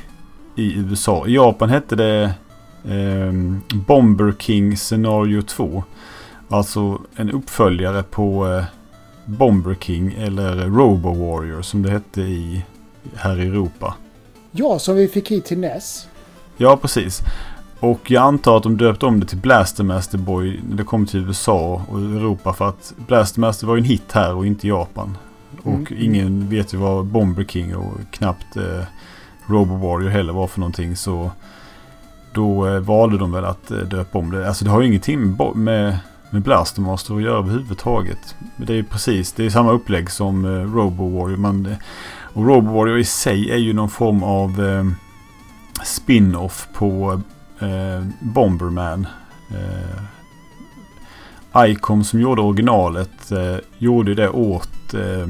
[0.55, 1.27] i USA.
[1.27, 2.33] I Japan hette det
[2.89, 5.83] ehm, Bomber King Scenario 2.
[6.49, 8.63] Alltså en uppföljare på eh,
[9.26, 12.65] Bomber King eller Robo Warrior som det hette i,
[13.15, 13.95] här i Europa.
[14.51, 16.07] Ja, som vi fick hit till NES.
[16.57, 17.22] Ja, precis.
[17.80, 21.05] Och jag antar att de döpte om det till Blaster Master Boy när det kom
[21.05, 24.67] till USA och Europa för att Blaster Master var ju en hit här och inte
[24.67, 25.17] Japan.
[25.63, 25.85] Och Mm.
[25.99, 28.84] ingen vet ju vad Bomber King och knappt eh,
[29.47, 30.95] Robo Warrior heller var för någonting.
[30.95, 31.31] Så
[32.34, 34.47] då eh, valde de väl att eh, döpa om det.
[34.47, 35.97] Alltså det har ju ingenting med, med,
[36.35, 38.35] med Blastermaster att göra överhuvudtaget.
[38.57, 41.37] Det är ju precis, det är samma upplägg som eh, Robo Warrior.
[41.37, 41.77] Man, eh,
[42.33, 44.85] och Robo Warrior i sig är ju någon form av eh,
[45.85, 47.21] spin-off på
[47.59, 49.07] eh, Bomberman.
[49.49, 50.01] Eh,
[51.69, 55.29] Icom som gjorde originalet eh, gjorde det åt eh,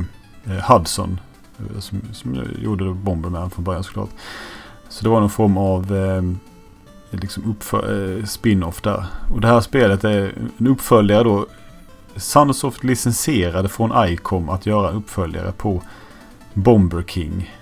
[0.54, 1.20] eh Hudson.
[1.60, 4.10] Eh, som, som gjorde Bomberman från början såklart.
[4.90, 6.22] Så det var någon form av eh,
[7.12, 9.06] Eh, liksom eh, spin-off där.
[9.34, 11.46] Och det här spelet är en uppföljare då.
[12.16, 15.82] Sunsoft licensierade från Icom att göra uppföljare på
[16.54, 17.56] Bomber King.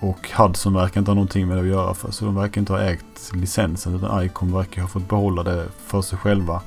[0.00, 2.10] Och Hudson verkar inte ha någonting med det att göra för.
[2.10, 3.94] Så de verkar inte ha ägt licensen.
[3.94, 6.62] Utan Icom verkar ha fått behålla det för sig själva.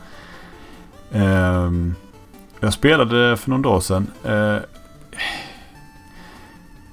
[1.11, 1.95] Ehm,
[2.59, 4.07] jag spelade det för någon dag sedan.
[4.23, 4.57] Eh,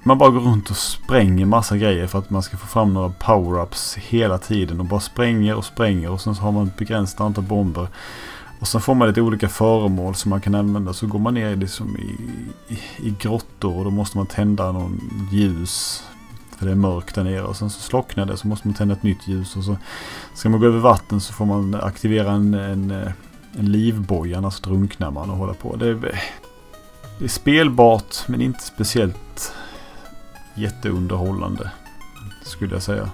[0.02, 3.08] man bara går runt och spränger massa grejer för att man ska få fram några
[3.08, 4.80] power-ups hela tiden.
[4.80, 7.88] Och bara spränger och spränger och sen så har man ett begränsat antal bomber.
[8.60, 10.92] Och sen får man lite olika föremål som man kan använda.
[10.92, 12.16] Så går man ner liksom i,
[12.74, 12.78] i,
[13.08, 16.04] i grottor och då måste man tända någon ljus.
[16.58, 17.42] För det är mörkt där nere.
[17.42, 19.56] Och sen så slocknar det så måste man tända ett nytt ljus.
[19.56, 19.76] Och så
[20.34, 22.90] ska man gå över vatten så får man aktivera en, en,
[23.58, 24.34] en livboj.
[24.34, 25.76] Annars drunknar man och håller på.
[25.76, 25.94] Det är,
[27.18, 29.52] det är spelbart men inte speciellt
[30.54, 31.70] jätteunderhållande.
[32.44, 33.10] Skulle jag säga.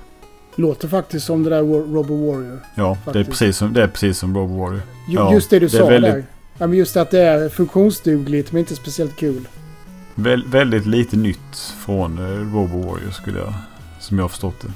[0.55, 2.61] Låter faktiskt som det där Robo Warrior.
[2.75, 4.83] Ja, det är, precis som, det är precis som Robo Warrior.
[5.09, 6.25] Ju, Ja, just det du det sa väldigt- där.
[6.59, 9.49] Ja, men just att det är funktionsdugligt men inte speciellt kul.
[10.15, 13.55] Väl, väldigt lite nytt från eh, Robo Warrior skulle jag,
[14.01, 14.73] som jag har förstått det.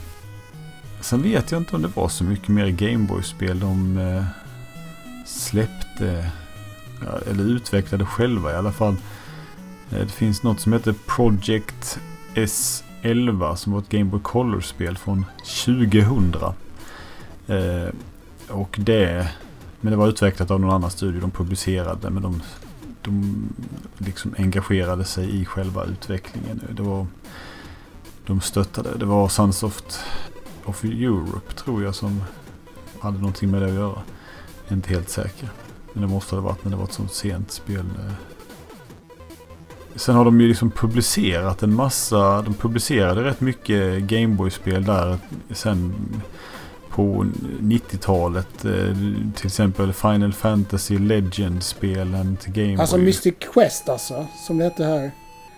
[1.01, 4.24] Sen vet jag inte om det var så mycket mer Gameboy-spel de eh,
[5.27, 6.31] släppte.
[7.31, 8.97] Eller utvecklade själva i alla fall.
[9.91, 11.99] Eh, det finns något som heter Project
[12.35, 15.24] S11 som var ett Game Boy Color-spel från
[15.65, 16.35] 2000.
[17.47, 17.89] Eh,
[18.48, 19.28] och det...
[19.81, 21.20] Men det var utvecklat av någon annan studio.
[21.20, 22.43] De publicerade men de
[23.02, 23.48] de
[23.98, 26.61] liksom engagerade sig i själva utvecklingen.
[26.70, 27.07] Det var,
[28.27, 28.98] de stöttade.
[28.98, 30.01] Det var Sunsoft
[30.65, 32.23] of Europe tror jag som
[33.01, 34.02] hade någonting med det att göra.
[34.65, 35.48] Jag är inte helt säker.
[35.93, 37.86] Men det måste ha varit när det var ett sånt sent spel.
[37.98, 38.12] Eh,
[39.97, 42.43] Sen har de ju liksom publicerat en massa.
[42.43, 45.19] De publicerade rätt mycket Gameboy-spel där
[45.51, 45.95] sen
[46.91, 47.27] på
[47.61, 48.65] 90-talet.
[48.65, 48.73] eh,
[49.37, 52.77] Till exempel Final Fantasy Legend-spelen till Gameboy.
[52.81, 54.27] Alltså Mystic Quest alltså.
[54.47, 55.11] Som det hette här.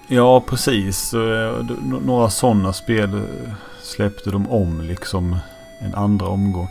[0.08, 1.14] Ja, precis.
[1.14, 1.64] Eh,
[2.04, 3.52] Några sådana spel eh,
[3.82, 5.36] släppte de om liksom
[5.80, 6.68] en andra omgång.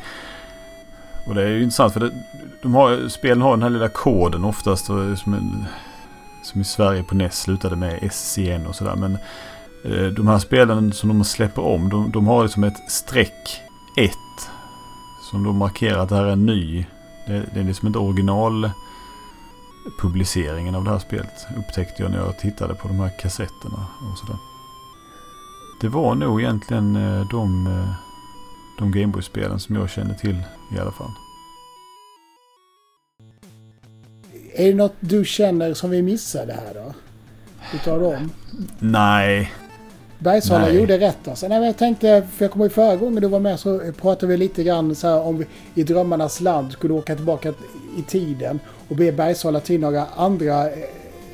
[1.28, 2.12] Och det är ju intressant för det,
[2.62, 4.86] de har, spelen har den här lilla koden oftast.
[4.86, 5.66] Som, en,
[6.44, 8.96] som i Sverige på NES slutade med SCN och sådär.
[8.96, 9.18] Men
[9.86, 13.62] eh, de här spelen som de släpper om, de, de har liksom ett streck
[13.98, 14.12] 1.
[15.32, 16.86] Som då markerar att det här är en ny.
[17.28, 18.72] Det, det är liksom inte original
[20.02, 24.18] publiceringen av det här spelet upptäckte jag när jag tittade på de här kassetterna och
[24.18, 24.38] sådär.
[25.82, 27.94] Det var nog egentligen eh, de, eh,
[28.78, 30.44] de Gameboy-spelen som jag kände till
[30.76, 31.12] i alla fall.
[34.56, 36.94] Är det något du känner som vi missade här då?
[37.76, 38.32] Utav dem?
[38.80, 39.52] Nej,
[40.20, 40.76] Bergsala Nej.
[40.76, 41.48] gjorde rätt alltså.
[41.48, 44.28] Nej, men jag tänkte, för jag kommer ihåg förra gången du var med så pratade
[44.28, 45.46] vi lite grann så här om vi
[45.76, 47.54] i drömmarnas land skulle åka tillbaka
[47.98, 50.78] i tiden och be Bergsala till några andra, eh,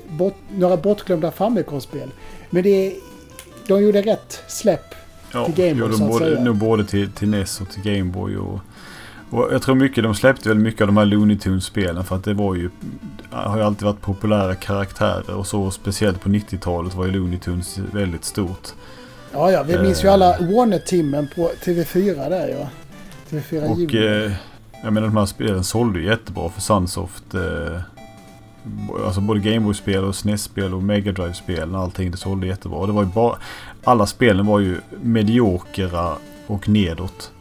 [0.10, 2.10] bort, några bortglömda Famicom-spel.
[2.50, 2.96] Men det,
[3.68, 4.96] de gjorde rätt släpp.
[5.34, 6.44] Ja, till Game Boy, jo, så att både, säga.
[6.44, 8.38] nog både till, till NES och till Game Boy.
[8.38, 8.60] Och,
[9.30, 12.24] och jag tror mycket, de släppte väl mycket av de här Looney Tunes-spelen för att
[12.24, 12.70] det var ju,
[13.30, 17.78] har ju alltid varit populära karaktärer och så speciellt på 90-talet var ju Looney Tunes
[17.78, 18.68] väldigt stort.
[19.34, 20.14] Ja, ja, vi minns ju Eh.
[20.14, 22.70] alla Warner-timmen på TV4 där ja.
[23.30, 24.32] TV4 Och eh,
[24.84, 27.34] jag menar de här spelen sålde ju jättebra för Sunsoft.
[27.34, 27.82] Eh,
[29.06, 32.12] alltså både Gameboy-spel och SNES-spel och Mega Drive-spel och allting.
[32.12, 32.80] Det sålde jättebra.
[32.80, 33.38] Och det var ju bara,
[33.84, 36.16] alla spelen var ju mediokra
[36.48, 37.32] och nedåt.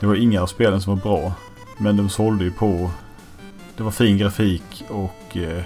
[0.00, 1.32] Det var inga av spelen som var bra.
[1.78, 2.90] Men de sålde ju på.
[3.76, 5.62] Det var fin grafik och eh,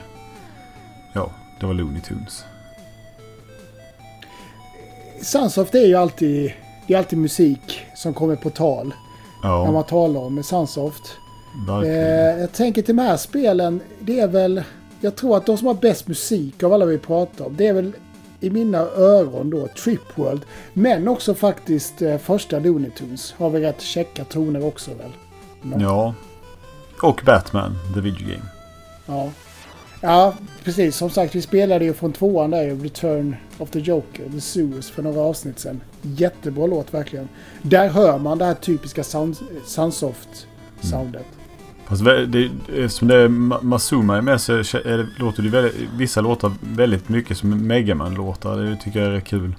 [1.14, 1.30] ja,
[1.60, 2.44] det var Looney Tunes.
[5.22, 6.52] Sunsoft är ju alltid,
[6.86, 8.94] det är alltid musik som kommer på tal
[9.42, 11.16] när Ja, man talar om Sunsoft.
[11.84, 14.62] Eh, jag tänker till de här spelen, det är väl...
[15.00, 17.72] Jag tror att de som har bäst musik av alla vi pratar om, det är
[17.72, 17.92] väl
[18.40, 20.42] i mina öron då Trip World.
[20.72, 23.34] Men också faktiskt eh, första Looney Tunes.
[23.38, 25.10] Har väl rätt checka toner också väl?
[25.80, 26.14] Ja.
[27.02, 28.44] Och Batman, The Video Game.
[29.06, 29.30] Ja.
[30.00, 30.34] Ja,
[30.64, 30.96] precis.
[30.96, 34.90] Som sagt, vi spelade ju från tvåan där ju, Return of the Joker, The Suez,
[34.90, 35.80] för några avsnitt sedan.
[36.02, 37.28] Jättebra låt verkligen.
[37.62, 39.36] Där hör man det här typiska Sun-
[39.66, 41.24] Sunsoft-soundet.
[41.88, 45.74] Fast det, eftersom det är Ma- Mazuma är med så är det, låter det väldigt,
[45.96, 48.56] vissa låtar väldigt mycket som Megaman-låtar.
[48.56, 49.54] Det tycker jag är kul.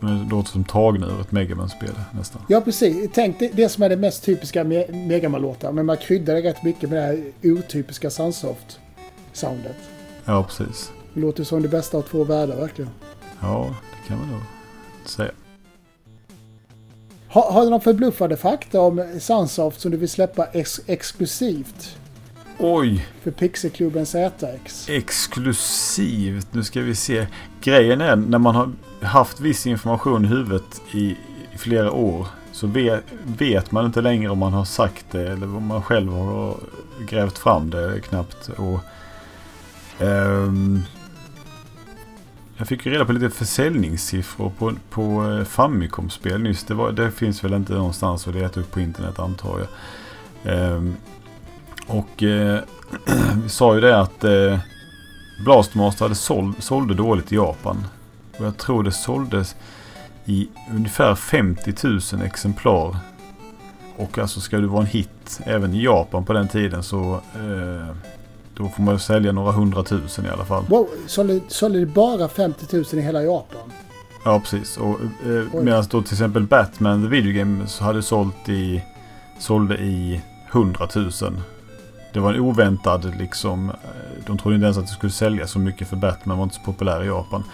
[0.00, 2.42] Men Det låter som tagna ur ett Megaman-spel nästan.
[2.48, 3.10] Ja, precis.
[3.14, 5.72] Tänk det, det som är det mest typiska Me- Megaman-låtar.
[5.72, 9.76] Men man kryddar det rätt mycket med det här urtypiska Sunsoft-soundet.
[10.24, 10.92] Ja, precis.
[11.14, 12.90] Det låter som det bästa av två världar verkligen.
[13.40, 14.40] Ja, det kan man nog
[15.04, 15.30] säga.
[17.30, 21.96] Ha, har du någon förbluffande fakta om Sunsoft som du vill släppa ex- exklusivt
[22.58, 23.06] Oj!
[23.22, 24.88] för Pixelklubben ZX?
[24.88, 26.46] Exklusivt.
[26.54, 27.26] Nu ska vi se.
[27.60, 28.72] Grejen är när man har
[29.02, 31.16] haft viss information i huvudet i,
[31.54, 32.26] i flera år.
[32.52, 33.04] Så vet,
[33.38, 36.56] vet man inte längre om man har sagt det eller om man själv har
[37.08, 38.48] grävt fram det knappt.
[38.56, 38.80] Och,
[40.06, 40.82] ehm,
[42.58, 46.64] jag fick ju reda på lite försäljningssiffror på, på eh, Famicom-spel nyss.
[46.64, 49.68] Det, var, det finns väl inte någonstans att leta upp på internet antar jag.
[50.54, 50.96] Ehm,
[51.86, 52.60] och eh,
[53.42, 54.58] vi sa ju det att eh,
[55.44, 57.86] Blastmaster hade såld, sålde dåligt i Japan.
[58.38, 59.56] Och jag tror det såldes
[60.24, 62.96] i ungefär 50 000 exemplar.
[63.96, 67.96] Och alltså ska du vara en hit även i Japan på den tiden så eh,
[68.58, 70.64] då får man sälja några hundratusen i alla fall.
[70.68, 73.72] Wow, sålde, det bara 50 000 i hela Japan?
[74.24, 74.76] Ja, precis.
[74.76, 78.82] Och, eh, medan då till exempel Batman The Video Game så hade sålt i,
[79.38, 80.22] sålde i
[80.52, 81.10] 100 000.
[82.12, 83.68] Det var en oväntad liksom.
[83.70, 83.74] eh,
[84.26, 86.62] De trodde inte ens att det skulle sälja så mycket för Batman var inte så
[86.62, 87.44] populär i Japan.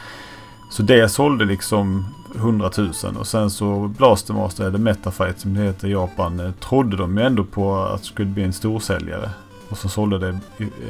[0.70, 5.88] Så det sålde liksom 100 000 och sen så Blastermaster eller Metafight som det heter
[5.88, 9.30] i Japan eh, trodde de ju ändå på att det skulle bli en storsäljare.
[9.74, 10.38] Och så sålde det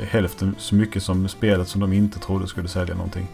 [0.06, 3.28] hälften så mycket som spelet som de inte trodde skulle sälja någonting.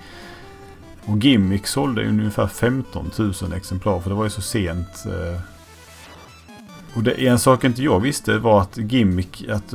[1.05, 5.05] Och Gimmick sålde ungefär 15 000 exemplar för det var ju så sent.
[5.07, 5.41] Eh.
[6.95, 9.75] Och det, en sak inte jag visste var att Gimmick, att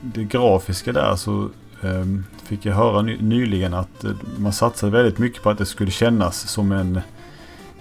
[0.00, 1.48] det, grafiska där så
[1.82, 5.90] ehm, fick jag höra nyligen att eh, man satsade väldigt mycket på att det skulle
[5.90, 7.00] kännas som en,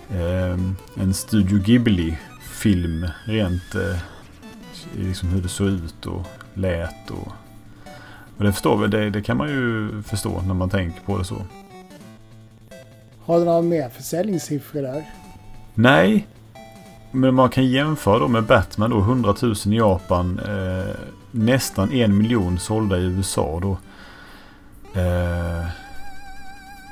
[0.09, 3.97] ehm, en Studio Ghibli-film rent eh,
[4.95, 7.33] liksom hur det såg ut och lät och
[8.37, 11.23] och det förstår vi, det, det kan man ju förstå när man tänker på det
[11.23, 11.41] så.
[13.25, 15.05] Har du några mer försäljningssiffror där?
[15.73, 16.27] Nej.
[17.11, 18.99] Men man kan jämföra då med Batman då.
[18.99, 20.39] 100 000 i Japan.
[20.39, 20.95] Eh,
[21.31, 23.77] nästan en miljon sålda i USA då.
[25.01, 25.67] Eh,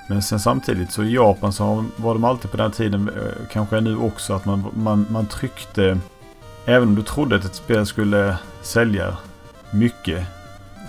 [0.09, 3.81] men sen samtidigt så i Japan så var de alltid på den tiden, eh, kanske
[3.81, 5.99] nu också, att man, man, man tryckte.
[6.65, 9.17] Även om du trodde att ett spel skulle sälja
[9.75, 10.23] mycket.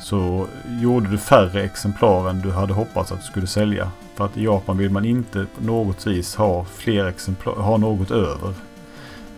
[0.00, 0.46] Så
[0.80, 3.90] gjorde du färre exemplar än du hade hoppats att du skulle sälja.
[4.14, 8.10] För att i Japan vill man inte på något vis ha fler exemplar, ha något
[8.10, 8.54] över.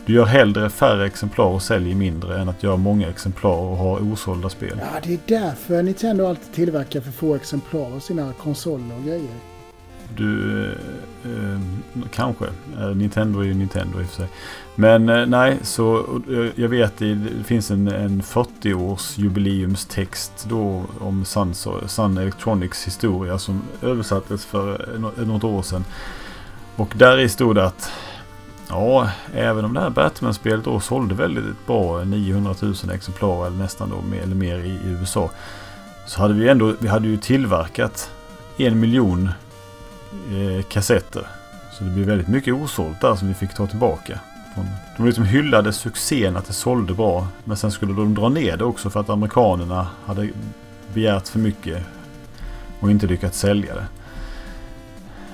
[0.06, 3.98] Du gör hellre färre exemplar och säljer mindre än att göra många exemplar och ha
[3.98, 4.80] osålda spel.
[4.80, 9.34] Ja, det är därför Nintendo alltid tillverkar för få exemplar av sina konsoler och grejer.
[10.16, 10.72] Du, eh,
[11.24, 11.60] eh
[12.12, 12.44] kanske.
[12.78, 14.28] Eh, Nintendo är ju Nintendo i och för sig.
[14.74, 15.98] Men eh, nej, så
[16.30, 21.54] eh, jag vet det, finns en, en 40-års jubileumstext då om Sun,
[21.86, 25.84] Sun Electronics historia som översattes för något år sedan.
[26.76, 27.90] Och där i stod det att
[28.68, 33.90] ja, även om det här Batman-spelet då sålde väldigt bra, 900 000 exemplar eller nästan
[33.90, 35.30] då mer, eller mer i, i USA.
[36.06, 38.10] Så hade vi ändå, vi hade ju tillverkat
[38.56, 39.30] en miljon
[40.12, 41.26] eh, kassetter.
[41.72, 44.20] Så det blev väldigt mycket osålt där som vi fick ta tillbaka.
[44.96, 47.26] De liksom hyllade succén att det sålde bra.
[47.44, 50.28] Men sen skulle de dra ner det också för att amerikanerna hade
[50.94, 51.82] begärt för mycket
[52.80, 53.86] och inte lyckats sälja det.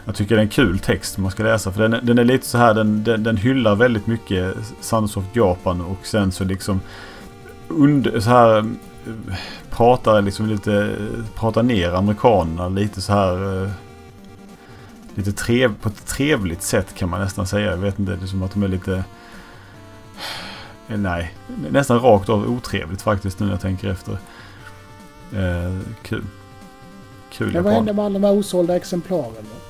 [0.04, 2.24] Jag tycker det är en kul text man ska läsa för den, är- den är
[2.24, 6.80] lite så här, den, den, den hyllar väldigt mycket Sunsoft Japan och sen så liksom
[7.68, 8.64] under, så här eh,
[9.70, 10.90] pratar liksom lite,
[11.34, 13.70] pratar ner amerikanerna lite så här eh,
[15.14, 17.70] lite trev, på ett trevligt sätt kan man nästan säga.
[17.70, 19.04] Jag vet inte, det är som att de är lite
[20.88, 21.34] eh, nej,
[21.70, 24.12] nästan rakt av otrevligt faktiskt nu när jag tänker efter.
[25.32, 26.24] Eh, kul.
[27.30, 29.64] Kul Men vad hände med alla de här osålda exemplaren då?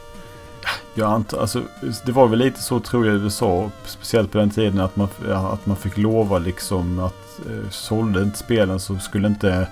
[0.96, 1.62] Jag antar, alltså,
[2.06, 5.08] det var väl lite så tror jag i USA, speciellt på den tiden att man,
[5.28, 9.68] att man fick lova liksom att eh, sålde inte spelen så skulle inte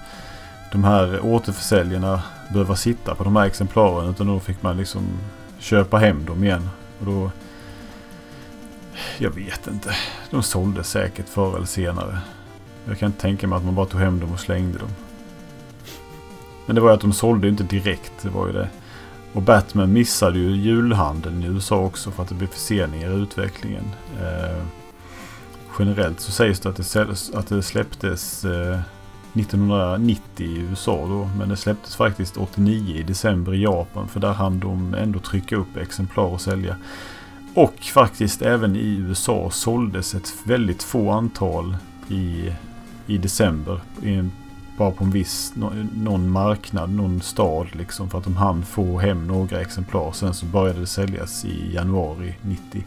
[0.72, 2.22] de här återförsäljarna
[2.52, 5.06] behöva sitta på de här exemplaren utan då fick man liksom
[5.62, 6.68] köpa hem dem igen.
[7.00, 7.30] Och då,
[9.18, 9.96] jag vet inte,
[10.30, 12.18] de såldes säkert förr eller senare.
[12.88, 14.88] Jag kan inte tänka mig att man bara tog hem dem och slängde dem.
[16.66, 18.68] Men det var ju att de sålde inte direkt, det var ju det.
[19.32, 23.84] Och Batman missade ju julhandeln i USA också för att det blev förseningar i utvecklingen.
[24.20, 24.64] Eh,
[25.78, 26.96] generellt så sägs det att det,
[27.34, 28.80] att det släpptes eh,
[29.34, 31.30] 1990 i USA då.
[31.38, 34.08] Men det släpptes faktiskt 89 i december i Japan.
[34.08, 36.76] För där hann de ändå trycka upp exemplar och sälja.
[37.54, 41.76] Och faktiskt även i USA såldes ett väldigt få antal
[42.08, 42.52] i,
[43.06, 43.80] i december.
[44.02, 44.32] I en,
[44.78, 45.52] bara på en viss,
[45.92, 48.10] någon marknad, någon stad liksom.
[48.10, 50.12] För att de hann få hem några exemplar.
[50.12, 52.84] Sen så började det säljas i januari 90.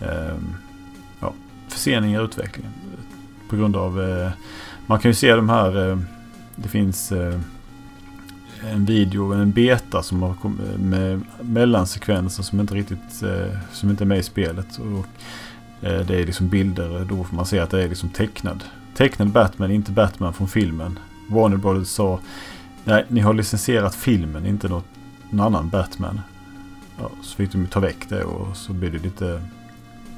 [0.00, 0.54] Ehm,
[1.20, 1.32] ja,
[1.68, 2.72] förseningar i utvecklingen.
[3.48, 4.30] På grund av, eh,
[4.86, 5.98] man kan ju se de här, eh,
[6.56, 7.40] det finns eh,
[8.72, 10.34] en video, en beta som har
[10.78, 14.78] med mellansekvenser som inte riktigt, eh, som inte är med i spelet.
[14.78, 15.06] Och,
[15.80, 18.64] det är liksom bilder, då får man se att det är liksom tecknad.
[18.96, 20.98] Tecknad Batman, inte Batman från filmen.
[21.28, 22.20] Warner Brothers sa,
[22.84, 24.84] nej ni har licensierat filmen, inte något,
[25.30, 26.20] någon annan Batman.
[26.98, 29.42] Ja, så fick de ju ta väck det och så blev det lite,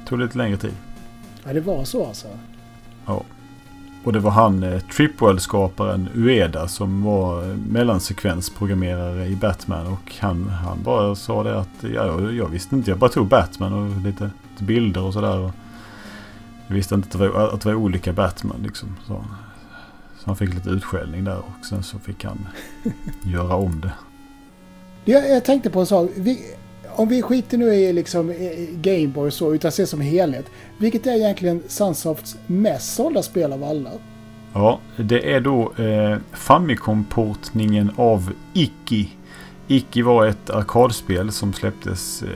[0.05, 0.73] tog lite längre tid.
[1.43, 2.27] Ja, det var så alltså.
[4.07, 9.87] Och det var han, eh, Tripworld-skaparen Ueda som var eh, mellansekvensprogrammerare i Batman.
[9.87, 13.27] Och han, han bara sa det att ja, jag, jag visste inte, jag bara tog
[13.27, 15.51] Batman och lite bilder och sådär.
[16.67, 18.95] Jag visste inte att det var, att det var olika Batman liksom.
[19.07, 19.25] Så,
[20.19, 22.47] så han fick lite utskällning där och sen så fick han
[23.23, 23.91] göra om det.
[25.05, 26.09] Jag, jag tänkte på en sak.
[26.15, 26.55] Vi,
[26.97, 28.33] om vi skiter nu i liksom
[28.71, 30.45] Gameboy och så, utan ser som helhet.
[30.77, 33.91] Vilket är egentligen Sunsofts mest sålda spel av alla?
[34.53, 39.09] Ja, det är då eh, Famicom-portningen av Iki.
[39.67, 42.29] Iki var ett arkadspel som släpptes eh,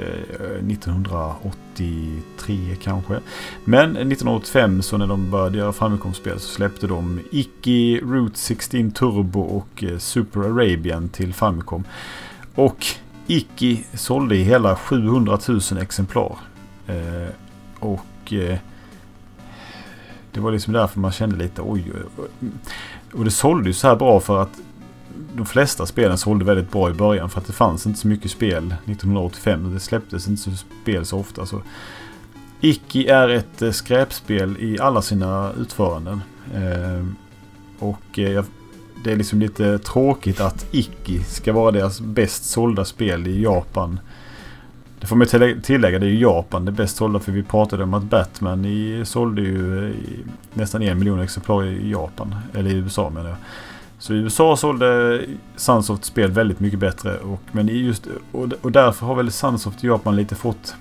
[0.71, 3.19] 1983 kanske.
[3.65, 9.41] Men 1985 så när de började göra Famicom-spel så släppte de Iki, Route 16 Turbo
[9.41, 11.83] och eh, Super Arabian till Famicom.
[12.55, 12.85] Och
[13.31, 16.35] Iki sålde i hela 700 000 exemplar.
[16.87, 17.29] Eh,
[17.79, 18.57] och eh,
[20.31, 22.01] det var liksom därför man kände lite oj, oj,
[22.41, 22.49] oj.
[23.13, 24.59] Och det sålde ju så här bra för att
[25.35, 28.31] de flesta spelen sålde väldigt bra i början för att det fanns inte så mycket
[28.31, 30.51] spel 1985 och det släpptes inte så
[30.81, 31.45] spel så ofta.
[31.45, 31.61] Så
[32.61, 36.21] Iki är ett eh, skräpspel i alla sina utföranden.
[36.53, 37.05] Eh,
[37.79, 38.45] och eh, jag-
[39.03, 43.99] det är liksom lite tråkigt att Iki ska vara deras bäst sålda spel i Japan.
[44.99, 47.83] Det får man tillägga, tillägga, det är ju Japan det bäst sålda för vi pratade
[47.83, 50.19] om att Batman i, sålde ju i,
[50.53, 52.35] nästan en miljon exemplar i Japan.
[52.53, 53.37] Eller i USA menar jag.
[53.99, 55.21] Så i USA sålde
[55.55, 57.17] Sunsoft spel väldigt mycket bättre.
[57.17, 60.75] Och, men just, och, och därför har väl Sunsoft i Japan lite fått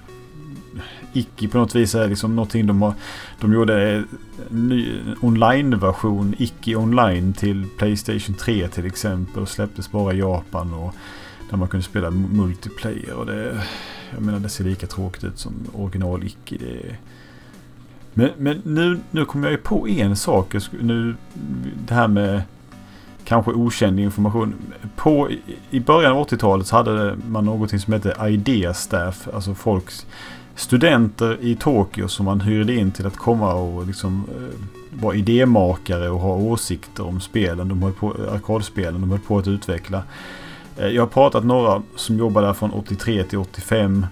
[1.12, 2.94] Icke på något vis är liksom någonting de har.
[3.40, 4.06] De gjorde en
[4.50, 9.42] ny online-version, Icke online till Playstation 3 till exempel.
[9.42, 10.74] Och släpptes bara i Japan.
[10.74, 10.94] Och
[11.50, 13.14] där man kunde spela multiplayer.
[13.14, 13.60] Och det,
[14.14, 16.56] jag menar det ser lika tråkigt ut som original Icke.
[16.60, 16.96] Det,
[18.14, 20.54] men men nu, nu kommer jag ju på en sak.
[20.80, 21.14] Nu,
[21.86, 22.42] det här med
[23.24, 24.54] kanske okänd information.
[24.96, 25.28] På,
[25.70, 29.28] i- början av 80-talet så hade man någonting som hette Idea Staff.
[29.34, 30.06] Alltså folks
[30.60, 34.58] studenter i Tokyo som man hyrde in till att komma och liksom eh,
[35.02, 37.68] vara idémakare och ha åsikter om spelen.
[37.68, 40.02] De höll på, arkadspelen de höll på att utveckla.
[40.76, 44.06] Eh, jag har pratat några som jobbar där från 83 till 85.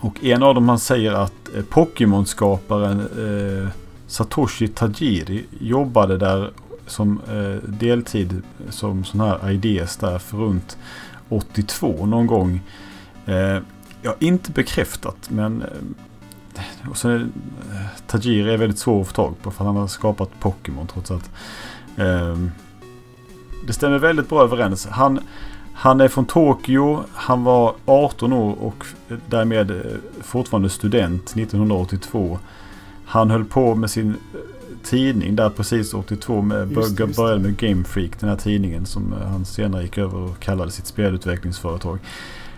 [0.00, 3.68] Och en av dem han säger att eh, Pokémon-skaparen eh,
[4.06, 6.50] Satoshi Tajiri jobbade där
[6.86, 10.76] som eh, deltid som sån här Aides där för runt
[11.28, 12.60] 82 någon gång.
[13.26, 13.58] Eh,
[14.02, 15.62] Ja, inte bekräftat men...
[15.62, 17.32] eh, Och sen,
[17.72, 21.10] eh, Tajiri är väldigt svår att få tag på för han har skapat Pokémon trots
[21.10, 21.30] att...
[21.96, 22.50] ehm,
[23.66, 24.86] det stämmer väldigt bra överens.
[24.86, 25.20] Han,
[25.74, 27.00] han är från Tokyo.
[27.12, 28.84] Han var 18 år och
[29.28, 29.76] därmed eh,
[30.20, 32.38] fortfarande student 1982.
[33.04, 34.14] Han höll på med sin
[34.84, 36.42] tidning där precis 82.
[36.42, 40.18] Med, Just just började med Game Freak, den här tidningen som han senare gick över
[40.18, 41.98] och kallade sitt spelutvecklingsföretag.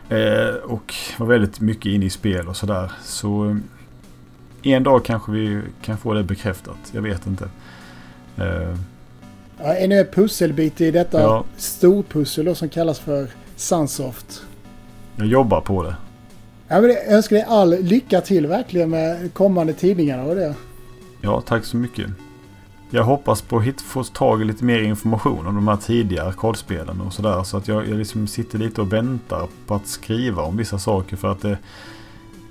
[0.08, 2.92] Eh, och var väldigt mycket inne i spel och sådär.
[3.04, 3.44] Så
[4.62, 6.76] eh, en dag kanske vi kan få det bekräftat.
[6.92, 7.48] Jag vet inte.
[8.36, 8.76] Eh,
[9.58, 11.44] Ja, ännu en pusselbit i detta Ja.
[11.56, 14.42] storpussel som kallas för Sunsoft.
[15.16, 15.96] jag jobbar på det.
[16.68, 20.54] Ja, men jag önskar dig all lycka till verkligen med kommande tidningarna och det.
[21.20, 22.06] Ja, tack så mycket.
[22.94, 27.00] Jag hoppas på att få tag i lite mer information om de här tidiga arkadspelen
[27.00, 27.42] och sådär.
[27.42, 31.16] Så att jag, jag liksom sitter lite och väntar på att skriva om vissa saker
[31.16, 31.58] för att det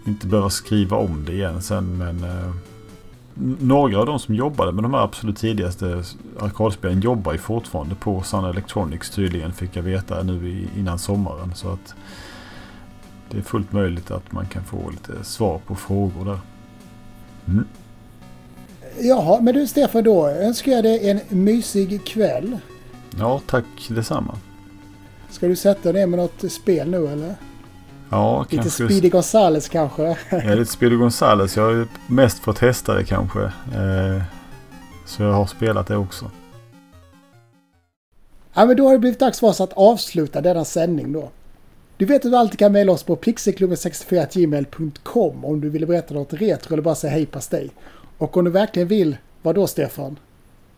[0.06, 1.98] inte behöva skriva om det igen sen.
[1.98, 2.54] Men eh,
[3.60, 6.04] några av de som jobbade med de här absolut tidigaste
[6.40, 11.56] arkadspelen jobbar ju fortfarande på Sun Electronics tydligen fick jag veta nu i, innan sommaren.
[11.56, 11.96] Så att
[13.30, 16.40] det är fullt möjligt att man kan få lite svar på frågor där.
[17.48, 17.66] Mm.
[19.00, 22.58] Jaha, men du Stefan då önskar jag dig en mysig kväll.
[23.20, 24.38] Ja, tack detsamma.
[25.30, 27.36] Ska du sätta dig med något spel nu eller?
[28.10, 28.86] Ja, Lite kanske.
[28.86, 30.18] Speedy Gonzales kanske?
[30.30, 31.56] Ja, lite Speedy Gonzales.
[31.56, 33.44] Jag har ju mest fått testa det kanske.
[33.44, 34.22] Eh,
[35.06, 36.32] så jag har spelat det också.
[38.54, 41.30] Ja, men då har det blivit dags för oss att avsluta denna sändning då.
[41.98, 46.34] Du vet att du alltid kan mejla oss på pixelklubben64gmail.com om du vill berätta något
[46.34, 47.70] retro eller bara säga hej pastej.
[48.24, 50.20] Och om du verkligen vill, vad då Stefan?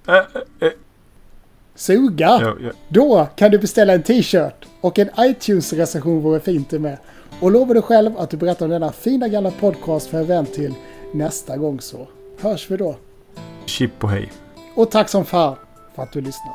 [0.07, 0.71] Eh, eh,
[1.75, 2.39] Suga!
[2.41, 2.71] ja, ja.
[2.89, 6.97] Då kan du beställa en t-shirt och en iTunes-recension vore fint det med.
[7.39, 10.45] Och lova dig själv att du berättar om denna fina gamla podcast för en vän
[10.45, 10.73] till
[11.13, 12.07] nästa gång så
[12.41, 12.95] hörs vi då.
[13.65, 14.31] Chip och hej.
[14.75, 15.55] Och tack som fan
[15.95, 16.53] för att du lyssnar.